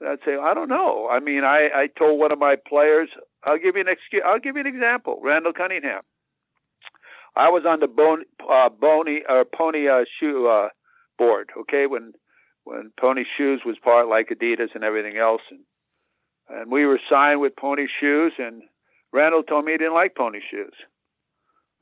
And 0.00 0.08
I'd 0.08 0.18
say, 0.24 0.36
I 0.40 0.54
don't 0.54 0.68
know. 0.68 1.08
I 1.10 1.20
mean, 1.20 1.44
I, 1.44 1.68
I 1.74 1.88
told 1.98 2.18
one 2.18 2.32
of 2.32 2.38
my 2.38 2.56
players, 2.56 3.08
I'll 3.44 3.58
give 3.58 3.74
you 3.76 3.82
an 3.82 3.88
excuse. 3.88 4.22
I'll 4.24 4.38
give 4.38 4.56
you 4.56 4.62
an 4.62 4.66
example. 4.66 5.20
Randall 5.22 5.52
Cunningham. 5.52 6.02
I 7.36 7.48
was 7.48 7.64
on 7.66 7.80
the 7.80 7.86
bone, 7.86 8.24
uh, 8.50 8.68
bony 8.68 9.22
or 9.28 9.44
pony 9.44 9.88
uh, 9.88 10.04
shoe 10.18 10.48
uh, 10.48 10.68
board. 11.18 11.50
Okay, 11.60 11.86
when 11.86 12.12
when 12.64 12.92
Pony 13.00 13.24
Shoes 13.36 13.62
was 13.64 13.76
part 13.82 14.08
like 14.08 14.28
Adidas 14.28 14.74
and 14.74 14.84
everything 14.84 15.16
else, 15.16 15.40
and 15.50 15.60
and 16.50 16.70
we 16.70 16.84
were 16.86 17.00
signed 17.08 17.40
with 17.40 17.56
Pony 17.56 17.86
Shoes, 18.00 18.32
and 18.38 18.62
Randall 19.12 19.42
told 19.42 19.64
me 19.64 19.72
he 19.72 19.78
didn't 19.78 19.94
like 19.94 20.14
Pony 20.14 20.40
Shoes. 20.50 20.74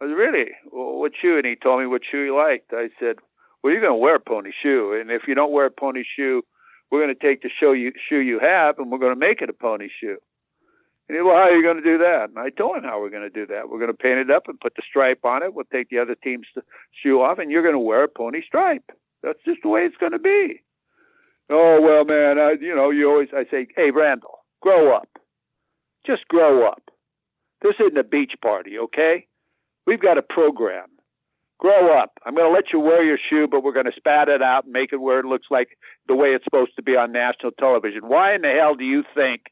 I 0.00 0.06
said, 0.06 0.12
really, 0.12 0.50
well, 0.70 0.98
what 0.98 1.12
shoe? 1.20 1.36
And 1.36 1.46
he 1.46 1.56
told 1.56 1.80
me 1.80 1.86
what 1.86 2.02
shoe 2.08 2.24
he 2.26 2.30
liked. 2.30 2.72
I 2.72 2.88
said, 3.00 3.16
well, 3.62 3.72
you're 3.72 3.82
going 3.82 3.92
to 3.92 4.02
wear 4.02 4.14
a 4.16 4.20
pony 4.20 4.52
shoe, 4.62 4.96
and 4.98 5.10
if 5.10 5.22
you 5.26 5.34
don't 5.34 5.52
wear 5.52 5.66
a 5.66 5.70
pony 5.70 6.04
shoe, 6.16 6.42
we're 6.90 7.04
going 7.04 7.14
to 7.14 7.20
take 7.20 7.42
the 7.42 7.50
show 7.60 7.72
you, 7.72 7.92
shoe 8.08 8.20
you 8.20 8.38
have, 8.38 8.78
and 8.78 8.90
we're 8.90 8.98
going 8.98 9.14
to 9.14 9.18
make 9.18 9.42
it 9.42 9.50
a 9.50 9.52
pony 9.52 9.88
shoe. 10.00 10.16
And 11.08 11.16
he, 11.16 11.20
said, 11.20 11.24
well, 11.24 11.34
how 11.34 11.48
are 11.48 11.56
you 11.56 11.62
going 11.62 11.82
to 11.82 11.82
do 11.82 11.98
that? 11.98 12.28
And 12.28 12.38
I 12.38 12.50
told 12.50 12.76
him 12.76 12.84
how 12.84 13.00
we're 13.00 13.10
going 13.10 13.28
to 13.28 13.30
do 13.30 13.46
that. 13.46 13.68
We're 13.68 13.78
going 13.78 13.90
to 13.90 13.96
paint 13.96 14.18
it 14.18 14.30
up 14.30 14.44
and 14.46 14.60
put 14.60 14.74
the 14.76 14.82
stripe 14.88 15.24
on 15.24 15.42
it. 15.42 15.54
We'll 15.54 15.64
take 15.72 15.88
the 15.90 15.98
other 15.98 16.14
team's 16.14 16.46
shoe 17.02 17.20
off, 17.20 17.38
and 17.38 17.50
you're 17.50 17.62
going 17.62 17.74
to 17.74 17.78
wear 17.78 18.04
a 18.04 18.08
pony 18.08 18.42
stripe. 18.46 18.84
That's 19.22 19.42
just 19.44 19.60
the 19.62 19.68
way 19.68 19.80
it's 19.80 19.96
going 19.96 20.12
to 20.12 20.18
be. 20.18 20.62
Oh 21.50 21.80
well, 21.80 22.04
man. 22.04 22.38
I, 22.38 22.54
you 22.60 22.74
know, 22.74 22.90
you 22.90 23.10
always 23.10 23.28
I 23.34 23.44
say, 23.50 23.66
hey, 23.74 23.90
Randall, 23.90 24.37
grow 24.60 24.96
up. 24.96 25.08
Just 26.06 26.26
grow 26.28 26.66
up. 26.66 26.82
This 27.62 27.74
isn't 27.80 27.98
a 27.98 28.04
beach 28.04 28.32
party, 28.40 28.78
okay? 28.78 29.26
We've 29.86 30.00
got 30.00 30.18
a 30.18 30.22
program. 30.22 30.86
Grow 31.58 31.98
up. 31.98 32.12
I'm 32.24 32.36
going 32.36 32.48
to 32.48 32.54
let 32.54 32.72
you 32.72 32.78
wear 32.78 33.02
your 33.02 33.18
shoe, 33.18 33.48
but 33.50 33.64
we're 33.64 33.72
going 33.72 33.86
to 33.86 33.92
spat 33.96 34.28
it 34.28 34.42
out 34.42 34.64
and 34.64 34.72
make 34.72 34.92
it 34.92 35.00
where 35.00 35.18
it 35.18 35.26
looks 35.26 35.48
like 35.50 35.76
the 36.06 36.14
way 36.14 36.28
it's 36.28 36.44
supposed 36.44 36.76
to 36.76 36.82
be 36.82 36.96
on 36.96 37.10
national 37.10 37.50
television. 37.58 38.02
Why 38.02 38.34
in 38.34 38.42
the 38.42 38.52
hell 38.52 38.76
do 38.76 38.84
you 38.84 39.02
think 39.14 39.42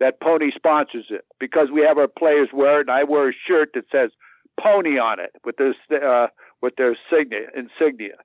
that 0.00 0.20
Pony 0.20 0.50
sponsors 0.56 1.06
it 1.10 1.24
because 1.38 1.68
we 1.72 1.82
have 1.82 1.98
our 1.98 2.08
players 2.08 2.48
wear 2.52 2.78
it, 2.78 2.88
and 2.88 2.90
I 2.90 3.04
wear 3.04 3.28
a 3.28 3.34
shirt 3.46 3.70
that 3.74 3.84
says 3.92 4.10
Pony 4.58 4.98
on 4.98 5.20
it 5.20 5.32
with 5.44 5.56
their 5.56 5.74
uh, 6.24 6.28
with 6.62 6.76
their 6.76 6.94
insignia, 6.94 7.48
insignia. 7.54 8.16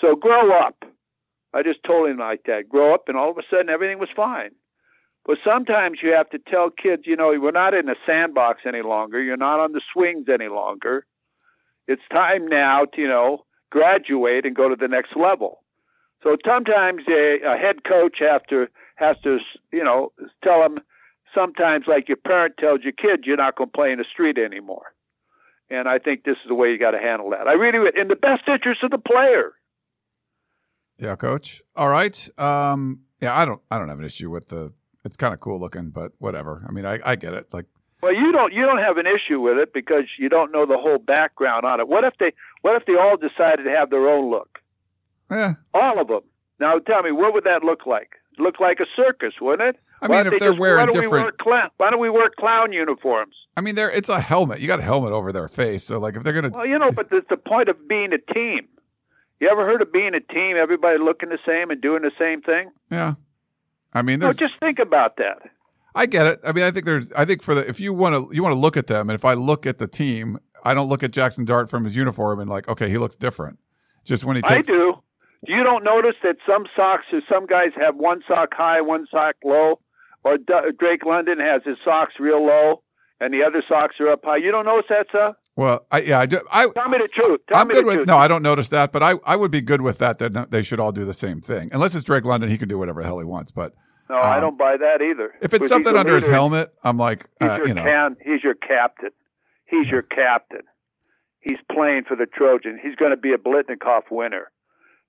So 0.00 0.14
grow 0.14 0.56
up. 0.58 0.84
I 1.54 1.62
just 1.62 1.80
told 1.86 2.10
him 2.10 2.18
like 2.18 2.42
that. 2.46 2.68
Grow 2.68 2.94
up, 2.94 3.04
and 3.08 3.16
all 3.16 3.30
of 3.30 3.38
a 3.38 3.42
sudden 3.50 3.70
everything 3.70 3.98
was 3.98 4.10
fine. 4.14 4.50
But 5.28 5.36
sometimes 5.44 5.98
you 6.02 6.12
have 6.12 6.30
to 6.30 6.38
tell 6.38 6.70
kids, 6.70 7.02
you 7.04 7.14
know, 7.14 7.34
we're 7.38 7.50
not 7.50 7.74
in 7.74 7.90
a 7.90 7.94
sandbox 8.06 8.62
any 8.66 8.80
longer. 8.80 9.22
You're 9.22 9.36
not 9.36 9.60
on 9.60 9.72
the 9.72 9.82
swings 9.92 10.24
any 10.32 10.48
longer. 10.48 11.04
It's 11.86 12.00
time 12.10 12.48
now 12.48 12.86
to, 12.94 13.00
you 13.00 13.08
know, 13.08 13.44
graduate 13.70 14.46
and 14.46 14.56
go 14.56 14.70
to 14.70 14.74
the 14.74 14.88
next 14.88 15.10
level. 15.14 15.58
So 16.22 16.38
sometimes 16.46 17.02
a, 17.10 17.40
a 17.46 17.58
head 17.58 17.84
coach 17.86 18.20
to 18.20 18.68
has 18.96 19.16
to, 19.24 19.36
you 19.70 19.84
know, 19.84 20.12
tell 20.42 20.62
them 20.62 20.78
sometimes 21.34 21.84
like 21.86 22.08
your 22.08 22.16
parent 22.16 22.54
tells 22.58 22.80
your 22.82 22.94
kid 22.94 23.24
you're 23.26 23.36
not 23.36 23.54
going 23.54 23.68
to 23.68 23.76
play 23.76 23.92
in 23.92 23.98
the 23.98 24.06
street 24.10 24.38
anymore. 24.38 24.94
And 25.68 25.90
I 25.90 25.98
think 25.98 26.24
this 26.24 26.38
is 26.42 26.48
the 26.48 26.54
way 26.54 26.70
you 26.70 26.78
got 26.78 26.92
to 26.92 26.98
handle 26.98 27.28
that. 27.30 27.46
I 27.46 27.52
really, 27.52 27.90
in 27.94 28.08
the 28.08 28.16
best 28.16 28.44
interest 28.48 28.82
of 28.82 28.92
the 28.92 28.98
player. 28.98 29.52
Yeah, 30.96 31.16
coach. 31.16 31.60
All 31.76 31.90
right. 31.90 32.28
Um, 32.38 33.00
yeah, 33.20 33.38
I 33.38 33.44
don't, 33.44 33.60
I 33.70 33.78
don't 33.78 33.90
have 33.90 33.98
an 33.98 34.06
issue 34.06 34.30
with 34.30 34.48
the. 34.48 34.72
It's 35.08 35.16
kind 35.16 35.32
of 35.32 35.40
cool 35.40 35.58
looking, 35.58 35.88
but 35.88 36.12
whatever. 36.18 36.62
I 36.68 36.70
mean, 36.70 36.84
I, 36.84 36.98
I 37.02 37.16
get 37.16 37.32
it. 37.32 37.46
Like, 37.50 37.64
well, 38.02 38.14
you 38.14 38.30
don't, 38.30 38.52
you 38.52 38.66
don't 38.66 38.76
have 38.78 38.98
an 38.98 39.06
issue 39.06 39.40
with 39.40 39.56
it 39.56 39.72
because 39.72 40.04
you 40.18 40.28
don't 40.28 40.52
know 40.52 40.66
the 40.66 40.76
whole 40.76 40.98
background 40.98 41.64
on 41.64 41.80
it. 41.80 41.88
What 41.88 42.04
if 42.04 42.12
they, 42.20 42.32
what 42.60 42.76
if 42.76 42.84
they 42.84 42.94
all 42.96 43.16
decided 43.16 43.62
to 43.64 43.70
have 43.70 43.88
their 43.88 44.06
own 44.06 44.30
look? 44.30 44.58
Yeah. 45.30 45.54
All 45.72 45.98
of 45.98 46.08
them. 46.08 46.20
Now, 46.60 46.78
tell 46.78 47.02
me, 47.02 47.10
what 47.10 47.32
would 47.32 47.44
that 47.44 47.64
look 47.64 47.86
like? 47.86 48.10
look 48.40 48.60
like 48.60 48.78
a 48.78 48.86
circus, 48.94 49.34
wouldn't 49.40 49.68
it? 49.76 49.80
I 50.00 50.06
Why 50.06 50.18
mean, 50.18 50.26
if 50.26 50.32
they 50.32 50.38
they're 50.38 50.50
just- 50.50 50.60
wearing 50.60 50.78
why 50.86 50.92
don't 50.92 50.94
we 50.94 51.00
different- 51.06 51.24
wear 51.24 51.32
clown, 51.40 51.70
why 51.78 51.90
don't 51.90 51.98
we 52.00 52.08
wear 52.10 52.30
clown 52.38 52.72
uniforms? 52.72 53.34
I 53.56 53.62
mean, 53.62 53.74
they're 53.74 53.90
it's 53.90 54.08
a 54.08 54.20
helmet. 54.20 54.60
You 54.60 54.68
got 54.68 54.78
a 54.78 54.82
helmet 54.84 55.10
over 55.10 55.32
their 55.32 55.48
face, 55.48 55.82
so 55.82 55.98
like 55.98 56.14
if 56.14 56.22
they're 56.22 56.32
gonna, 56.32 56.50
Well, 56.50 56.64
you 56.66 56.78
know, 56.78 56.92
but 56.92 57.08
it's 57.10 57.26
the 57.28 57.36
point 57.36 57.68
of 57.68 57.88
being 57.88 58.12
a 58.12 58.32
team. 58.32 58.68
You 59.40 59.48
ever 59.48 59.66
heard 59.66 59.82
of 59.82 59.92
being 59.92 60.14
a 60.14 60.20
team? 60.20 60.56
Everybody 60.56 60.98
looking 61.00 61.30
the 61.30 61.38
same 61.44 61.70
and 61.72 61.80
doing 61.80 62.02
the 62.02 62.12
same 62.16 62.42
thing? 62.42 62.70
yeah. 62.92 63.14
I 63.92 64.02
mean, 64.02 64.20
No, 64.20 64.32
just 64.32 64.54
think 64.60 64.78
about 64.78 65.16
that. 65.16 65.38
I 65.94 66.06
get 66.06 66.26
it. 66.26 66.40
I 66.44 66.52
mean, 66.52 66.64
I 66.64 66.70
think 66.70 66.84
there's. 66.84 67.12
I 67.12 67.24
think 67.24 67.42
for 67.42 67.54
the 67.54 67.68
if 67.68 67.80
you 67.80 67.92
want 67.92 68.14
to 68.14 68.34
you 68.34 68.42
want 68.42 68.54
to 68.54 68.58
look 68.58 68.76
at 68.76 68.86
them, 68.86 69.08
and 69.10 69.14
if 69.14 69.24
I 69.24 69.34
look 69.34 69.66
at 69.66 69.78
the 69.78 69.88
team, 69.88 70.38
I 70.64 70.74
don't 70.74 70.88
look 70.88 71.02
at 71.02 71.10
Jackson 71.10 71.44
Dart 71.44 71.68
from 71.68 71.84
his 71.84 71.96
uniform 71.96 72.40
and 72.40 72.48
like, 72.48 72.68
okay, 72.68 72.88
he 72.88 72.98
looks 72.98 73.16
different. 73.16 73.58
Just 74.04 74.24
when 74.24 74.36
he 74.36 74.42
takes. 74.42 74.68
I 74.68 74.72
do. 74.72 74.94
You 75.46 75.62
don't 75.62 75.84
notice 75.84 76.16
that 76.22 76.36
some 76.46 76.66
socks, 76.76 77.04
or 77.12 77.20
some 77.28 77.46
guys 77.46 77.70
have 77.76 77.96
one 77.96 78.22
sock 78.28 78.50
high, 78.52 78.80
one 78.80 79.06
sock 79.10 79.36
low, 79.44 79.80
or 80.24 80.36
D- 80.36 80.52
Drake 80.78 81.04
London 81.04 81.38
has 81.38 81.62
his 81.64 81.76
socks 81.84 82.14
real 82.18 82.44
low 82.44 82.82
and 83.20 83.32
the 83.32 83.42
other 83.42 83.62
socks 83.68 83.96
are 84.00 84.10
up 84.10 84.24
high. 84.24 84.36
You 84.36 84.50
don't 84.50 84.66
notice 84.66 84.86
that 84.90 85.06
stuff? 85.08 85.36
Well, 85.58 85.84
I 85.90 86.02
yeah, 86.02 86.20
I 86.20 86.26
do. 86.26 86.38
I 86.52 86.68
Tell 86.68 86.86
me 86.86 86.98
the 86.98 87.08
truth. 87.20 87.40
Tell 87.52 87.60
I'm 87.60 87.66
me 87.66 87.74
good 87.74 87.82
the 87.82 87.86
with 87.88 87.94
truth. 87.96 88.06
no. 88.06 88.16
I 88.16 88.28
don't 88.28 88.44
notice 88.44 88.68
that, 88.68 88.92
but 88.92 89.02
I 89.02 89.14
I 89.26 89.34
would 89.34 89.50
be 89.50 89.60
good 89.60 89.82
with 89.82 89.98
that. 89.98 90.20
That 90.20 90.52
they 90.52 90.62
should 90.62 90.78
all 90.78 90.92
do 90.92 91.04
the 91.04 91.12
same 91.12 91.40
thing, 91.40 91.68
unless 91.72 91.96
it's 91.96 92.04
Drake 92.04 92.24
London. 92.24 92.48
He 92.48 92.56
can 92.56 92.68
do 92.68 92.78
whatever 92.78 93.00
the 93.02 93.08
hell 93.08 93.18
he 93.18 93.24
wants. 93.24 93.50
But 93.50 93.74
No, 94.08 94.18
I 94.18 94.36
um, 94.36 94.40
don't 94.42 94.58
buy 94.58 94.76
that 94.76 95.02
either. 95.02 95.34
if 95.42 95.52
it's 95.52 95.66
something 95.66 95.96
under 95.96 96.14
his 96.14 96.28
helmet, 96.28 96.72
I'm 96.84 96.96
like, 96.96 97.28
he's 97.40 97.48
uh, 97.50 97.56
your 97.56 97.68
you 97.68 97.74
know, 97.74 97.82
can, 97.82 98.16
he's 98.24 98.44
your 98.44 98.54
captain. 98.54 99.10
He's 99.66 99.90
your 99.90 100.02
captain. 100.02 100.62
He's 101.40 101.58
playing 101.72 102.04
for 102.04 102.14
the 102.16 102.26
Trojan. 102.26 102.78
He's 102.80 102.94
going 102.94 103.10
to 103.10 103.16
be 103.16 103.32
a 103.32 103.38
Biletnikoff 103.38 104.12
winner. 104.12 104.52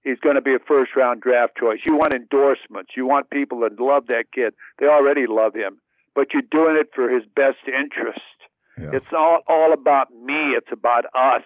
He's 0.03 0.17
going 0.19 0.35
to 0.35 0.41
be 0.41 0.55
a 0.55 0.59
first 0.67 0.95
round 0.95 1.21
draft 1.21 1.57
choice. 1.59 1.81
You 1.85 1.93
want 1.93 2.15
endorsements. 2.15 2.91
You 2.97 3.05
want 3.05 3.29
people 3.29 3.59
that 3.59 3.79
love 3.79 4.07
that 4.07 4.25
kid. 4.33 4.55
They 4.79 4.87
already 4.87 5.27
love 5.27 5.53
him, 5.53 5.77
but 6.15 6.33
you're 6.33 6.41
doing 6.49 6.75
it 6.75 6.89
for 6.95 7.07
his 7.07 7.23
best 7.35 7.59
interest. 7.67 8.19
Yeah. 8.79 8.91
It's 8.93 9.05
all 9.15 9.39
all 9.47 9.73
about 9.73 10.07
me. 10.11 10.53
It's 10.57 10.71
about 10.71 11.05
us. 11.15 11.43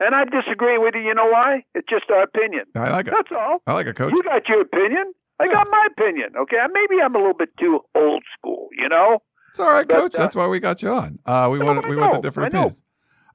And 0.00 0.14
I 0.14 0.24
disagree 0.24 0.76
with 0.78 0.94
you. 0.94 1.02
You 1.02 1.14
know 1.14 1.26
why? 1.26 1.64
It's 1.74 1.88
just 1.88 2.10
our 2.10 2.22
opinion. 2.22 2.64
I 2.76 2.90
like 2.90 3.06
it. 3.06 3.12
That's 3.16 3.30
all. 3.32 3.58
I 3.66 3.74
like 3.74 3.86
a 3.86 3.94
coach. 3.94 4.12
You 4.14 4.22
got 4.22 4.48
your 4.48 4.62
opinion. 4.62 5.12
I 5.40 5.44
Yeah. 5.46 5.52
got 5.52 5.68
my 5.70 5.88
opinion. 5.96 6.30
Okay, 6.36 6.56
maybe 6.72 7.00
I'm 7.02 7.14
a 7.14 7.18
little 7.18 7.34
bit 7.34 7.50
too 7.58 7.80
old 7.94 8.22
school. 8.38 8.68
You 8.76 8.88
know. 8.88 9.20
It's 9.50 9.60
all 9.60 9.70
right, 9.70 9.86
But, 9.86 9.96
coach. 9.96 10.14
uh, 10.16 10.18
That's 10.18 10.34
why 10.34 10.48
we 10.48 10.58
got 10.58 10.82
you 10.82 10.88
on. 10.90 11.20
Uh, 11.24 11.48
we 11.52 11.58
want 11.60 11.88
we 11.88 11.96
want 11.96 12.12
the 12.12 12.18
different 12.20 12.48
opinions. 12.54 12.82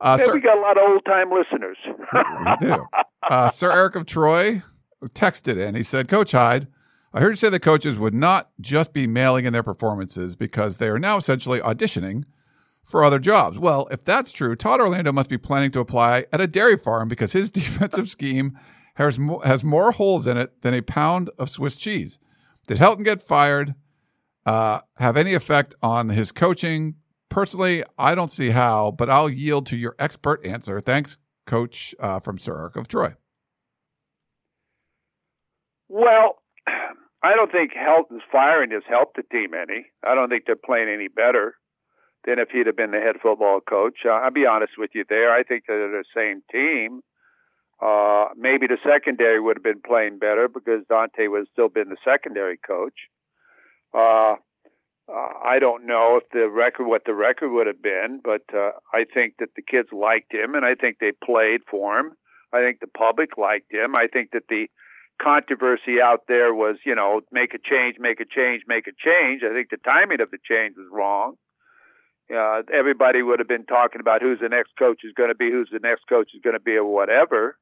Uh, 0.01 0.17
Hey, 0.17 0.25
sir, 0.25 0.33
we 0.33 0.41
got 0.41 0.57
a 0.57 0.61
lot 0.61 0.77
of 0.77 0.89
old 0.89 1.05
time 1.05 1.29
listeners. 1.31 1.77
we 2.13 2.67
do. 2.67 2.85
Uh, 3.29 3.49
Sir 3.49 3.71
Eric 3.71 3.95
of 3.95 4.05
Troy 4.05 4.63
texted 5.09 5.57
in. 5.59 5.75
He 5.75 5.83
said, 5.83 6.07
Coach 6.07 6.31
Hyde, 6.31 6.67
I 7.13 7.19
heard 7.19 7.31
you 7.31 7.35
say 7.35 7.49
the 7.49 7.59
coaches 7.59 7.99
would 7.99 8.13
not 8.13 8.49
just 8.61 8.91
be 8.93 9.07
mailing 9.07 9.45
in 9.45 9.53
their 9.53 9.61
performances 9.61 10.35
because 10.35 10.77
they 10.77 10.87
are 10.89 10.97
now 10.97 11.17
essentially 11.17 11.59
auditioning 11.59 12.23
for 12.83 13.03
other 13.03 13.19
jobs. 13.19 13.59
Well, 13.59 13.87
if 13.91 14.03
that's 14.03 14.31
true, 14.31 14.55
Todd 14.55 14.81
Orlando 14.81 15.11
must 15.11 15.29
be 15.29 15.37
planning 15.37 15.71
to 15.71 15.79
apply 15.79 16.25
at 16.33 16.41
a 16.41 16.47
dairy 16.47 16.77
farm 16.77 17.07
because 17.07 17.33
his 17.33 17.51
defensive 17.51 18.09
scheme 18.09 18.57
has 18.95 19.17
more, 19.17 19.43
has 19.43 19.63
more 19.63 19.91
holes 19.91 20.27
in 20.27 20.37
it 20.37 20.61
than 20.61 20.73
a 20.73 20.81
pound 20.81 21.29
of 21.37 21.49
Swiss 21.49 21.77
cheese. 21.77 22.19
Did 22.67 22.77
Helton 22.77 23.05
get 23.05 23.21
fired? 23.21 23.75
Uh, 24.45 24.81
have 24.97 25.17
any 25.17 25.33
effect 25.33 25.75
on 25.81 26.09
his 26.09 26.31
coaching? 26.31 26.95
Personally, 27.29 27.83
I 27.97 28.15
don't 28.15 28.31
see 28.31 28.49
how, 28.49 28.91
but 28.91 29.09
I'll 29.09 29.29
yield 29.29 29.67
to 29.67 29.77
your 29.77 29.95
expert 29.99 30.45
answer. 30.45 30.79
Thanks, 30.79 31.17
Coach 31.45 31.93
uh, 31.99 32.19
from 32.19 32.37
Sir 32.39 32.71
of 32.75 32.87
Troy. 32.87 33.13
well, 35.87 36.37
I 37.21 37.35
don't 37.35 37.51
think 37.51 37.73
Helton's 37.73 38.23
firing 38.31 38.71
has 38.71 38.83
helped 38.87 39.17
the 39.17 39.23
team 39.23 39.53
any. 39.53 39.87
I 40.03 40.15
don't 40.15 40.29
think 40.29 40.45
they're 40.45 40.55
playing 40.55 40.89
any 40.89 41.09
better 41.09 41.55
than 42.29 42.39
if 42.39 42.49
he'd 42.49 42.67
have 42.67 42.77
been 42.77 42.91
the 42.91 42.99
head 42.99 43.15
football 43.21 43.59
coach. 43.59 43.99
Uh, 44.05 44.09
I'll 44.09 44.31
be 44.31 44.45
honest 44.45 44.73
with 44.77 44.91
you 44.93 45.03
there. 45.09 45.31
I 45.31 45.43
think 45.43 45.63
they're 45.67 45.89
the 45.89 46.03
same 46.15 46.41
team. 46.51 47.01
Uh, 47.81 48.25
maybe 48.37 48.67
the 48.67 48.77
secondary 48.85 49.39
would 49.39 49.57
have 49.57 49.63
been 49.63 49.81
playing 49.85 50.19
better 50.19 50.47
because 50.47 50.83
Donte 50.91 51.29
would 51.29 51.39
have 51.39 51.47
still 51.51 51.69
been 51.69 51.89
the 51.89 51.97
secondary 52.03 52.57
coach. 52.57 53.07
Uh, 53.93 54.35
I 55.11 55.57
don't 55.59 55.87
know 55.87 56.17
if 56.21 56.29
the 56.31 56.49
record, 56.49 56.85
what 56.85 57.05
the 57.05 57.15
record 57.15 57.49
would 57.51 57.65
have 57.65 57.81
been, 57.81 58.21
but 58.23 58.43
uh, 58.53 58.71
I 58.93 59.05
think 59.11 59.35
that 59.39 59.49
the 59.55 59.63
kids 59.63 59.89
liked 59.91 60.31
him, 60.31 60.53
and 60.53 60.65
I 60.65 60.75
think 60.75 60.97
they 60.99 61.11
played 61.11 61.61
for 61.69 61.97
him. 61.97 62.11
I 62.53 62.59
think 62.59 62.79
the 62.79 62.87
public 62.87 63.37
liked 63.37 63.71
him. 63.71 63.95
I 63.95 64.07
think 64.07 64.31
that 64.33 64.43
the 64.49 64.67
controversy 65.19 65.99
out 66.01 66.25
there 66.27 66.53
was, 66.53 66.77
you 66.85 66.93
know, 66.93 67.21
make 67.31 67.55
a 67.55 67.57
change, 67.57 67.95
make 67.99 68.19
a 68.19 68.25
change, 68.25 68.63
make 68.67 68.85
a 68.87 68.91
change. 68.91 69.41
I 69.43 69.55
think 69.55 69.69
the 69.71 69.77
timing 69.77 70.21
of 70.21 70.29
the 70.29 70.37
change 70.47 70.75
was 70.77 70.87
wrong. 70.91 71.35
Uh, 72.33 72.61
everybody 72.71 73.23
would 73.23 73.39
have 73.39 73.47
been 73.47 73.65
talking 73.65 74.01
about 74.01 74.21
who's 74.21 74.39
the 74.39 74.49
next 74.49 74.75
coach 74.77 75.01
is 75.03 75.13
going 75.13 75.29
to 75.29 75.35
be, 75.35 75.49
who's 75.49 75.69
the 75.71 75.79
next 75.79 76.07
coach 76.07 76.31
is 76.33 76.41
going 76.43 76.55
to 76.55 76.59
be, 76.59 76.75
or 76.75 76.85
whatever. 76.85 77.57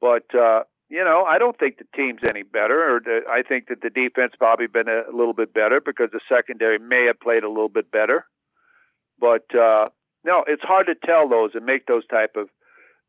But 0.00 0.34
uh, 0.34 0.64
you 0.88 1.02
know, 1.02 1.24
I 1.24 1.38
don't 1.38 1.58
think 1.58 1.78
the 1.78 1.86
team's 1.96 2.20
any 2.28 2.42
better. 2.42 2.96
Or 2.96 3.00
the, 3.00 3.20
I 3.30 3.42
think 3.42 3.68
that 3.68 3.80
the 3.80 3.88
defense 3.88 4.34
probably 4.38 4.66
been 4.66 4.88
a, 4.88 5.04
little 5.10 5.32
bit 5.32 5.54
better 5.54 5.80
because 5.80 6.10
the 6.12 6.20
secondary 6.28 6.78
may 6.78 7.06
have 7.06 7.18
played 7.20 7.44
a 7.44 7.48
little 7.48 7.70
bit 7.70 7.90
better. 7.90 8.26
But 9.18 9.54
uh, 9.54 9.88
no, 10.24 10.44
it's 10.46 10.62
hard 10.62 10.86
to 10.88 10.94
tell 10.94 11.28
those 11.28 11.52
and 11.54 11.64
make 11.64 11.86
those 11.86 12.06
type 12.08 12.36
of, 12.36 12.48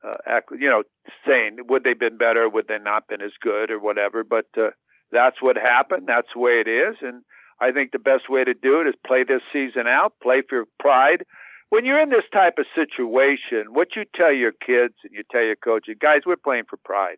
uh, 0.08 0.40
you 0.58 0.70
know, 0.70 0.84
saying 1.28 1.58
would 1.68 1.84
they 1.84 1.94
been 1.94 2.18
better, 2.18 2.48
would 2.48 2.68
they 2.68 2.80
not 2.80 3.08
been 3.08 3.22
as 3.22 3.32
good, 3.42 3.70
or 3.70 3.80
whatever. 3.80 4.24
But 4.24 4.46
uh, 4.58 4.70
that's 5.12 5.42
what 5.42 5.58
happened. 5.58 6.08
That's 6.08 6.30
the 6.34 6.40
way 6.40 6.62
it 6.66 6.70
is, 6.70 6.98
and 7.02 7.24
I 7.60 7.72
think 7.72 7.92
the 7.92 8.00
best 8.00 8.30
way 8.30 8.44
to 8.44 8.54
do 8.54 8.82
it 8.82 8.88
is 8.88 8.96
play 9.06 9.24
this 9.24 9.42
season 9.52 9.88
out, 9.88 10.14
play 10.22 10.42
for 10.48 10.56
your 10.56 10.66
pride. 10.80 11.24
When 11.70 11.86
you're 11.86 12.02
in 12.02 12.10
this 12.10 12.26
type 12.32 12.56
of 12.60 12.66
situation, 12.76 13.74
what 13.74 13.96
you 13.96 14.04
tell 14.16 14.32
your 14.32 14.52
kids 14.52 14.96
and 15.04 15.12
you 15.12 15.24
tell 15.32 15.44
your 15.44 15.56
coaches, 15.56 15.96
guys, 16.00 16.22
we're 16.26 16.36
playing 16.36 16.66
for 16.70 16.78
pride. 16.84 17.18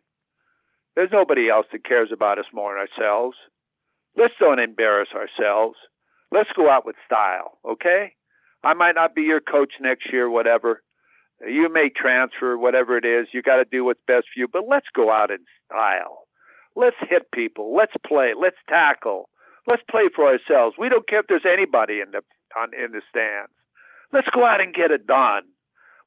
There's 0.94 1.10
nobody 1.12 1.50
else 1.50 1.66
that 1.72 1.84
cares 1.84 2.10
about 2.12 2.38
us 2.38 2.46
more 2.54 2.72
than 2.72 2.86
ourselves. 2.86 3.36
Let's 4.16 4.34
don't 4.40 4.58
embarrass 4.58 5.08
ourselves. 5.14 5.76
Let's 6.32 6.50
go 6.56 6.70
out 6.70 6.86
with 6.86 6.96
style, 7.04 7.58
okay? 7.68 8.12
I 8.64 8.72
might 8.74 8.94
not 8.94 9.14
be 9.14 9.22
your 9.22 9.40
coach 9.40 9.74
next 9.80 10.10
year, 10.10 10.30
whatever. 10.30 10.82
You 11.46 11.70
may 11.70 11.90
transfer, 11.94 12.56
whatever 12.56 12.96
it 12.96 13.04
is. 13.04 13.28
You 13.32 13.42
got 13.42 13.56
to 13.56 13.66
do 13.70 13.84
what's 13.84 14.00
best 14.06 14.26
for 14.32 14.40
you, 14.40 14.48
but 14.50 14.64
let's 14.68 14.86
go 14.94 15.12
out 15.12 15.30
in 15.30 15.38
style. 15.70 16.24
Let's 16.74 16.96
hit 17.08 17.30
people. 17.32 17.76
Let's 17.76 17.92
play. 18.06 18.32
Let's 18.38 18.56
tackle. 18.68 19.28
Let's 19.66 19.82
play 19.90 20.08
for 20.14 20.26
ourselves. 20.26 20.76
We 20.78 20.88
don't 20.88 21.08
care 21.08 21.20
if 21.20 21.26
there's 21.28 21.46
anybody 21.46 22.00
in 22.00 22.12
the 22.12 22.22
on 22.56 22.70
in 22.74 22.92
the 22.92 23.02
stands. 23.10 23.50
Let's 24.12 24.28
go 24.30 24.44
out 24.44 24.60
and 24.60 24.72
get 24.72 24.90
it 24.90 25.06
done. 25.06 25.42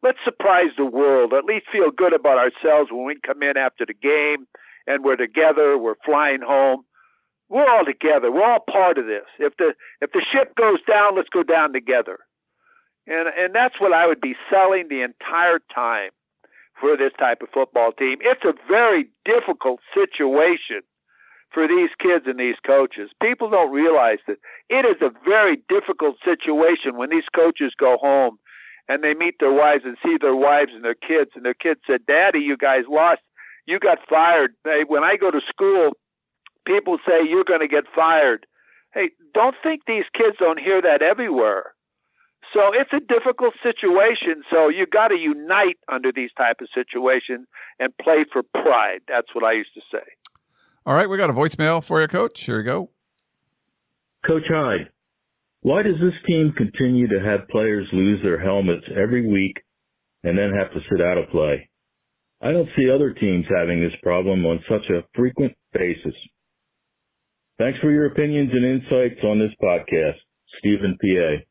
Let's 0.01 0.19
surprise 0.23 0.71
the 0.77 0.85
world. 0.85 1.33
At 1.33 1.43
least 1.43 1.65
feel 1.71 1.91
good 1.91 2.13
about 2.13 2.37
ourselves 2.37 2.89
when 2.91 3.05
we 3.05 3.17
come 3.25 3.43
in 3.43 3.57
after 3.57 3.85
the 3.85 3.93
game 3.93 4.47
and 4.87 5.03
we're 5.03 5.17
together. 5.17 5.77
We're 5.77 5.99
flying 6.05 6.41
home. 6.41 6.83
We're 7.49 7.69
all 7.69 7.83
together. 7.83 8.31
We're 8.31 8.49
all 8.49 8.63
part 8.71 8.97
of 8.97 9.05
this. 9.05 9.25
If 9.39 9.57
the 9.57 9.73
if 10.01 10.11
the 10.11 10.23
ship 10.31 10.55
goes 10.55 10.79
down, 10.87 11.15
let's 11.15 11.29
go 11.29 11.43
down 11.43 11.73
together. 11.73 12.19
And 13.07 13.27
and 13.27 13.53
that's 13.53 13.79
what 13.79 13.91
I 13.91 14.07
would 14.07 14.21
be 14.21 14.35
selling 14.49 14.87
the 14.87 15.01
entire 15.01 15.59
time 15.73 16.11
for 16.79 16.95
this 16.95 17.11
type 17.19 17.41
of 17.41 17.49
football 17.53 17.91
team. 17.91 18.19
It's 18.21 18.45
a 18.45 18.53
very 18.67 19.09
difficult 19.25 19.81
situation 19.93 20.81
for 21.53 21.67
these 21.67 21.89
kids 21.99 22.25
and 22.27 22.39
these 22.39 22.59
coaches. 22.65 23.09
People 23.21 23.49
don't 23.49 23.71
realize 23.71 24.19
that 24.27 24.37
it 24.69 24.85
is 24.85 25.01
a 25.01 25.11
very 25.25 25.57
difficult 25.67 26.17
situation 26.23 26.97
when 26.97 27.09
these 27.09 27.27
coaches 27.35 27.73
go 27.77 27.97
home 27.97 28.37
and 28.87 29.03
they 29.03 29.13
meet 29.13 29.35
their 29.39 29.53
wives 29.53 29.83
and 29.85 29.97
see 30.03 30.17
their 30.19 30.35
wives 30.35 30.71
and 30.73 30.83
their 30.83 30.95
kids 30.95 31.31
and 31.35 31.45
their 31.45 31.53
kids 31.53 31.81
said, 31.85 32.05
"Daddy, 32.05 32.39
you 32.39 32.57
guys 32.57 32.85
lost. 32.87 33.21
You 33.65 33.79
got 33.79 33.99
fired." 34.07 34.55
Hey, 34.63 34.83
when 34.87 35.03
I 35.03 35.15
go 35.15 35.31
to 35.31 35.41
school, 35.41 35.91
people 36.65 36.97
say 37.07 37.23
you're 37.27 37.43
going 37.43 37.61
to 37.61 37.67
get 37.67 37.85
fired. 37.95 38.45
Hey, 38.93 39.11
don't 39.33 39.55
think 39.61 39.83
these 39.85 40.05
kids 40.13 40.37
don't 40.39 40.59
hear 40.59 40.81
that 40.81 41.01
everywhere. 41.01 41.73
So 42.53 42.73
it's 42.73 42.91
a 42.93 42.99
difficult 42.99 43.53
situation. 43.61 44.43
So 44.49 44.69
you 44.69 44.87
got 44.87 45.09
to 45.09 45.17
unite 45.17 45.77
under 45.87 46.11
these 46.11 46.31
type 46.35 46.57
of 46.61 46.67
situations 46.73 47.47
and 47.79 47.95
play 48.01 48.25
for 48.31 48.41
pride. 48.41 49.01
That's 49.07 49.33
what 49.35 49.43
I 49.43 49.53
used 49.53 49.73
to 49.75 49.81
say. 49.91 50.18
All 50.85 50.95
right, 50.95 51.09
we 51.09 51.17
got 51.17 51.29
a 51.29 51.33
voicemail 51.33 51.83
for 51.83 52.01
you, 52.01 52.07
Coach. 52.07 52.41
Here 52.41 52.59
you 52.59 52.63
go. 52.63 52.89
Coach 54.25 54.43
Hyde, 54.49 54.89
why 55.61 55.83
does 55.83 55.95
this 56.01 56.13
team 56.25 56.53
continue 56.55 57.07
to 57.07 57.19
have 57.19 57.47
players 57.49 57.87
lose 57.93 58.21
their 58.23 58.39
helmets 58.39 58.85
every 58.95 59.27
week 59.27 59.57
and 60.23 60.37
then 60.37 60.51
have 60.53 60.71
to 60.73 60.79
sit 60.89 61.01
out 61.01 61.17
of 61.17 61.29
play? 61.29 61.69
I 62.41 62.51
don't 62.51 62.69
see 62.77 62.89
other 62.89 63.13
teams 63.13 63.45
having 63.49 63.81
this 63.81 63.97
problem 64.01 64.45
on 64.45 64.63
such 64.69 64.89
a 64.89 65.03
frequent 65.13 65.53
basis. 65.73 66.15
Thanks 67.57 67.79
for 67.79 67.91
your 67.91 68.05
opinions 68.05 68.51
and 68.53 68.63
insights 68.63 69.21
on 69.23 69.39
this 69.39 69.51
podcast. 69.61 70.15
Stephen 70.59 70.97
PA. 71.01 71.43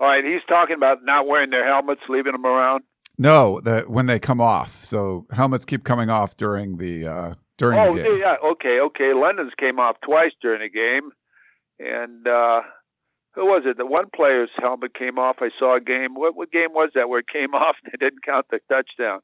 All 0.00 0.08
right, 0.08 0.24
he's 0.24 0.42
talking 0.48 0.76
about 0.76 1.04
not 1.04 1.26
wearing 1.26 1.50
their 1.50 1.66
helmets, 1.66 2.00
leaving 2.08 2.32
them 2.32 2.46
around. 2.46 2.84
No, 3.18 3.60
the 3.60 3.84
when 3.86 4.06
they 4.06 4.18
come 4.18 4.40
off. 4.40 4.84
So 4.84 5.26
helmets 5.30 5.64
keep 5.64 5.84
coming 5.84 6.10
off 6.10 6.36
during 6.36 6.78
the 6.78 7.06
uh, 7.06 7.34
during 7.58 7.78
oh, 7.78 7.94
the 7.94 8.02
game. 8.02 8.12
Oh, 8.12 8.16
yeah, 8.16 8.36
okay, 8.50 8.80
okay. 8.80 9.12
London's 9.14 9.52
came 9.58 9.78
off 9.78 9.96
twice 10.04 10.32
during 10.42 10.60
the 10.60 10.68
game, 10.68 11.10
and 11.78 12.26
uh, 12.26 12.62
who 13.34 13.46
was 13.46 13.62
it? 13.66 13.76
The 13.78 13.86
one 13.86 14.06
player's 14.14 14.50
helmet 14.58 14.94
came 14.94 15.18
off. 15.18 15.36
I 15.40 15.50
saw 15.58 15.76
a 15.76 15.80
game. 15.80 16.14
What 16.14 16.34
what 16.36 16.50
game 16.50 16.72
was 16.72 16.90
that 16.94 17.08
where 17.08 17.20
it 17.20 17.28
came 17.32 17.54
off? 17.54 17.76
They 17.84 17.96
didn't 17.98 18.24
count 18.24 18.46
the 18.50 18.60
touchdown. 18.68 19.20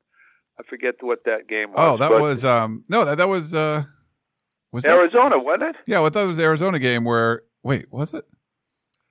I 0.59 0.63
forget 0.69 0.97
what 1.01 1.25
that 1.25 1.49
game 1.49 1.71
was. 1.73 1.79
Oh, 1.79 1.97
that 1.97 2.11
but 2.11 2.21
was 2.21 2.45
um 2.45 2.85
no 2.89 3.05
that 3.05 3.19
that 3.19 3.29
was 3.29 3.55
uh 3.55 3.85
was 4.73 4.85
that 4.85 4.99
Arizona, 4.99 5.39
wasn't 5.39 5.63
it? 5.71 5.81
yeah 5.87 6.01
well, 6.01 6.11
that 6.11 6.27
was 6.29 6.37
the 6.37 6.45
Arizona 6.45 6.79
game 6.79 7.05
where 7.05 7.43
wait 7.63 7.87
was 7.91 8.15
it? 8.15 8.25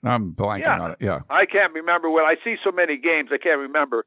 I'm 0.03 0.34
blanking 0.34 0.59
Yeah. 0.61 0.80
on 0.80 0.91
it. 0.91 0.97
Yeah. 1.01 1.19
I 1.30 1.45
can't 1.45 1.73
remember 1.73 2.09
when 2.09 2.23
I 2.23 2.36
see 2.43 2.55
so 2.63 2.71
many 2.71 2.97
games. 2.97 3.30
I 3.34 3.38
can't 3.38 3.59
remember. 3.59 4.05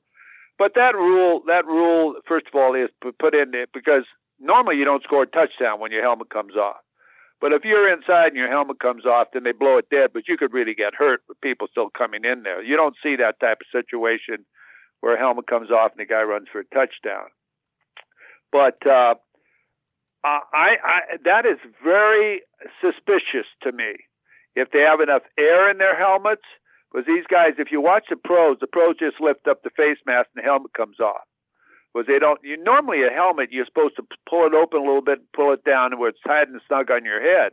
But 0.59 0.73
that 0.75 0.95
rule, 0.95 1.43
that 1.47 1.67
rule, 1.67 2.15
first 2.27 2.47
of 2.47 2.55
all, 2.55 2.75
is 2.75 2.91
put 3.19 3.35
in 3.35 3.51
there 3.51 3.67
because 3.73 4.05
normally 4.41 4.77
you 4.77 4.85
don't 4.85 5.03
score 5.03 5.23
a 5.23 5.27
touchdown 5.27 5.81
when 5.81 5.93
your 5.93 6.03
helmet 6.03 6.31
comes 6.31 6.57
off. 6.57 6.77
But 7.41 7.53
if 7.53 7.65
you're 7.65 7.93
inside 7.93 8.29
and 8.29 8.37
your 8.37 8.51
helmet 8.51 8.79
comes 8.79 9.05
off, 9.05 9.29
then 9.33 9.43
they 9.43 9.53
blow 9.53 9.77
it 9.79 9.91
dead. 9.91 10.11
But 10.15 10.29
you 10.29 10.37
could 10.37 10.53
really 10.53 10.75
get 10.75 10.95
hurt 10.95 11.23
with 11.29 11.41
people 11.41 11.67
still 11.69 11.91
coming 11.91 12.25
in 12.25 12.45
there. 12.45 12.63
You 12.63 12.77
don't 12.77 12.95
see 13.03 13.17
that 13.17 13.41
type 13.41 13.59
of 13.63 13.67
situation 13.73 14.45
where 15.01 15.17
a 15.17 15.19
helmet 15.19 15.49
comes 15.49 15.71
off 15.71 15.91
and 15.91 16.01
the 16.01 16.05
guy 16.05 16.23
runs 16.23 16.47
for 16.53 16.61
a 16.61 16.65
touchdown. 16.67 17.27
But 18.53 18.87
uh, 18.87 19.17
I, 20.23 20.77
I, 20.85 21.01
that 21.25 21.47
is 21.47 21.59
very 21.83 22.43
suspicious 22.81 23.47
to 23.63 23.73
me. 23.73 23.95
If 24.55 24.71
they 24.71 24.81
have 24.81 25.01
enough 25.01 25.23
air 25.39 25.69
in 25.71 25.79
their 25.79 25.99
helmets, 25.99 26.43
because 26.93 27.07
these 27.07 27.25
guys, 27.29 27.55
if 27.59 27.73
you 27.73 27.81
watch 27.81 28.05
the 28.11 28.17
pros, 28.17 28.59
the 28.61 28.67
pros 28.67 28.97
just 28.99 29.21
lift 29.21 29.49
up 29.49 29.63
the 29.63 29.71
face 29.71 29.99
mask 30.05 30.29
and 30.35 30.45
the 30.45 30.47
helmet 30.47 30.75
comes 30.75 31.01
off. 31.01 31.23
Because 31.93 32.07
they 32.07 32.19
don't. 32.19 32.41
You 32.43 32.63
normally 32.63 33.03
a 33.03 33.11
helmet, 33.11 33.51
you're 33.51 33.67
supposed 33.67 33.97
to 33.97 34.05
pull 34.29 34.47
it 34.47 34.55
open 34.55 34.81
a 34.81 34.85
little 34.85 35.03
bit, 35.03 35.21
pull 35.35 35.53
it 35.53 35.65
down 35.65 35.99
where 35.99 36.11
it's 36.11 36.19
tight 36.27 36.49
and 36.49 36.61
snug 36.67 36.91
on 36.91 37.05
your 37.05 37.21
head. 37.21 37.53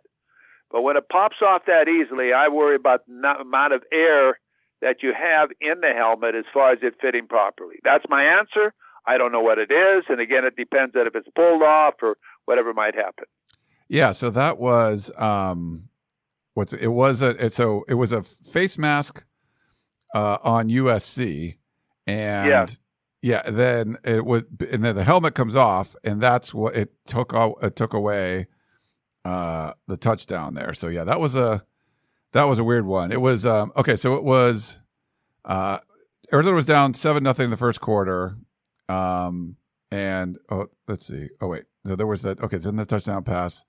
But 0.71 0.81
when 0.81 0.97
it 0.97 1.09
pops 1.09 1.37
off 1.41 1.63
that 1.67 1.87
easily, 1.87 2.31
I 2.31 2.47
worry 2.47 2.75
about 2.75 3.05
the 3.07 3.35
amount 3.39 3.73
of 3.73 3.83
air 3.91 4.39
that 4.81 5.03
you 5.03 5.13
have 5.13 5.49
in 5.59 5.81
the 5.81 5.91
helmet 5.93 6.35
as 6.35 6.45
far 6.53 6.71
as 6.71 6.79
it 6.81 6.95
fitting 7.01 7.27
properly. 7.27 7.75
That's 7.83 8.05
my 8.07 8.23
answer. 8.23 8.73
I 9.05 9.17
don't 9.17 9.31
know 9.31 9.41
what 9.41 9.57
it 9.57 9.71
is, 9.71 10.03
and 10.07 10.21
again, 10.21 10.45
it 10.45 10.55
depends 10.55 10.95
on 10.95 11.07
if 11.07 11.15
it's 11.15 11.27
pulled 11.35 11.63
off 11.63 11.95
or 12.01 12.17
whatever 12.45 12.73
might 12.73 12.95
happen. 12.95 13.25
Yeah, 13.87 14.11
so 14.11 14.29
that 14.29 14.59
was 14.59 15.11
um 15.17 15.89
what's 16.53 16.73
it 16.73 16.89
was 16.89 17.21
a 17.21 17.49
so 17.49 17.83
it 17.87 17.95
was 17.95 18.11
a 18.11 18.21
face 18.21 18.77
mask 18.77 19.25
uh 20.13 20.37
on 20.43 20.69
USC 20.69 21.57
and 22.07 22.47
Yeah. 23.21 23.43
yeah, 23.43 23.49
then 23.51 23.97
it 24.03 24.25
was 24.25 24.45
and 24.71 24.83
then 24.83 24.95
the 24.95 25.03
helmet 25.03 25.35
comes 25.35 25.55
off 25.55 25.95
and 26.03 26.19
that's 26.21 26.53
what 26.53 26.75
it 26.75 26.93
took 27.05 27.33
it 27.61 27.75
took 27.75 27.93
away 27.93 28.47
uh 29.25 29.73
the 29.87 29.97
touchdown 29.97 30.53
there. 30.53 30.73
So 30.73 30.87
yeah, 30.87 31.03
that 31.03 31.19
was 31.19 31.35
a 31.35 31.63
that 32.33 32.43
was 32.45 32.59
a 32.59 32.63
weird 32.63 32.85
one. 32.85 33.11
It 33.11 33.21
was 33.21 33.45
um 33.45 33.71
okay, 33.75 33.95
so 33.95 34.15
it 34.15 34.23
was 34.23 34.77
uh 35.45 35.79
Arizona 36.31 36.55
was 36.55 36.65
down 36.65 36.93
7 36.93 37.23
nothing 37.23 37.45
in 37.45 37.49
the 37.51 37.57
first 37.57 37.81
quarter. 37.81 38.37
Um 38.87 39.57
and 39.91 40.37
oh 40.49 40.67
let's 40.87 41.05
see. 41.05 41.29
Oh 41.41 41.47
wait. 41.47 41.63
So 41.85 41.95
there 41.95 42.07
was 42.07 42.21
that 42.23 42.39
okay, 42.41 42.57
it's 42.57 42.65
in 42.65 42.75
the 42.75 42.85
touchdown 42.85 43.23
pass. 43.23 43.65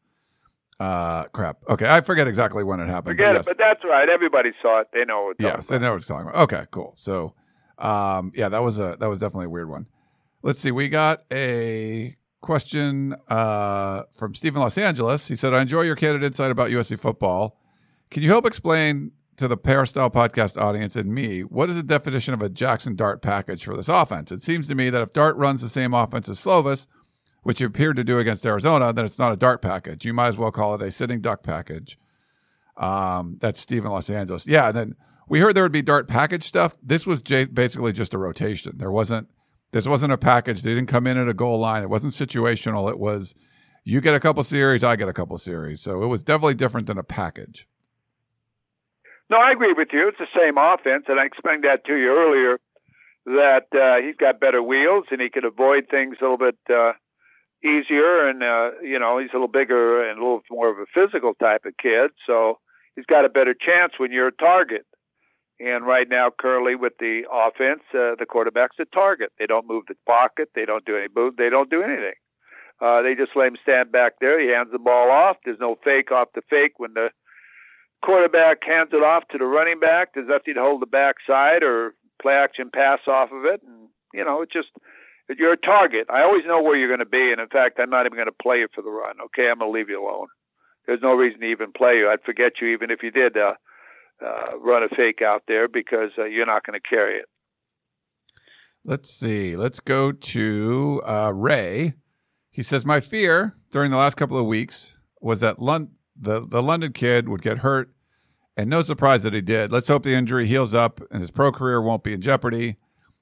Uh 0.80 1.24
crap. 1.24 1.58
Okay, 1.68 1.86
I 1.86 2.00
forget 2.00 2.26
exactly 2.26 2.64
when 2.64 2.80
it 2.80 2.86
happened. 2.86 3.18
Forget 3.18 3.34
yes. 3.34 3.46
it, 3.46 3.50
but 3.50 3.58
that's 3.58 3.84
right. 3.84 4.08
Everybody 4.08 4.52
saw 4.62 4.80
it. 4.80 4.88
They 4.94 5.04
know 5.04 5.24
what. 5.24 5.36
Yes, 5.38 5.66
they 5.66 5.78
know 5.78 5.90
what 5.90 5.96
it's 5.96 6.06
talking 6.06 6.26
about. 6.26 6.42
Okay, 6.44 6.64
cool. 6.70 6.94
So, 6.96 7.34
um, 7.76 8.32
yeah, 8.34 8.48
that 8.48 8.62
was 8.62 8.78
a 8.78 8.96
that 8.98 9.06
was 9.06 9.20
definitely 9.20 9.44
a 9.44 9.50
weird 9.50 9.68
one. 9.68 9.86
Let's 10.42 10.58
see. 10.58 10.70
We 10.70 10.88
got 10.88 11.22
a 11.30 12.16
question 12.40 13.14
uh, 13.28 14.04
from 14.16 14.34
Stephen 14.34 14.62
Los 14.62 14.78
Angeles. 14.78 15.28
He 15.28 15.36
said, 15.36 15.52
"I 15.52 15.60
enjoy 15.60 15.82
your 15.82 15.96
candid 15.96 16.24
insight 16.24 16.50
about 16.50 16.70
USC 16.70 16.98
football. 16.98 17.58
Can 18.10 18.22
you 18.22 18.30
help 18.30 18.46
explain 18.46 19.12
to 19.36 19.48
the 19.48 19.58
Peristyle 19.58 20.10
podcast 20.10 20.58
audience 20.58 20.96
and 20.96 21.14
me 21.14 21.42
what 21.42 21.68
is 21.68 21.76
the 21.76 21.82
definition 21.82 22.32
of 22.32 22.40
a 22.40 22.48
Jackson 22.48 22.96
Dart 22.96 23.20
package 23.20 23.66
for 23.66 23.76
this 23.76 23.88
offense? 23.88 24.32
It 24.32 24.40
seems 24.40 24.66
to 24.68 24.74
me 24.74 24.88
that 24.88 25.02
if 25.02 25.12
Dart 25.12 25.36
runs 25.36 25.60
the 25.60 25.68
same 25.68 25.92
offense 25.92 26.26
as 26.30 26.42
Slovis." 26.42 26.86
Which 27.42 27.58
he 27.58 27.64
appeared 27.64 27.96
to 27.96 28.04
do 28.04 28.18
against 28.18 28.44
Arizona, 28.44 28.92
then 28.92 29.04
it's 29.04 29.18
not 29.18 29.32
a 29.32 29.36
dart 29.36 29.62
package. 29.62 30.04
You 30.04 30.12
might 30.12 30.28
as 30.28 30.36
well 30.36 30.50
call 30.50 30.74
it 30.74 30.82
a 30.82 30.90
sitting 30.90 31.20
duck 31.20 31.42
package. 31.42 31.98
Um, 32.76 33.38
that's 33.40 33.60
Stephen 33.60 33.90
Los 33.90 34.10
Angeles. 34.10 34.46
Yeah, 34.46 34.68
and 34.68 34.76
then 34.76 34.96
we 35.28 35.40
heard 35.40 35.54
there 35.54 35.62
would 35.62 35.72
be 35.72 35.82
dart 35.82 36.08
package 36.08 36.42
stuff. 36.42 36.76
This 36.82 37.06
was 37.06 37.22
j- 37.22 37.46
basically 37.46 37.92
just 37.92 38.12
a 38.14 38.18
rotation. 38.18 38.76
There 38.76 38.90
wasn't 38.90 39.28
this 39.72 39.86
wasn't 39.86 40.12
a 40.12 40.18
package. 40.18 40.62
They 40.62 40.74
didn't 40.74 40.88
come 40.88 41.06
in 41.06 41.16
at 41.16 41.28
a 41.28 41.34
goal 41.34 41.58
line. 41.58 41.82
It 41.82 41.90
wasn't 41.90 42.12
situational. 42.12 42.90
It 42.90 42.98
was 42.98 43.34
you 43.84 44.00
get 44.00 44.14
a 44.14 44.20
couple 44.20 44.42
series, 44.44 44.84
I 44.84 44.96
get 44.96 45.08
a 45.08 45.12
couple 45.12 45.38
series. 45.38 45.80
So 45.80 46.02
it 46.02 46.06
was 46.06 46.22
definitely 46.22 46.54
different 46.54 46.86
than 46.86 46.98
a 46.98 47.02
package. 47.02 47.66
No, 49.30 49.38
I 49.38 49.52
agree 49.52 49.72
with 49.72 49.88
you. 49.92 50.08
It's 50.08 50.18
the 50.18 50.26
same 50.36 50.58
offense, 50.58 51.04
and 51.06 51.20
I 51.20 51.24
explained 51.24 51.62
that 51.64 51.84
to 51.86 51.96
you 51.96 52.10
earlier. 52.10 52.58
That 53.26 53.66
uh, 53.72 54.04
he's 54.04 54.16
got 54.16 54.40
better 54.40 54.62
wheels 54.62 55.04
and 55.10 55.20
he 55.20 55.28
could 55.28 55.44
avoid 55.44 55.88
things 55.90 56.16
a 56.20 56.24
little 56.24 56.38
bit 56.38 56.56
uh, 56.68 56.92
easier, 57.64 58.28
and 58.28 58.42
uh, 58.42 58.70
you 58.82 58.98
know 58.98 59.18
he's 59.18 59.30
a 59.32 59.36
little 59.36 59.48
bigger 59.48 60.08
and 60.08 60.18
a 60.18 60.22
little 60.22 60.42
more 60.50 60.70
of 60.70 60.78
a 60.78 60.86
physical 60.92 61.34
type 61.34 61.64
of 61.64 61.76
kid, 61.76 62.10
so 62.26 62.58
he's 62.96 63.06
got 63.06 63.24
a 63.24 63.28
better 63.28 63.54
chance 63.54 63.94
when 63.98 64.12
you're 64.12 64.28
a 64.28 64.32
target. 64.32 64.86
And 65.60 65.86
right 65.86 66.08
now, 66.08 66.30
currently 66.40 66.74
with 66.74 66.94
the 66.98 67.24
offense, 67.30 67.82
uh, 67.92 68.16
the 68.18 68.24
quarterback's 68.26 68.76
a 68.80 68.86
target. 68.86 69.30
They 69.38 69.46
don't 69.46 69.68
move 69.68 69.84
the 69.88 69.94
pocket. 70.06 70.48
They 70.54 70.64
don't 70.64 70.86
do 70.86 70.96
any 70.96 71.08
move. 71.14 71.36
They 71.36 71.50
don't 71.50 71.68
do 71.68 71.82
anything. 71.82 72.14
Uh, 72.80 73.02
they 73.02 73.14
just 73.14 73.32
let 73.36 73.48
him 73.48 73.58
stand 73.62 73.92
back 73.92 74.14
there. 74.22 74.40
He 74.40 74.48
hands 74.48 74.70
the 74.72 74.78
ball 74.78 75.10
off. 75.10 75.36
There's 75.44 75.60
no 75.60 75.76
fake 75.84 76.10
off 76.10 76.28
the 76.34 76.40
fake 76.48 76.78
when 76.78 76.94
the 76.94 77.10
quarterback 78.02 78.64
hands 78.64 78.88
it 78.94 79.04
off 79.04 79.24
to 79.32 79.38
the 79.38 79.44
running 79.44 79.78
back. 79.78 80.14
There's 80.14 80.28
nothing 80.28 80.54
to 80.54 80.60
hold 80.60 80.80
the 80.80 80.86
backside 80.86 81.62
or 81.62 81.92
play 82.22 82.32
action 82.32 82.70
pass 82.72 83.00
off 83.06 83.30
of 83.30 83.44
it. 83.44 83.60
And, 83.62 83.88
you 84.14 84.24
know, 84.24 84.40
it's 84.40 84.52
just, 84.52 84.70
you're 85.38 85.52
a 85.52 85.56
target. 85.56 86.06
I 86.10 86.22
always 86.22 86.44
know 86.46 86.62
where 86.62 86.76
you're 86.76 86.88
going 86.88 87.00
to 87.00 87.06
be. 87.06 87.32
And 87.32 87.40
in 87.40 87.48
fact, 87.48 87.78
I'm 87.80 87.90
not 87.90 88.06
even 88.06 88.16
going 88.16 88.26
to 88.26 88.42
play 88.42 88.58
you 88.58 88.68
for 88.74 88.82
the 88.82 88.90
run. 88.90 89.16
Okay. 89.26 89.48
I'm 89.50 89.58
going 89.58 89.72
to 89.72 89.78
leave 89.78 89.88
you 89.88 90.02
alone. 90.02 90.28
There's 90.86 91.02
no 91.02 91.12
reason 91.12 91.40
to 91.40 91.46
even 91.46 91.72
play 91.72 91.98
you. 91.98 92.08
I'd 92.08 92.22
forget 92.22 92.54
you 92.60 92.68
even 92.68 92.90
if 92.90 93.02
you 93.02 93.10
did 93.10 93.36
uh, 93.36 93.54
uh, 94.24 94.58
run 94.58 94.82
a 94.82 94.88
fake 94.88 95.22
out 95.22 95.44
there 95.46 95.68
because 95.68 96.10
uh, 96.18 96.24
you're 96.24 96.46
not 96.46 96.64
going 96.64 96.78
to 96.78 96.88
carry 96.88 97.18
it. 97.18 97.26
Let's 98.84 99.10
see. 99.10 99.56
Let's 99.56 99.80
go 99.80 100.10
to 100.10 101.02
uh, 101.04 101.32
Ray. 101.34 101.94
He 102.50 102.62
says, 102.62 102.86
My 102.86 103.00
fear 103.00 103.56
during 103.70 103.90
the 103.90 103.96
last 103.96 104.16
couple 104.16 104.38
of 104.38 104.46
weeks 104.46 104.98
was 105.20 105.40
that 105.40 105.58
the, 105.58 106.46
the 106.46 106.62
London 106.62 106.92
kid 106.92 107.28
would 107.28 107.42
get 107.42 107.58
hurt, 107.58 107.92
and 108.56 108.68
no 108.68 108.82
surprise 108.82 109.22
that 109.22 109.34
he 109.34 109.42
did. 109.42 109.70
Let's 109.70 109.88
hope 109.88 110.02
the 110.02 110.14
injury 110.14 110.46
heals 110.46 110.74
up 110.74 111.00
and 111.10 111.20
his 111.20 111.30
pro 111.30 111.52
career 111.52 111.80
won't 111.80 112.02
be 112.02 112.14
in 112.14 112.20
jeopardy. 112.20 112.76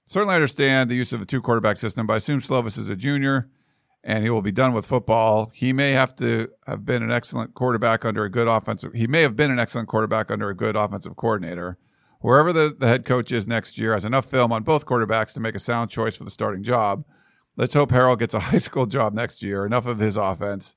Certainly 0.09 0.37
understand 0.37 0.89
the 0.89 0.95
use 0.95 1.13
of 1.13 1.21
a 1.21 1.27
two 1.27 1.43
quarterback 1.43 1.77
system, 1.77 2.07
but 2.07 2.15
I 2.15 2.17
assume 2.17 2.41
Slovis 2.41 2.79
is 2.79 2.89
a 2.89 2.97
junior 2.97 3.51
and 4.03 4.25
he 4.25 4.31
will 4.31 4.41
be 4.41 4.51
done 4.51 4.73
with 4.73 4.87
football. 4.87 5.51
He 5.53 5.75
may 5.75 5.91
have 5.91 6.17
to 6.17 6.49
have 6.67 6.87
been 6.87 7.03
an 7.03 7.11
excellent 7.11 7.53
quarterback 7.53 8.07
under 8.07 8.25
a 8.25 8.31
good 8.31 8.49
offensive. 8.49 8.95
He 8.95 9.07
may 9.07 9.21
have 9.21 9.37
been 9.37 9.51
an 9.51 9.59
excellent 9.59 9.87
quarterback 9.87 10.31
under 10.31 10.49
a 10.49 10.55
good 10.55 10.77
offensive 10.77 11.15
coordinator. 11.17 11.77
Wherever 12.21 12.55
the, 12.55 12.75
the 12.79 12.89
head 12.89 13.05
coach 13.05 13.31
is 13.31 13.47
next 13.47 13.77
year 13.77 13.93
has 13.93 14.07
enough 14.07 14.25
film 14.25 14.51
on 14.51 14.63
both 14.63 14.87
quarterbacks 14.87 15.35
to 15.35 15.41
make 15.41 15.55
a 15.55 15.59
sound 15.59 15.91
choice 15.91 16.17
for 16.17 16.25
the 16.25 16.31
starting 16.31 16.63
job. 16.63 17.05
Let's 17.59 17.75
hope 17.75 17.91
Harrell 17.91 18.19
gets 18.19 18.33
a 18.33 18.39
high 18.49 18.59
school 18.61 18.87
job 18.87 19.13
next 19.13 19.43
year. 19.43 19.67
Enough 19.67 19.85
of 19.85 19.99
his 19.99 20.17
offense. 20.17 20.75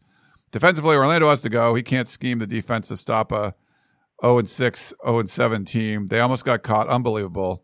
Defensively, 0.51 0.97
Orlando 0.97 1.29
has 1.29 1.41
to 1.43 1.49
go. 1.49 1.73
He 1.73 1.83
can't 1.83 2.09
scheme 2.09 2.39
the 2.39 2.47
defense 2.47 2.89
to 2.89 2.97
stop 2.97 3.31
a 3.31 3.55
0 4.21 4.39
and 4.39 4.49
6, 4.49 4.93
0 5.05 5.19
and 5.19 5.29
7 5.29 5.63
team. 5.63 6.07
They 6.07 6.19
almost 6.19 6.43
got 6.43 6.63
caught. 6.63 6.89
Unbelievable. 6.89 7.63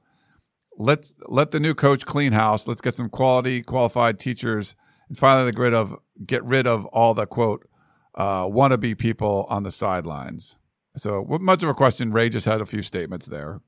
Let's 0.77 1.15
let 1.27 1.51
the 1.51 1.59
new 1.59 1.73
coach 1.73 2.05
clean 2.05 2.33
house. 2.33 2.67
Let's 2.67 2.81
get 2.81 2.95
some 2.95 3.09
quality, 3.09 3.61
qualified 3.61 4.19
teachers, 4.19 4.75
and 5.09 5.17
finally 5.17 5.51
the 5.51 5.59
rid 5.59 5.73
of 5.73 5.95
get 6.25 6.43
rid 6.43 6.67
of 6.67 6.85
all 6.87 7.13
the 7.13 7.25
quote 7.25 7.67
uh, 8.15 8.45
wannabe 8.45 8.97
people 8.97 9.45
on 9.49 9.63
the 9.63 9.71
sidelines. 9.71 10.57
So, 10.95 11.21
what 11.21 11.41
much 11.41 11.63
of 11.63 11.69
a 11.69 11.73
question? 11.73 12.11
Ray 12.11 12.29
just 12.29 12.45
had 12.45 12.61
a 12.61 12.65
few 12.65 12.81
statements 12.81 13.27
there. 13.27 13.59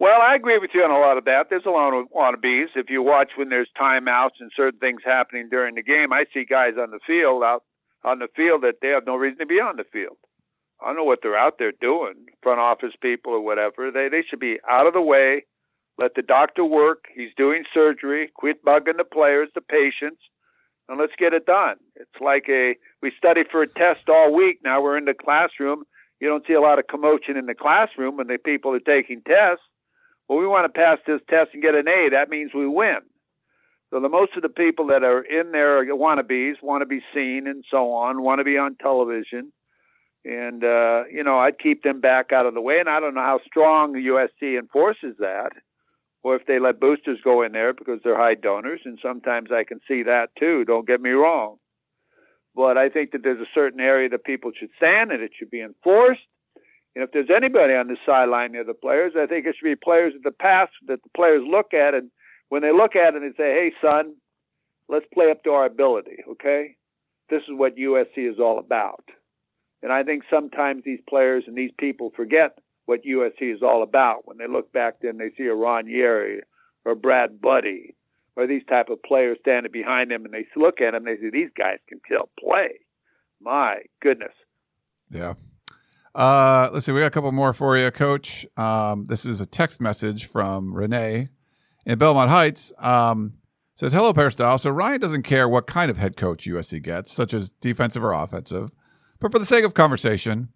Well, 0.00 0.20
I 0.20 0.36
agree 0.36 0.58
with 0.58 0.70
you 0.74 0.82
on 0.82 0.90
a 0.90 0.98
lot 0.98 1.18
of 1.18 1.24
that. 1.24 1.46
There's 1.50 1.66
a 1.66 1.70
lot 1.70 1.92
of 1.92 2.06
wannabes. 2.14 2.68
If 2.76 2.88
you 2.88 3.02
watch 3.02 3.30
when 3.36 3.48
there's 3.48 3.68
timeouts 3.80 4.38
and 4.38 4.50
certain 4.56 4.78
things 4.78 5.00
happening 5.04 5.48
during 5.50 5.74
the 5.74 5.82
game, 5.82 6.12
I 6.12 6.24
see 6.32 6.44
guys 6.44 6.74
on 6.80 6.92
the 6.92 7.00
field 7.04 7.42
out 7.42 7.64
on 8.04 8.20
the 8.20 8.28
field 8.36 8.62
that 8.62 8.76
they 8.80 8.88
have 8.88 9.06
no 9.06 9.16
reason 9.16 9.38
to 9.40 9.46
be 9.46 9.60
on 9.60 9.76
the 9.76 9.84
field. 9.92 10.16
I 10.80 10.86
don't 10.86 10.96
know 10.96 11.04
what 11.04 11.20
they're 11.22 11.36
out 11.36 11.58
there 11.58 11.72
doing, 11.72 12.26
front 12.42 12.60
office 12.60 12.94
people 13.00 13.32
or 13.32 13.40
whatever. 13.40 13.90
They 13.90 14.08
they 14.08 14.22
should 14.28 14.40
be 14.40 14.58
out 14.68 14.86
of 14.86 14.94
the 14.94 15.02
way. 15.02 15.44
Let 15.98 16.14
the 16.14 16.22
doctor 16.22 16.64
work. 16.64 17.06
He's 17.14 17.34
doing 17.36 17.64
surgery. 17.74 18.30
Quit 18.34 18.64
bugging 18.64 18.98
the 18.98 19.04
players, 19.04 19.48
the 19.54 19.60
patients, 19.60 20.22
and 20.88 20.98
let's 20.98 21.14
get 21.18 21.32
it 21.32 21.46
done. 21.46 21.76
It's 21.96 22.20
like 22.20 22.44
a 22.48 22.76
we 23.02 23.12
studied 23.16 23.46
for 23.50 23.62
a 23.62 23.68
test 23.68 24.08
all 24.08 24.32
week. 24.32 24.60
Now 24.62 24.80
we're 24.80 24.96
in 24.96 25.06
the 25.06 25.14
classroom. 25.14 25.84
You 26.20 26.28
don't 26.28 26.46
see 26.46 26.54
a 26.54 26.60
lot 26.60 26.78
of 26.78 26.86
commotion 26.88 27.36
in 27.36 27.46
the 27.46 27.54
classroom 27.54 28.16
when 28.16 28.26
the 28.26 28.38
people 28.38 28.72
are 28.74 28.80
taking 28.80 29.22
tests. 29.22 29.64
Well, 30.28 30.38
we 30.38 30.46
want 30.46 30.72
to 30.72 30.78
pass 30.78 30.98
this 31.06 31.20
test 31.28 31.50
and 31.54 31.62
get 31.62 31.74
an 31.74 31.88
A. 31.88 32.08
That 32.10 32.28
means 32.28 32.52
we 32.54 32.66
win. 32.66 32.98
So 33.90 34.00
the 34.00 34.08
most 34.08 34.36
of 34.36 34.42
the 34.42 34.48
people 34.50 34.86
that 34.88 35.02
are 35.02 35.22
in 35.22 35.52
there 35.52 35.78
are 35.78 35.84
wannabes, 35.86 36.62
want 36.62 36.82
to 36.82 36.86
be 36.86 37.00
seen 37.14 37.46
and 37.46 37.64
so 37.70 37.92
on, 37.92 38.22
want 38.22 38.40
to 38.40 38.44
be 38.44 38.58
on 38.58 38.76
television. 38.76 39.52
And, 40.24 40.62
uh, 40.64 41.04
you 41.10 41.22
know, 41.22 41.38
I'd 41.38 41.58
keep 41.58 41.82
them 41.82 42.00
back 42.00 42.32
out 42.32 42.46
of 42.46 42.54
the 42.54 42.60
way. 42.60 42.78
And 42.80 42.88
I 42.88 43.00
don't 43.00 43.14
know 43.14 43.22
how 43.22 43.40
strong 43.46 43.94
USC 43.94 44.58
enforces 44.58 45.16
that 45.18 45.52
or 46.22 46.36
if 46.36 46.46
they 46.46 46.58
let 46.58 46.80
boosters 46.80 47.20
go 47.22 47.42
in 47.42 47.52
there 47.52 47.72
because 47.72 48.00
they're 48.02 48.18
high 48.18 48.34
donors. 48.34 48.80
And 48.84 48.98
sometimes 49.00 49.50
I 49.52 49.64
can 49.64 49.80
see 49.86 50.02
that 50.02 50.30
too. 50.38 50.64
Don't 50.64 50.86
get 50.86 51.00
me 51.00 51.10
wrong. 51.10 51.56
But 52.54 52.76
I 52.76 52.88
think 52.88 53.12
that 53.12 53.22
there's 53.22 53.40
a 53.40 53.54
certain 53.54 53.80
area 53.80 54.08
that 54.08 54.24
people 54.24 54.50
should 54.58 54.70
stand 54.76 55.12
and 55.12 55.22
it 55.22 55.30
should 55.38 55.50
be 55.50 55.60
enforced. 55.60 56.26
And 56.94 57.04
if 57.04 57.12
there's 57.12 57.30
anybody 57.34 57.74
on 57.74 57.86
the 57.86 57.96
sideline 58.04 58.52
near 58.52 58.64
the 58.64 58.74
players, 58.74 59.12
I 59.16 59.26
think 59.26 59.46
it 59.46 59.54
should 59.56 59.64
be 59.64 59.76
players 59.76 60.14
of 60.16 60.22
the 60.22 60.32
past 60.32 60.72
that 60.88 61.02
the 61.02 61.10
players 61.16 61.44
look 61.46 61.72
at 61.72 61.94
and 61.94 62.10
when 62.48 62.62
they 62.62 62.72
look 62.72 62.96
at 62.96 63.14
it 63.14 63.22
and 63.22 63.34
say, 63.36 63.52
"Hey, 63.52 63.72
son, 63.80 64.16
let's 64.88 65.06
play 65.12 65.30
up 65.30 65.44
to 65.44 65.52
our 65.52 65.66
ability." 65.66 66.24
Okay, 66.26 66.76
this 67.28 67.42
is 67.42 67.50
what 67.50 67.76
USC 67.76 68.26
is 68.26 68.40
all 68.40 68.58
about. 68.58 69.04
And 69.82 69.92
I 69.92 70.02
think 70.02 70.24
sometimes 70.30 70.82
these 70.84 71.00
players 71.08 71.44
and 71.46 71.56
these 71.56 71.70
people 71.78 72.12
forget 72.16 72.58
what 72.86 73.04
USC 73.04 73.54
is 73.54 73.62
all 73.62 73.82
about 73.82 74.26
when 74.26 74.38
they 74.38 74.48
look 74.48 74.72
back 74.72 74.94
then 75.02 75.18
they 75.18 75.30
see 75.36 75.46
a 75.46 75.54
Ron 75.54 75.86
Yary 75.86 76.40
or 76.84 76.94
Brad 76.94 77.40
Budde 77.40 77.94
or 78.34 78.46
these 78.46 78.62
type 78.68 78.88
of 78.88 79.02
players 79.02 79.38
standing 79.40 79.70
behind 79.70 80.10
them 80.10 80.24
and 80.24 80.32
they 80.32 80.46
look 80.56 80.80
at 80.80 80.92
them 80.92 81.06
and 81.06 81.06
they 81.06 81.20
say 81.20 81.30
these 81.30 81.50
guys 81.56 81.78
can 81.88 82.00
still 82.06 82.28
play. 82.38 82.70
My 83.40 83.82
goodness. 84.00 84.32
Yeah. 85.10 85.34
Uh, 86.14 86.70
let's 86.72 86.86
see. 86.86 86.92
We 86.92 87.00
got 87.00 87.06
a 87.06 87.10
couple 87.10 87.30
more 87.32 87.52
for 87.52 87.76
you, 87.76 87.90
Coach. 87.90 88.46
Um, 88.56 89.04
this 89.04 89.24
is 89.24 89.40
a 89.40 89.46
text 89.46 89.80
message 89.80 90.26
from 90.26 90.74
Renee 90.74 91.28
in 91.86 91.98
Belmont 91.98 92.30
Heights. 92.30 92.72
Um, 92.78 93.32
says, 93.74 93.92
"Hello, 93.92 94.12
Peristyle. 94.12 94.58
So 94.58 94.70
Ryan 94.70 95.00
doesn't 95.00 95.22
care 95.22 95.48
what 95.48 95.66
kind 95.66 95.90
of 95.90 95.98
head 95.98 96.16
coach 96.16 96.46
USC 96.46 96.82
gets, 96.82 97.12
such 97.12 97.32
as 97.32 97.50
defensive 97.50 98.02
or 98.02 98.12
offensive, 98.12 98.70
but 99.20 99.32
for 99.32 99.38
the 99.38 99.46
sake 99.46 99.64
of 99.64 99.74
conversation, 99.74 100.48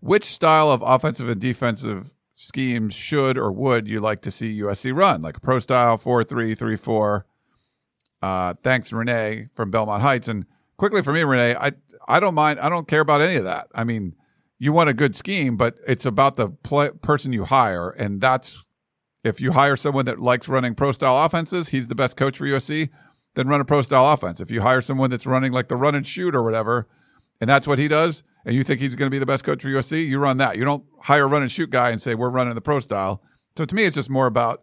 which 0.00 0.24
style 0.24 0.70
of 0.70 0.82
offensive 0.82 1.28
and 1.28 1.40
defensive 1.40 2.14
schemes 2.34 2.94
should 2.94 3.36
or 3.36 3.52
would 3.52 3.86
you 3.86 4.00
like 4.00 4.22
to 4.22 4.30
see 4.30 4.60
USC 4.60 4.94
run, 4.96 5.22
like 5.22 5.36
a 5.36 5.40
pro 5.40 5.58
style 5.58 5.98
four 5.98 6.24
three 6.24 6.54
three 6.54 6.76
four? 6.76 7.26
Uh, 8.22 8.54
thanks, 8.62 8.92
Renee 8.92 9.48
from 9.54 9.70
Belmont 9.70 10.02
Heights. 10.02 10.28
And 10.28 10.46
quickly 10.76 11.02
for 11.02 11.12
me, 11.12 11.22
Renee, 11.22 11.54
I 11.54 11.72
I 12.08 12.20
don't 12.20 12.34
mind. 12.34 12.60
I 12.60 12.68
don't 12.68 12.88
care 12.88 13.00
about 13.00 13.20
any 13.20 13.36
of 13.36 13.44
that. 13.44 13.68
I 13.74 13.84
mean, 13.84 14.16
you 14.58 14.72
want 14.72 14.90
a 14.90 14.94
good 14.94 15.14
scheme, 15.14 15.56
but 15.56 15.78
it's 15.86 16.04
about 16.04 16.36
the 16.36 16.50
play, 16.50 16.90
person 16.90 17.32
you 17.32 17.44
hire, 17.44 17.90
and 17.90 18.20
that's 18.20 18.66
if 19.22 19.40
you 19.40 19.52
hire 19.52 19.76
someone 19.76 20.06
that 20.06 20.18
likes 20.18 20.48
running 20.48 20.74
pro 20.74 20.92
style 20.92 21.24
offenses, 21.24 21.68
he's 21.68 21.88
the 21.88 21.94
best 21.94 22.16
coach 22.16 22.38
for 22.38 22.46
USC. 22.46 22.88
Then 23.34 23.48
run 23.48 23.60
a 23.60 23.64
pro 23.64 23.82
style 23.82 24.12
offense. 24.12 24.40
If 24.40 24.50
you 24.50 24.62
hire 24.62 24.82
someone 24.82 25.10
that's 25.10 25.26
running 25.26 25.52
like 25.52 25.68
the 25.68 25.76
run 25.76 25.94
and 25.94 26.06
shoot 26.06 26.34
or 26.34 26.42
whatever, 26.42 26.88
and 27.40 27.48
that's 27.48 27.66
what 27.66 27.78
he 27.78 27.88
does, 27.88 28.22
and 28.44 28.54
you 28.54 28.62
think 28.62 28.80
he's 28.80 28.94
going 28.94 29.06
to 29.06 29.14
be 29.14 29.18
the 29.18 29.26
best 29.26 29.44
coach 29.44 29.62
for 29.62 29.68
USC, 29.68 30.06
you 30.06 30.18
run 30.18 30.38
that. 30.38 30.56
You 30.56 30.64
don't 30.64 30.84
hire 31.00 31.24
a 31.24 31.26
run 31.28 31.42
and 31.42 31.50
shoot 31.50 31.70
guy 31.70 31.90
and 31.90 32.00
say 32.00 32.14
we're 32.14 32.30
running 32.30 32.54
the 32.54 32.60
pro 32.60 32.80
style. 32.80 33.22
So 33.56 33.64
to 33.64 33.74
me, 33.74 33.84
it's 33.84 33.96
just 33.96 34.10
more 34.10 34.26
about 34.26 34.62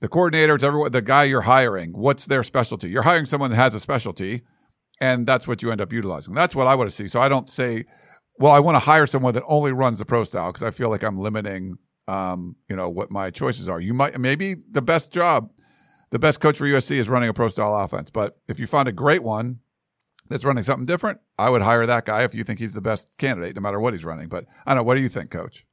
the 0.00 0.08
coordinators, 0.08 0.62
everyone, 0.62 0.92
the 0.92 1.02
guy 1.02 1.24
you're 1.24 1.42
hiring. 1.42 1.92
What's 1.92 2.26
their 2.26 2.42
specialty? 2.42 2.88
You're 2.88 3.02
hiring 3.02 3.26
someone 3.26 3.50
that 3.50 3.56
has 3.56 3.74
a 3.74 3.80
specialty, 3.80 4.42
and 5.00 5.26
that's 5.26 5.46
what 5.46 5.62
you 5.62 5.70
end 5.70 5.80
up 5.80 5.92
utilizing. 5.92 6.34
That's 6.34 6.54
what 6.54 6.66
I 6.66 6.74
want 6.74 6.90
to 6.90 6.96
see. 6.96 7.08
So 7.08 7.20
I 7.20 7.28
don't 7.28 7.48
say, 7.48 7.84
well, 8.38 8.52
I 8.52 8.60
want 8.60 8.76
to 8.76 8.80
hire 8.80 9.06
someone 9.06 9.34
that 9.34 9.42
only 9.46 9.72
runs 9.72 9.98
the 9.98 10.04
pro 10.04 10.24
style 10.24 10.52
because 10.52 10.66
I 10.66 10.70
feel 10.70 10.90
like 10.90 11.02
I'm 11.02 11.18
limiting 11.18 11.78
um, 12.10 12.56
you 12.68 12.74
know, 12.74 12.88
what 12.88 13.10
my 13.12 13.30
choices 13.30 13.68
are. 13.68 13.80
You 13.80 13.94
might 13.94 14.18
maybe 14.18 14.56
the 14.70 14.82
best 14.82 15.12
job, 15.12 15.50
the 16.10 16.18
best 16.18 16.40
coach 16.40 16.58
for 16.58 16.64
USC 16.64 16.92
is 16.92 17.08
running 17.08 17.28
a 17.28 17.32
pro 17.34 17.48
style 17.48 17.74
offense. 17.76 18.10
But 18.10 18.36
if 18.48 18.58
you 18.58 18.66
find 18.66 18.88
a 18.88 18.92
great 18.92 19.22
one 19.22 19.60
that's 20.30 20.44
running 20.44 20.62
something 20.62 20.86
different, 20.86 21.20
I 21.38 21.50
would 21.50 21.60
hire 21.60 21.84
that 21.84 22.06
guy 22.06 22.22
if 22.22 22.34
you 22.34 22.44
think 22.44 22.60
he's 22.60 22.72
the 22.72 22.80
best 22.80 23.08
candidate, 23.18 23.54
no 23.56 23.60
matter 23.60 23.80
what 23.80 23.92
he's 23.92 24.04
running. 24.04 24.28
But 24.28 24.46
I 24.64 24.70
don't 24.70 24.78
know. 24.78 24.82
What 24.84 24.94
do 24.94 25.02
you 25.02 25.08
think, 25.08 25.30
Coach? 25.30 25.66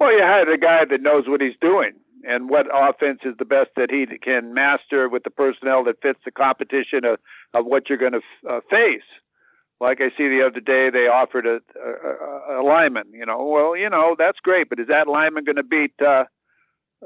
Well, 0.00 0.12
you 0.12 0.22
hire 0.22 0.44
the 0.44 0.58
guy 0.58 0.84
that 0.90 1.02
knows 1.02 1.28
what 1.28 1.40
he's 1.40 1.56
doing 1.60 1.92
and 2.24 2.48
what 2.48 2.66
offense 2.72 3.20
is 3.24 3.34
the 3.38 3.44
best 3.44 3.70
that 3.76 3.90
he 3.90 4.06
can 4.18 4.52
master 4.52 5.08
with 5.08 5.22
the 5.22 5.30
personnel 5.30 5.84
that 5.84 6.02
fits 6.02 6.18
the 6.24 6.32
competition 6.32 7.04
of, 7.04 7.18
of 7.54 7.66
what 7.66 7.88
you're 7.88 7.98
going 7.98 8.12
to 8.12 8.20
uh, 8.48 8.60
face. 8.68 9.06
Like 9.78 10.00
I 10.00 10.08
see 10.16 10.28
the 10.28 10.42
other 10.44 10.60
day, 10.60 10.88
they 10.90 11.06
offered 11.06 11.46
a, 11.46 11.60
a, 11.78 12.60
a 12.60 12.62
lineman. 12.62 13.12
You 13.12 13.26
know, 13.26 13.44
well, 13.44 13.76
you 13.76 13.90
know 13.90 14.16
that's 14.18 14.40
great, 14.40 14.70
but 14.70 14.80
is 14.80 14.88
that 14.88 15.06
lineman 15.06 15.44
going 15.44 15.56
to 15.56 15.62
beat 15.62 15.92
uh, 16.00 16.24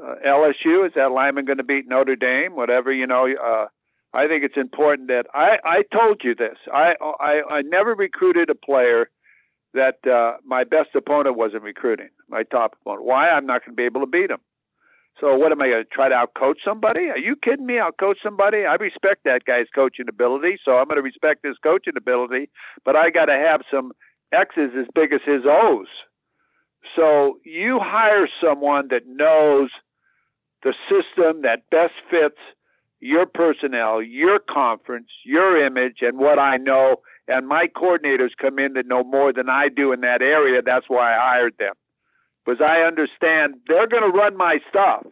uh, 0.01 0.15
LSU? 0.25 0.87
Is 0.87 0.93
that 0.95 1.11
lineman 1.11 1.43
going 1.43 1.57
to 1.57 1.65
beat 1.65 1.87
Notre 1.87 2.15
Dame? 2.15 2.55
Whatever, 2.55 2.93
you 2.93 3.05
know. 3.05 3.27
I 4.13 4.27
think 4.27 4.43
it's 4.43 4.57
important 4.57 5.07
that 5.07 5.25
I 5.33 5.57
I 5.63 5.83
told 5.93 6.21
you 6.23 6.35
this. 6.35 6.57
I 6.73 6.95
I, 7.01 7.41
I 7.49 7.61
never 7.61 7.95
recruited 7.95 8.49
a 8.49 8.55
player 8.55 9.09
that 9.73 10.05
uh, 10.05 10.37
my 10.45 10.63
best 10.63 10.89
opponent 10.95 11.37
wasn't 11.37 11.63
recruiting. 11.63 12.09
My 12.27 12.43
top 12.43 12.75
opponent. 12.81 13.05
Why? 13.05 13.29
I'm 13.29 13.45
not 13.45 13.65
going 13.65 13.73
to 13.73 13.77
be 13.77 13.85
able 13.85 14.01
to 14.01 14.07
beat 14.07 14.29
him. 14.29 14.39
So 15.19 15.35
what 15.35 15.51
am 15.51 15.61
I 15.61 15.67
going 15.67 15.83
to 15.83 15.89
try 15.89 16.09
to 16.09 16.15
outcoach 16.15 16.55
somebody? 16.65 17.09
Are 17.09 17.17
you 17.17 17.35
kidding 17.35 17.65
me? 17.65 17.75
Outcoach 17.75 18.15
somebody? 18.23 18.65
I 18.65 18.75
respect 18.75 19.23
that 19.25 19.45
guy's 19.45 19.67
coaching 19.73 20.07
ability, 20.09 20.57
so 20.63 20.77
I'm 20.77 20.85
going 20.85 20.97
to 20.97 21.01
respect 21.01 21.45
his 21.45 21.57
coaching 21.61 21.93
ability, 21.97 22.49
but 22.85 22.95
I 22.95 23.09
got 23.09 23.25
to 23.25 23.33
have 23.33 23.61
some 23.69 23.91
X's 24.33 24.71
as 24.77 24.87
big 24.95 25.13
as 25.13 25.21
his 25.25 25.43
O's. 25.45 25.87
So 26.95 27.37
you 27.45 27.79
hire 27.79 28.27
someone 28.43 28.87
that 28.89 29.03
knows 29.05 29.69
the 30.63 30.73
system 30.89 31.43
that 31.43 31.69
best 31.69 31.93
fits 32.09 32.39
your 33.01 33.25
personnel, 33.25 34.01
your 34.01 34.39
conference, 34.39 35.09
your 35.25 35.63
image, 35.65 35.97
and 36.01 36.17
what 36.17 36.39
I 36.39 36.57
know. 36.57 36.97
And 37.27 37.47
my 37.47 37.67
coordinators 37.75 38.29
come 38.39 38.59
in 38.59 38.73
that 38.73 38.87
know 38.87 39.03
more 39.03 39.33
than 39.33 39.49
I 39.49 39.69
do 39.69 39.91
in 39.91 40.01
that 40.01 40.21
area. 40.21 40.61
That's 40.63 40.85
why 40.87 41.13
I 41.13 41.19
hired 41.19 41.53
them 41.59 41.73
because 42.45 42.61
I 42.61 42.81
understand 42.81 43.55
they're 43.67 43.87
going 43.87 44.03
to 44.03 44.17
run 44.17 44.35
my 44.35 44.59
stuff, 44.69 45.05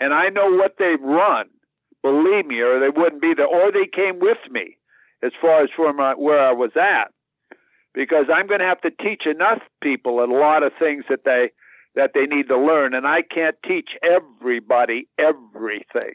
and 0.00 0.12
I 0.12 0.28
know 0.28 0.50
what 0.50 0.76
they've 0.78 1.00
run. 1.00 1.46
Believe 2.02 2.46
me, 2.46 2.60
or 2.60 2.80
they 2.80 2.90
wouldn't 2.90 3.22
be 3.22 3.32
there, 3.34 3.46
or 3.46 3.72
they 3.72 3.86
came 3.90 4.18
with 4.18 4.38
me 4.50 4.76
as 5.22 5.32
far 5.40 5.62
as 5.62 5.70
from 5.74 6.00
uh, 6.00 6.14
where 6.14 6.40
I 6.40 6.52
was 6.52 6.72
at, 6.76 7.12
because 7.94 8.26
I'm 8.32 8.46
going 8.46 8.60
to 8.60 8.66
have 8.66 8.82
to 8.82 8.90
teach 8.90 9.22
enough 9.26 9.60
people 9.82 10.22
a 10.22 10.26
lot 10.26 10.62
of 10.62 10.72
things 10.78 11.04
that 11.08 11.24
they 11.24 11.50
that 11.94 12.10
they 12.12 12.26
need 12.26 12.48
to 12.48 12.58
learn, 12.58 12.92
and 12.92 13.06
I 13.06 13.22
can't 13.22 13.56
teach 13.66 13.90
everybody 14.02 15.08
everything. 15.16 16.14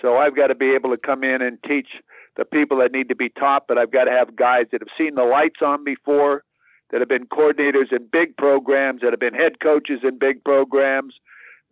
So 0.00 0.16
I've 0.16 0.36
got 0.36 0.48
to 0.48 0.54
be 0.54 0.74
able 0.74 0.90
to 0.90 0.96
come 0.96 1.24
in 1.24 1.42
and 1.42 1.58
teach 1.66 1.88
the 2.36 2.44
people 2.44 2.78
that 2.78 2.92
need 2.92 3.08
to 3.08 3.16
be 3.16 3.28
taught, 3.28 3.66
but 3.68 3.78
I've 3.78 3.90
got 3.90 4.04
to 4.04 4.10
have 4.10 4.36
guys 4.36 4.66
that 4.72 4.80
have 4.80 4.88
seen 4.96 5.14
the 5.14 5.24
lights 5.24 5.60
on 5.62 5.84
before, 5.84 6.44
that 6.90 7.00
have 7.00 7.08
been 7.08 7.26
coordinators 7.26 7.92
in 7.92 8.08
big 8.10 8.36
programs, 8.36 9.02
that 9.02 9.12
have 9.12 9.20
been 9.20 9.34
head 9.34 9.60
coaches 9.60 10.00
in 10.02 10.18
big 10.18 10.42
programs, 10.44 11.14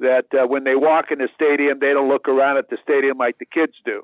that 0.01 0.26
uh, 0.33 0.47
when 0.47 0.64
they 0.64 0.74
walk 0.74 1.07
in 1.11 1.18
the 1.18 1.29
stadium, 1.35 1.79
they 1.81 1.93
don't 1.93 2.09
look 2.09 2.29
around 2.29 2.57
at 2.59 2.70
the 2.70 2.79
stadium 2.83 3.18
like 3.18 3.39
the 3.39 3.47
kids 3.47 3.74
do. 3.85 4.03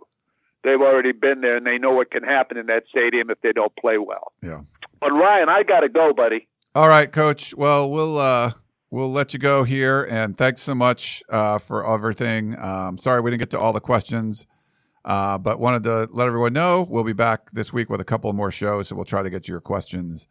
They've 0.65 0.81
already 0.81 1.13
been 1.13 1.43
there 1.43 1.57
and 1.57 1.67
they 1.67 1.77
know 1.77 1.93
what 1.93 2.11
can 2.11 2.23
happen 2.23 2.57
in 2.57 2.67
that 2.67 2.85
stadium 2.89 3.31
if 3.31 3.41
they 3.43 3.53
don't 3.53 3.75
play 3.77 3.99
well. 3.99 4.33
Yeah. 4.43 4.63
But 5.01 5.13
Ryan, 5.13 5.49
I 5.51 5.63
got 5.63 5.81
to 5.81 5.89
go, 5.89 6.15
buddy. 6.15 6.49
All 6.75 6.89
right, 6.89 7.13
coach. 7.13 7.55
Well, 7.55 7.91
we'll 7.91 8.19
uh 8.19 8.53
we'll 8.95 9.13
let 9.13 9.33
you 9.35 9.41
go 9.41 9.65
here 9.65 10.07
and 10.09 10.37
thanks 10.37 10.63
so 10.63 10.75
much 10.75 11.23
uh 11.29 11.59
for 11.59 11.87
everything. 11.87 12.59
Um 12.59 12.97
sorry 12.97 13.21
we 13.21 13.31
didn't 13.31 13.41
get 13.41 13.51
to 13.51 13.59
all 13.59 13.73
the 13.73 13.81
questions. 13.81 14.47
Uh, 15.05 15.37
but 15.37 15.61
wanted 15.61 15.83
to 15.85 16.09
let 16.13 16.27
everyone 16.27 16.53
know 16.55 16.87
we'll 16.89 17.05
be 17.05 17.13
back 17.13 17.51
this 17.51 17.73
week 17.75 17.91
with 17.91 18.01
a 18.01 18.05
couple 18.05 18.33
more 18.33 18.51
shows, 18.51 18.89
so 18.89 18.97
we'll 18.97 19.05
try 19.05 19.23
to 19.23 19.29
get 19.29 19.45
to 19.45 19.53
your 19.53 19.61
questions 19.61 20.27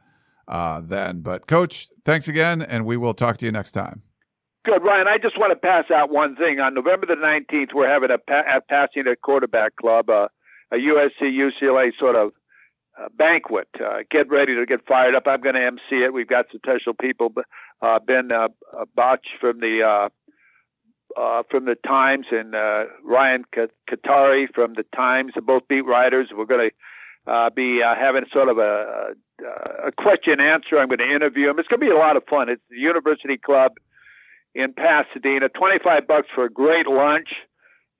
uh, 0.47 0.81
then. 0.81 1.21
But, 1.21 1.47
Coach, 1.47 1.89
thanks 2.05 2.27
again, 2.27 2.61
and 2.61 2.85
we 2.85 2.97
will 2.97 3.13
talk 3.13 3.37
to 3.37 3.45
you 3.45 3.51
next 3.51 3.71
time. 3.73 4.01
Good, 4.65 4.81
Ryan. 4.81 5.07
I 5.07 5.17
just 5.17 5.37
want 5.37 5.51
to 5.51 5.55
pass 5.55 5.91
out 5.91 6.09
one 6.09 6.35
thing. 6.35 6.59
On 6.59 6.73
November 6.73 7.05
the 7.05 7.15
19th, 7.15 7.73
we're 7.75 7.89
having 7.89 8.09
a, 8.09 8.17
pa- 8.17 8.57
a 8.57 8.61
passing 8.61 9.03
at 9.07 9.21
quarterback 9.21 9.75
club, 9.75 10.09
uh, 10.09 10.27
a 10.71 10.77
USC 10.77 11.21
UCLA 11.21 11.91
sort 11.99 12.15
of 12.15 12.31
banquet. 13.17 13.67
Uh, 13.79 13.99
get 14.09 14.29
ready 14.29 14.55
to 14.55 14.65
get 14.65 14.85
fired 14.87 15.15
up. 15.15 15.23
I'm 15.27 15.41
going 15.41 15.55
to 15.55 15.65
MC 15.65 16.03
it. 16.03 16.13
We've 16.13 16.27
got 16.27 16.45
some 16.51 16.59
special 16.63 16.93
people. 16.93 17.33
Uh, 17.81 17.99
ben 17.99 18.31
uh, 18.31 18.47
uh 18.77 18.85
Bolch 18.95 19.25
from 19.39 19.59
the 19.59 19.81
uh, 19.83 20.09
uh, 21.19 21.43
from 21.49 21.65
the 21.65 21.75
Times 21.75 22.27
and 22.31 22.55
uh, 22.55 22.85
Ryan 23.03 23.45
Kartje 23.53 24.47
from 24.53 24.73
the 24.73 24.85
Times, 24.95 25.33
both 25.43 25.67
beat 25.67 25.85
writers. 25.85 26.29
We're 26.35 26.45
going 26.45 26.69
to 26.71 27.31
uh, 27.31 27.49
be 27.49 27.81
having 27.81 28.25
sort 28.31 28.49
of 28.49 28.57
a, 28.57 29.13
a 29.85 29.91
question 29.91 30.39
answer. 30.39 30.79
I'm 30.79 30.87
going 30.87 30.99
to 30.99 31.15
interview 31.15 31.47
them. 31.47 31.59
It's 31.59 31.67
going 31.67 31.79
to 31.79 31.85
be 31.85 31.91
a 31.91 31.97
lot 31.97 32.17
of 32.17 32.23
fun. 32.29 32.49
It's 32.49 32.61
the 32.69 32.77
University 32.77 33.37
Club 33.37 33.73
in 34.55 34.73
Pasadena. 34.73 35.49
25 35.49 36.07
bucks 36.07 36.27
for 36.33 36.45
a 36.45 36.49
great 36.49 36.87
lunch, 36.87 37.29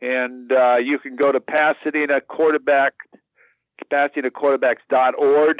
and 0.01 0.51
uh, 0.51 0.77
you 0.77 0.99
can 0.99 1.15
go 1.15 1.31
to 1.31 1.39
Pasadena 1.39 2.21
Quarterback, 2.21 2.93
PasadenaQuarterbacks.org, 3.89 5.57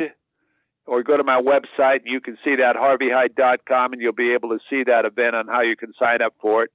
or 0.86 1.04
go 1.04 1.18
to 1.18 1.24
my 1.24 1.42
website 1.42 2.02
and 2.02 2.08
you 2.08 2.20
can 2.20 2.38
see 2.44 2.56
that 2.56 2.76
harveyhyde.com, 2.76 3.94
and 3.94 4.02
you'll 4.02 4.14
be 4.14 4.34
able 4.34 4.50
to 4.50 4.60
see 4.70 4.84
that 4.84 5.06
event 5.06 5.36
on 5.36 5.48
how 5.48 5.62
you 5.62 5.76
can 5.76 5.94
sign 5.98 6.22
up 6.22 6.34
for 6.42 6.64
it. 6.64 6.72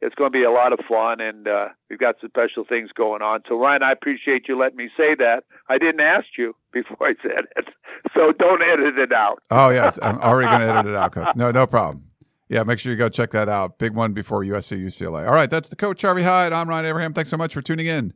it's 0.00 0.14
going 0.14 0.32
to 0.32 0.38
be 0.38 0.44
a 0.44 0.50
lot 0.50 0.72
of 0.72 0.78
fun, 0.88 1.20
and 1.20 1.46
uh, 1.46 1.68
we've 1.88 1.98
got 1.98 2.16
some 2.20 2.30
special 2.30 2.64
things 2.64 2.90
going 2.94 3.20
on. 3.20 3.42
So, 3.48 3.58
Ryan, 3.58 3.82
I 3.82 3.92
appreciate 3.92 4.48
you 4.48 4.58
letting 4.58 4.78
me 4.78 4.88
say 4.96 5.14
that. 5.16 5.44
I 5.68 5.76
didn't 5.78 6.00
ask 6.00 6.26
you 6.38 6.56
before 6.72 7.08
I 7.08 7.14
said 7.22 7.44
it, 7.56 7.68
so 8.14 8.32
don't 8.32 8.62
edit 8.62 8.98
it 8.98 9.12
out. 9.12 9.42
Oh 9.50 9.70
yes, 9.70 9.98
I'm 10.02 10.18
already 10.20 10.48
going 10.50 10.62
to 10.62 10.72
edit 10.72 10.86
it 10.86 10.96
out, 10.96 11.12
Coach. 11.16 11.36
No, 11.36 11.50
no 11.50 11.66
problem. 11.66 12.04
Yeah, 12.48 12.64
make 12.64 12.80
sure 12.80 12.90
you 12.90 12.98
go 12.98 13.08
check 13.08 13.30
that 13.30 13.48
out. 13.48 13.78
Big 13.78 13.94
one 13.94 14.12
before 14.12 14.42
USC 14.42 14.84
UCLA. 14.84 15.24
All 15.26 15.34
right, 15.34 15.48
that's 15.48 15.68
the 15.68 15.76
coach 15.76 16.02
Harvey 16.02 16.22
Hyde. 16.22 16.52
I'm 16.52 16.68
Ryan 16.68 16.86
Abraham. 16.86 17.12
Thanks 17.12 17.30
so 17.30 17.36
much 17.36 17.54
for 17.54 17.62
tuning 17.62 17.86
in 17.86 18.12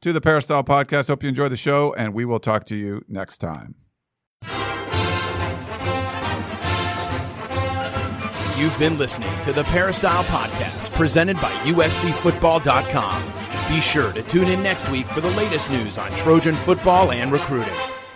to 0.00 0.12
the 0.12 0.20
Peristyle 0.20 0.64
Podcast. 0.64 1.08
Hope 1.08 1.22
you 1.22 1.28
enjoy 1.28 1.48
the 1.48 1.56
show, 1.56 1.94
and 1.94 2.14
we 2.14 2.24
will 2.24 2.40
talk 2.40 2.64
to 2.66 2.76
you 2.76 3.02
next 3.08 3.38
time. 3.38 3.74
You've 8.56 8.76
been 8.78 8.98
listening 8.98 9.32
to 9.42 9.52
the 9.52 9.62
Peristyle 9.64 10.24
Podcast, 10.24 10.92
presented 10.94 11.36
by 11.36 11.50
USCFootball.com. 11.62 13.32
Be 13.68 13.80
sure 13.80 14.12
to 14.12 14.22
tune 14.22 14.48
in 14.48 14.62
next 14.64 14.88
week 14.90 15.06
for 15.06 15.20
the 15.20 15.30
latest 15.30 15.70
news 15.70 15.96
on 15.96 16.10
Trojan 16.12 16.56
football 16.56 17.12
and 17.12 17.30
recruiting. 17.30 17.72